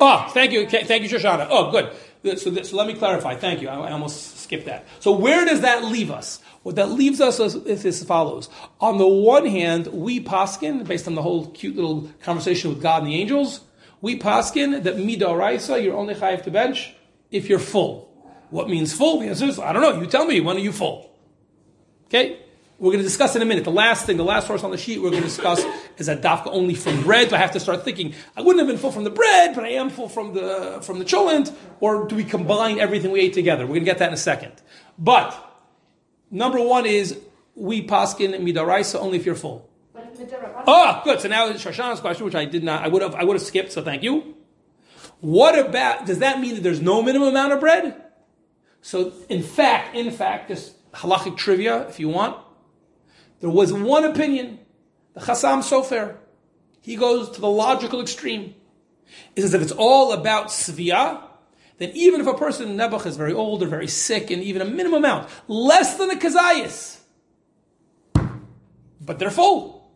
oh, 0.00 0.30
thank 0.32 0.52
you, 0.52 0.68
thank 0.68 1.02
you, 1.02 1.08
Shoshana. 1.08 1.46
Oh, 1.50 1.70
good. 1.70 2.38
So, 2.38 2.62
so 2.62 2.76
let 2.76 2.86
me 2.86 2.94
clarify. 2.94 3.36
Thank 3.36 3.62
you. 3.62 3.68
I, 3.68 3.92
almost 3.92 4.38
skipped 4.38 4.66
that. 4.66 4.86
So 5.00 5.12
where 5.12 5.44
does 5.44 5.60
that 5.60 5.84
leave 5.84 6.10
us? 6.10 6.40
What 6.62 6.76
that 6.76 6.90
leaves 6.90 7.20
us 7.20 7.38
is, 7.38 7.54
is 7.54 7.86
as 7.86 8.02
follows. 8.02 8.48
On 8.80 8.98
the 8.98 9.06
one 9.06 9.46
hand, 9.46 9.86
we 9.88 10.20
paskin, 10.20 10.86
based 10.86 11.06
on 11.06 11.14
the 11.14 11.22
whole 11.22 11.46
cute 11.50 11.76
little 11.76 12.10
conversation 12.22 12.70
with 12.70 12.82
God 12.82 13.04
and 13.04 13.12
the 13.12 13.16
angels, 13.16 13.60
we 14.00 14.18
paskin 14.18 14.82
that 14.82 14.96
midoraisa, 14.96 15.82
you're 15.82 15.96
only 15.96 16.14
chayiv 16.14 16.42
to 16.42 16.50
bench 16.50 16.94
if 17.30 17.48
you're 17.48 17.58
full. 17.58 18.08
What 18.50 18.68
means 18.68 18.92
full? 18.92 19.20
The 19.20 19.28
answer 19.28 19.46
is, 19.46 19.58
I 19.58 19.72
don't 19.72 19.82
know. 19.82 20.00
You 20.00 20.06
tell 20.06 20.26
me. 20.26 20.40
When 20.40 20.56
are 20.56 20.60
you 20.60 20.72
full? 20.72 21.10
Okay? 22.06 22.40
We're 22.78 22.92
going 22.92 23.02
to 23.02 23.08
discuss 23.08 23.34
in 23.34 23.42
a 23.42 23.44
minute. 23.44 23.64
The 23.64 23.72
last 23.72 24.06
thing, 24.06 24.18
the 24.18 24.24
last 24.24 24.46
source 24.46 24.62
on 24.62 24.70
the 24.70 24.78
sheet 24.78 25.02
we're 25.02 25.10
going 25.10 25.22
to 25.22 25.28
discuss 25.28 25.64
is 25.96 26.06
that 26.06 26.22
dafka 26.22 26.46
only 26.46 26.74
from 26.74 27.02
bread. 27.02 27.28
Do 27.28 27.34
I 27.34 27.38
have 27.38 27.50
to 27.52 27.60
start 27.60 27.84
thinking, 27.84 28.14
I 28.36 28.42
wouldn't 28.42 28.60
have 28.60 28.68
been 28.68 28.78
full 28.78 28.92
from 28.92 29.02
the 29.02 29.10
bread, 29.10 29.56
but 29.56 29.64
I 29.64 29.70
am 29.70 29.90
full 29.90 30.08
from 30.08 30.32
the, 30.32 30.78
from 30.82 31.00
the 31.00 31.04
cholent? 31.04 31.52
Or 31.80 32.06
do 32.06 32.14
we 32.14 32.22
combine 32.22 32.78
everything 32.78 33.10
we 33.10 33.20
ate 33.20 33.32
together? 33.32 33.64
We're 33.64 33.74
going 33.74 33.80
to 33.80 33.86
get 33.86 33.98
that 33.98 34.08
in 34.08 34.14
a 34.14 34.16
second. 34.16 34.52
But, 34.96 35.36
number 36.30 36.62
one 36.62 36.86
is, 36.86 37.18
we 37.56 37.84
paskin 37.84 38.38
midaraisa 38.40 39.00
only 39.00 39.18
if 39.18 39.26
you're 39.26 39.34
full. 39.34 39.68
Oh, 40.68 41.00
good. 41.02 41.20
So 41.20 41.28
now 41.28 41.50
Shoshana's 41.54 41.98
question, 41.98 42.24
which 42.26 42.36
I 42.36 42.44
did 42.44 42.62
not, 42.62 42.84
I 42.84 42.88
would 42.88 43.02
have, 43.02 43.16
I 43.16 43.24
would 43.24 43.34
have 43.34 43.42
skipped, 43.42 43.72
so 43.72 43.82
thank 43.82 44.04
you. 44.04 44.36
What 45.20 45.58
about, 45.58 46.06
does 46.06 46.20
that 46.20 46.38
mean 46.38 46.54
that 46.54 46.62
there's 46.62 46.80
no 46.80 47.02
minimum 47.02 47.30
amount 47.30 47.52
of 47.52 47.58
bread? 47.58 48.04
So, 48.82 49.12
in 49.28 49.42
fact, 49.42 49.96
in 49.96 50.08
fact, 50.12 50.48
just 50.48 50.92
halachic 50.92 51.36
trivia, 51.36 51.88
if 51.88 51.98
you 51.98 52.08
want, 52.08 52.36
there 53.40 53.50
was 53.50 53.72
one 53.72 54.04
opinion, 54.04 54.58
the 55.14 55.20
Chassam 55.20 55.62
Sofer. 55.62 56.16
He 56.82 56.96
goes 56.96 57.30
to 57.30 57.40
the 57.40 57.48
logical 57.48 58.00
extreme. 58.00 58.54
He 59.34 59.42
says 59.42 59.54
if 59.54 59.62
it's 59.62 59.72
all 59.72 60.12
about 60.12 60.48
svia, 60.48 61.22
then 61.78 61.90
even 61.94 62.20
if 62.20 62.26
a 62.26 62.34
person 62.34 62.70
in 62.70 62.76
Nebuch 62.76 63.06
is 63.06 63.16
very 63.16 63.32
old 63.32 63.62
or 63.62 63.66
very 63.66 63.88
sick, 63.88 64.30
and 64.30 64.42
even 64.42 64.62
a 64.62 64.64
minimum 64.64 65.04
amount, 65.04 65.28
less 65.46 65.96
than 65.96 66.10
a 66.10 66.14
kazayas, 66.14 66.98
but 69.00 69.18
they're 69.18 69.30
full. 69.30 69.90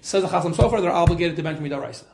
Says 0.00 0.22
the 0.22 0.28
Chassam 0.28 0.54
Sofer, 0.54 0.80
they're 0.80 0.90
obligated 0.90 1.36
to 1.36 1.42
bench 1.42 1.58
midaraisa. 1.60 2.04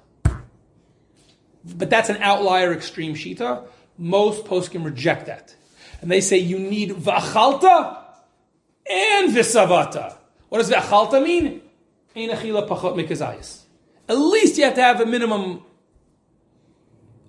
But 1.64 1.90
that's 1.90 2.08
an 2.08 2.16
outlier 2.22 2.72
extreme 2.72 3.14
shita. 3.14 3.66
Most 3.98 4.44
poskim 4.44 4.84
reject 4.84 5.26
that. 5.26 5.54
And 6.00 6.10
they 6.10 6.20
say 6.20 6.38
you 6.38 6.58
need 6.58 6.90
vachalta 6.90 7.99
and 8.90 9.30
visavata. 9.34 10.16
What 10.48 10.58
does 10.58 10.70
v'achalta 10.70 11.22
mean? 11.22 11.62
Ein 12.16 12.30
achila 12.30 12.68
pachot 12.68 12.96
mikazayis. 12.96 13.62
At 14.08 14.18
least 14.18 14.58
you 14.58 14.64
have 14.64 14.74
to 14.74 14.82
have 14.82 15.00
a 15.00 15.06
minimum 15.06 15.62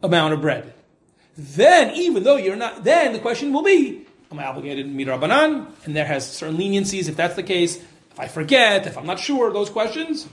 amount 0.02 0.34
of 0.34 0.42
bread. 0.42 0.74
Then, 1.38 1.96
even 1.96 2.24
though 2.24 2.38
you're 2.38 2.56
not, 2.56 2.84
then 2.84 3.14
the 3.14 3.20
question 3.20 3.54
will 3.54 3.64
be, 3.64 4.06
am 4.32 4.40
I 4.40 4.46
obligated 4.46 4.86
to 4.86 4.92
meet 4.92 5.08
Rabbanan? 5.08 5.68
And 5.86 5.96
there 5.96 6.06
has 6.06 6.30
certain 6.30 6.58
leniencies 6.58 7.08
if 7.08 7.16
that's 7.16 7.36
the 7.36 7.44
case. 7.44 7.78
If 7.78 8.20
I 8.20 8.28
forget, 8.28 8.88
if 8.88 8.98
I'm 8.98 9.06
not 9.06 9.20
sure, 9.20 9.54
those 9.54 9.70
questions. 9.70 10.28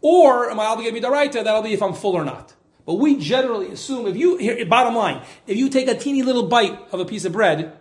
Or 0.00 0.50
am 0.50 0.60
I 0.60 0.66
obligated 0.66 1.02
to 1.02 1.08
Midaraita? 1.08 1.44
That'll 1.44 1.62
be 1.62 1.72
if 1.72 1.82
I'm 1.82 1.92
full 1.92 2.14
or 2.14 2.24
not. 2.24 2.54
But 2.86 2.94
we 2.94 3.16
generally 3.16 3.68
assume 3.68 4.06
if 4.06 4.16
you, 4.16 4.36
here, 4.38 4.64
bottom 4.64 4.94
line, 4.94 5.22
if 5.46 5.56
you 5.56 5.68
take 5.68 5.88
a 5.88 5.94
teeny 5.94 6.22
little 6.22 6.44
bite 6.44 6.78
of 6.92 7.00
a 7.00 7.04
piece 7.04 7.24
of 7.24 7.32
bread, 7.32 7.78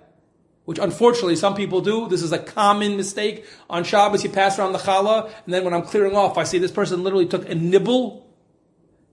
which 0.67 0.79
unfortunately 0.79 1.37
some 1.37 1.55
people 1.55 1.79
do. 1.79 2.09
This 2.09 2.21
is 2.21 2.33
a 2.33 2.39
common 2.39 2.97
mistake. 2.97 3.45
On 3.69 3.85
Shabbos, 3.85 4.21
you 4.25 4.29
pass 4.29 4.59
around 4.59 4.73
the 4.73 4.79
challah, 4.79 5.31
and 5.45 5.53
then 5.53 5.63
when 5.63 5.73
I'm 5.73 5.83
clearing 5.83 6.13
off, 6.13 6.37
I 6.37 6.43
see 6.43 6.57
this 6.57 6.73
person 6.73 7.05
literally 7.05 7.25
took 7.25 7.49
a 7.49 7.55
nibble. 7.55 8.27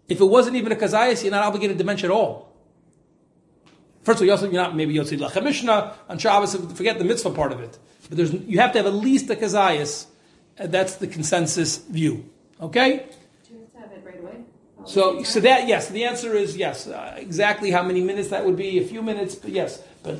If 0.08 0.20
it 0.20 0.24
wasn't 0.24 0.56
even 0.56 0.72
a 0.72 0.74
kazayas, 0.74 1.22
you're 1.22 1.30
not 1.30 1.44
obligated 1.44 1.78
to 1.78 1.84
mention 1.84 2.10
at 2.10 2.12
all. 2.12 2.52
First 4.02 4.16
of 4.16 4.22
all, 4.22 4.26
you 4.26 4.32
also, 4.32 4.46
you're 4.46 4.60
not 4.60 4.74
maybe 4.74 4.94
Yotzi 4.94 5.16
Lachem 5.16 5.44
Mishnah 5.44 5.94
on 6.08 6.18
Shabbos, 6.18 6.56
forget 6.76 6.98
the 6.98 7.04
mitzvah 7.04 7.30
part 7.30 7.52
of 7.52 7.60
it. 7.60 7.78
But 8.08 8.16
there's, 8.16 8.32
you 8.32 8.58
have 8.58 8.72
to 8.72 8.78
have 8.78 8.86
at 8.86 8.94
least 8.94 9.30
a 9.30 9.36
kazayas, 9.36 10.06
that's 10.56 10.96
the 10.96 11.06
consensus 11.06 11.78
view. 11.78 12.28
Okay? 12.60 13.06
So, 14.86 15.22
so 15.22 15.38
that 15.38 15.68
yes, 15.68 15.88
the 15.88 16.04
answer 16.04 16.34
is 16.34 16.56
yes. 16.56 16.88
Uh, 16.88 17.14
exactly 17.16 17.70
how 17.70 17.84
many 17.84 18.02
minutes 18.02 18.30
that 18.30 18.44
would 18.44 18.56
be? 18.56 18.80
A 18.80 18.84
few 18.84 19.02
minutes, 19.02 19.36
but 19.36 19.50
yes. 19.50 19.80
But 20.02 20.18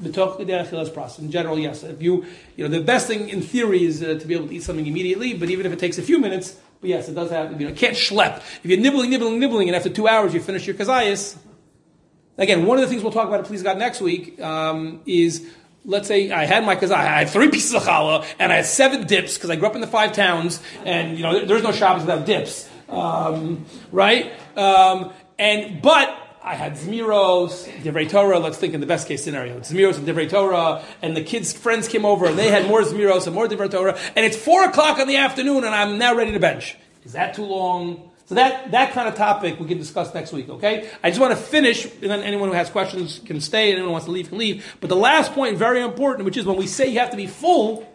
in 0.00 1.30
general, 1.30 1.58
yes. 1.58 1.82
If 1.82 2.00
you, 2.00 2.24
you 2.56 2.68
know, 2.68 2.78
the 2.78 2.84
best 2.84 3.06
thing 3.06 3.28
in 3.28 3.42
theory 3.42 3.84
is 3.84 4.02
uh, 4.02 4.18
to 4.18 4.26
be 4.26 4.34
able 4.34 4.48
to 4.48 4.54
eat 4.54 4.62
something 4.62 4.86
immediately, 4.86 5.34
but 5.34 5.50
even 5.50 5.66
if 5.66 5.72
it 5.72 5.78
takes 5.78 5.98
a 5.98 6.02
few 6.02 6.18
minutes, 6.18 6.56
but 6.80 6.90
yes, 6.90 7.08
it 7.08 7.14
does 7.14 7.30
have, 7.30 7.60
you 7.60 7.68
know, 7.68 7.74
can't 7.74 7.96
schlep. 7.96 8.38
If 8.38 8.66
you're 8.66 8.78
nibbling, 8.78 9.10
nibbling, 9.10 9.40
nibbling, 9.40 9.68
and 9.68 9.76
after 9.76 9.88
two 9.88 10.06
hours 10.06 10.32
you 10.32 10.40
finish 10.40 10.66
your 10.66 10.76
kazayas, 10.76 11.36
again, 12.36 12.66
one 12.66 12.78
of 12.78 12.82
the 12.82 12.88
things 12.88 13.02
we'll 13.02 13.12
talk 13.12 13.26
about, 13.26 13.40
at 13.40 13.46
please 13.46 13.62
God, 13.62 13.78
next 13.78 14.00
week, 14.00 14.40
um, 14.40 15.00
is, 15.04 15.48
let's 15.84 16.06
say 16.06 16.30
I 16.30 16.44
had 16.44 16.64
my 16.64 16.76
kazayas, 16.76 16.92
I 16.92 17.18
had 17.18 17.30
three 17.30 17.50
pieces 17.50 17.74
of 17.74 17.82
challah, 17.82 18.24
and 18.38 18.52
I 18.52 18.56
had 18.56 18.66
seven 18.66 19.06
dips, 19.06 19.34
because 19.34 19.50
I 19.50 19.56
grew 19.56 19.66
up 19.66 19.74
in 19.74 19.80
the 19.80 19.88
five 19.88 20.12
towns, 20.12 20.62
and, 20.84 21.16
you 21.16 21.24
know, 21.24 21.44
there's 21.44 21.64
no 21.64 21.72
Shabbos 21.72 22.02
without 22.02 22.24
dips. 22.24 22.68
Um, 22.88 23.66
right? 23.90 24.32
Um, 24.56 25.12
and, 25.38 25.82
but, 25.82 26.16
I 26.42 26.54
had 26.54 26.74
Zmiros, 26.74 27.68
Divrei 27.82 28.08
Torah, 28.08 28.38
let's 28.38 28.58
think 28.58 28.74
in 28.74 28.80
the 28.80 28.86
best 28.86 29.08
case 29.08 29.24
scenario. 29.24 29.58
Zmiros 29.60 29.96
and 29.96 30.06
Divrei 30.06 30.30
Torah, 30.30 30.84
and 31.02 31.16
the 31.16 31.22
kids' 31.22 31.52
friends 31.52 31.88
came 31.88 32.04
over 32.04 32.26
and 32.26 32.38
they 32.38 32.50
had 32.50 32.66
more 32.66 32.82
Zmiros 32.82 33.26
and 33.26 33.34
more 33.34 33.46
Divrei 33.46 33.70
Torah, 33.70 33.98
and 34.16 34.24
it's 34.24 34.36
four 34.36 34.64
o'clock 34.64 34.98
in 34.98 35.08
the 35.08 35.16
afternoon 35.16 35.64
and 35.64 35.74
I'm 35.74 35.98
now 35.98 36.14
ready 36.14 36.32
to 36.32 36.40
bench. 36.40 36.76
Is 37.04 37.12
that 37.12 37.34
too 37.34 37.44
long? 37.44 38.10
So 38.26 38.34
that, 38.34 38.72
that 38.72 38.92
kind 38.92 39.08
of 39.08 39.14
topic 39.14 39.58
we 39.58 39.66
can 39.66 39.78
discuss 39.78 40.12
next 40.12 40.32
week, 40.32 40.48
okay? 40.48 40.90
I 41.02 41.08
just 41.08 41.20
want 41.20 41.36
to 41.36 41.42
finish, 41.42 41.86
and 41.86 42.10
then 42.10 42.20
anyone 42.22 42.50
who 42.50 42.54
has 42.54 42.68
questions 42.68 43.20
can 43.24 43.40
stay, 43.40 43.70
and 43.70 43.78
anyone 43.78 43.88
who 43.88 43.92
wants 43.92 44.04
to 44.04 44.10
leave 44.10 44.28
can 44.28 44.36
leave. 44.36 44.76
But 44.80 44.88
the 44.88 44.96
last 44.96 45.32
point, 45.32 45.56
very 45.56 45.80
important, 45.80 46.26
which 46.26 46.36
is 46.36 46.44
when 46.44 46.58
we 46.58 46.66
say 46.66 46.88
you 46.88 46.98
have 46.98 47.10
to 47.10 47.16
be 47.16 47.26
full, 47.26 47.90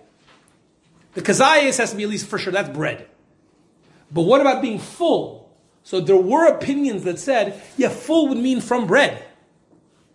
the 1.13 1.21
kazayas 1.21 1.77
has 1.77 1.91
to 1.91 1.97
be 1.97 2.03
at 2.03 2.09
least 2.09 2.25
for 2.25 2.39
sure, 2.39 2.51
that's 2.51 2.69
bread. 2.69 3.07
But 4.11 4.23
what 4.23 4.41
about 4.41 4.63
being 4.63 4.79
full? 4.79 5.42
So 5.83 5.99
there 5.99 6.15
were 6.15 6.47
opinions 6.47 7.03
that 7.03 7.19
said, 7.19 7.61
yeah, 7.77 7.89
full 7.89 8.29
would 8.29 8.37
mean 8.37 8.61
from 8.61 8.87
bread. 8.87 9.23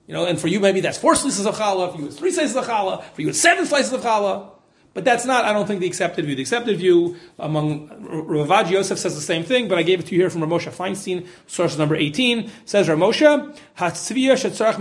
You 0.06 0.14
know, 0.14 0.24
and 0.24 0.40
for 0.40 0.48
you 0.48 0.58
maybe 0.58 0.80
that's 0.80 0.96
four 0.98 1.14
slices 1.14 1.44
of 1.44 1.56
challah, 1.56 1.92
for 1.92 2.00
you 2.00 2.06
it's 2.06 2.16
three 2.18 2.30
slices 2.32 2.56
of 2.56 2.66
challah, 2.66 3.04
for 3.04 3.20
you 3.20 3.28
it's 3.28 3.38
seven 3.38 3.66
slices 3.66 3.92
of 3.92 4.00
challah. 4.00 4.52
But 4.94 5.04
that's 5.04 5.26
not, 5.26 5.44
I 5.44 5.52
don't 5.52 5.66
think, 5.66 5.80
the 5.80 5.86
accepted 5.86 6.24
view. 6.24 6.34
The 6.34 6.40
accepted 6.42 6.78
view 6.78 7.16
among 7.38 7.88
Ravaji 7.88 8.70
Yosef 8.70 8.98
says 8.98 9.14
the 9.14 9.20
same 9.20 9.44
thing, 9.44 9.68
but 9.68 9.78
I 9.78 9.82
gave 9.82 10.00
it 10.00 10.06
to 10.06 10.14
you 10.14 10.22
here 10.22 10.30
from 10.30 10.42
Rav 10.42 10.50
Moshe 10.50 10.72
Feinstein, 10.72 11.26
source 11.46 11.76
number 11.78 11.94
18. 11.94 12.50
Says 12.64 12.88
Rav 12.88 12.98
Moshe, 12.98 13.56
shetzarach 13.76 14.76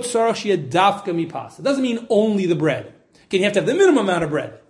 tzarach 0.00 0.34
shia 0.34 0.68
dafka 0.68 1.14
mi 1.14 1.26
pas. 1.26 1.58
It 1.58 1.62
doesn't 1.62 1.82
mean 1.82 2.06
only 2.10 2.46
the 2.46 2.56
bread. 2.56 2.92
Again, 3.26 3.40
you 3.40 3.44
have 3.44 3.52
to 3.54 3.60
have 3.60 3.66
the 3.66 3.74
minimum 3.74 4.08
amount 4.08 4.24
of 4.24 4.30
bread. 4.30 4.60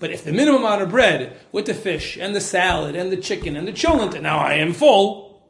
But 0.00 0.10
if 0.10 0.24
the 0.24 0.32
minimum 0.32 0.62
amount 0.62 0.82
of 0.82 0.88
bread 0.88 1.36
with 1.52 1.66
the 1.66 1.74
fish 1.74 2.16
and 2.16 2.34
the 2.34 2.40
salad 2.40 2.96
and 2.96 3.12
the 3.12 3.18
chicken 3.18 3.54
and 3.54 3.68
the 3.68 3.72
cholent, 3.72 4.14
and 4.14 4.22
now 4.22 4.38
I 4.38 4.54
am 4.54 4.72
full, 4.72 5.46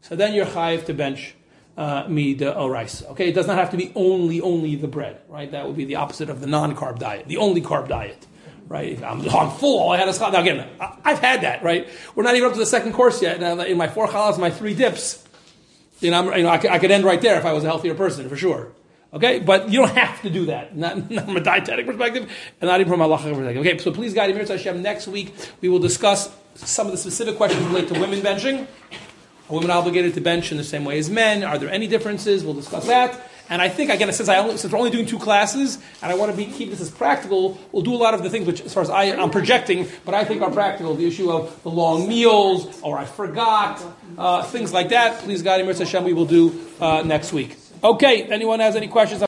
so 0.00 0.16
then 0.16 0.34
you're 0.34 0.46
chayiv 0.46 0.84
to 0.86 0.94
bench 0.94 1.34
uh, 1.76 2.06
me 2.08 2.34
the 2.34 2.52
orais. 2.52 3.06
Okay, 3.12 3.28
it 3.28 3.34
does 3.34 3.46
not 3.46 3.56
have 3.56 3.70
to 3.70 3.76
be 3.76 3.92
only 3.94 4.40
only 4.40 4.74
the 4.74 4.88
bread, 4.88 5.20
right? 5.28 5.50
That 5.50 5.66
would 5.66 5.76
be 5.76 5.84
the 5.84 5.94
opposite 5.94 6.28
of 6.28 6.40
the 6.40 6.48
non-carb 6.48 6.98
diet, 6.98 7.28
the 7.28 7.36
only 7.36 7.62
carb 7.62 7.88
diet, 7.88 8.26
right? 8.66 8.90
If 8.90 9.02
I'm, 9.02 9.20
I'm 9.28 9.50
full, 9.52 9.78
all 9.78 9.92
I 9.92 9.96
had 9.98 10.08
is 10.08 10.20
now 10.20 10.34
again. 10.40 10.68
I've 11.04 11.20
had 11.20 11.42
that, 11.42 11.62
right? 11.62 11.88
We're 12.16 12.24
not 12.24 12.34
even 12.34 12.48
up 12.48 12.54
to 12.54 12.58
the 12.58 12.66
second 12.66 12.94
course 12.94 13.22
yet. 13.22 13.40
Now, 13.40 13.60
in 13.60 13.76
my 13.76 13.88
four 13.88 14.08
challahs, 14.08 14.38
my 14.38 14.50
three 14.50 14.74
dips, 14.74 15.24
you 16.00 16.10
know, 16.10 16.34
you 16.34 16.42
know 16.42 16.48
I, 16.48 16.60
I 16.68 16.78
could 16.80 16.90
end 16.90 17.04
right 17.04 17.20
there 17.20 17.38
if 17.38 17.44
I 17.44 17.52
was 17.52 17.62
a 17.62 17.68
healthier 17.68 17.94
person 17.94 18.28
for 18.28 18.36
sure. 18.36 18.72
Okay, 19.14 19.38
but 19.38 19.70
you 19.70 19.80
don't 19.80 19.96
have 19.96 20.20
to 20.22 20.30
do 20.30 20.46
that. 20.46 20.76
Not, 20.76 21.10
not 21.10 21.24
from 21.26 21.36
a 21.36 21.40
dietetic 21.40 21.86
perspective, 21.86 22.30
and 22.60 22.68
not 22.68 22.80
even 22.80 22.92
from 22.92 23.00
a 23.00 23.08
halachic 23.08 23.34
perspective. 23.34 23.58
Okay, 23.58 23.78
so 23.78 23.92
please, 23.92 24.12
God, 24.12 24.28
Emir 24.28 24.44
Hashem, 24.44 24.82
next 24.82 25.06
week 25.06 25.34
we 25.60 25.68
will 25.68 25.78
discuss 25.78 26.34
some 26.56 26.86
of 26.86 26.92
the 26.92 26.98
specific 26.98 27.36
questions 27.36 27.64
related 27.66 27.94
to 27.94 28.00
women 28.00 28.20
benching. 28.20 28.66
Are 29.48 29.54
women 29.54 29.70
obligated 29.70 30.14
to 30.14 30.20
bench 30.20 30.50
in 30.50 30.58
the 30.58 30.64
same 30.64 30.84
way 30.84 30.98
as 30.98 31.10
men? 31.10 31.44
Are 31.44 31.58
there 31.58 31.70
any 31.70 31.86
differences? 31.86 32.44
We'll 32.44 32.54
discuss 32.54 32.86
that. 32.86 33.30
And 33.50 33.60
I 33.60 33.68
think, 33.68 33.90
again, 33.90 34.10
since, 34.14 34.30
I 34.30 34.38
only, 34.38 34.56
since 34.56 34.72
we're 34.72 34.78
only 34.78 34.90
doing 34.90 35.04
two 35.04 35.18
classes, 35.18 35.76
and 36.00 36.10
I 36.10 36.14
want 36.14 36.30
to 36.30 36.36
be, 36.36 36.46
keep 36.46 36.70
this 36.70 36.80
as 36.80 36.90
practical, 36.90 37.58
we'll 37.72 37.82
do 37.82 37.94
a 37.94 37.96
lot 37.96 38.14
of 38.14 38.22
the 38.22 38.30
things 38.30 38.46
which, 38.46 38.62
as 38.62 38.72
far 38.72 38.82
as 38.82 38.88
I, 38.88 39.04
am 39.04 39.30
projecting, 39.30 39.86
but 40.06 40.14
I 40.14 40.24
think 40.24 40.40
are 40.40 40.50
practical. 40.50 40.94
The 40.94 41.06
issue 41.06 41.30
of 41.30 41.62
the 41.62 41.68
long 41.68 42.08
meals, 42.08 42.80
or 42.80 42.96
I 42.96 43.04
forgot, 43.04 43.84
uh, 44.16 44.44
things 44.44 44.72
like 44.72 44.88
that. 44.88 45.20
Please, 45.20 45.42
God, 45.42 45.60
Emir 45.60 45.74
Hashem, 45.74 46.04
we 46.04 46.14
will 46.14 46.24
do 46.24 46.58
uh, 46.80 47.02
next 47.02 47.34
week. 47.34 47.58
Okay, 47.84 48.22
anyone 48.30 48.60
has 48.60 48.76
any 48.76 48.88
questions? 48.88 49.20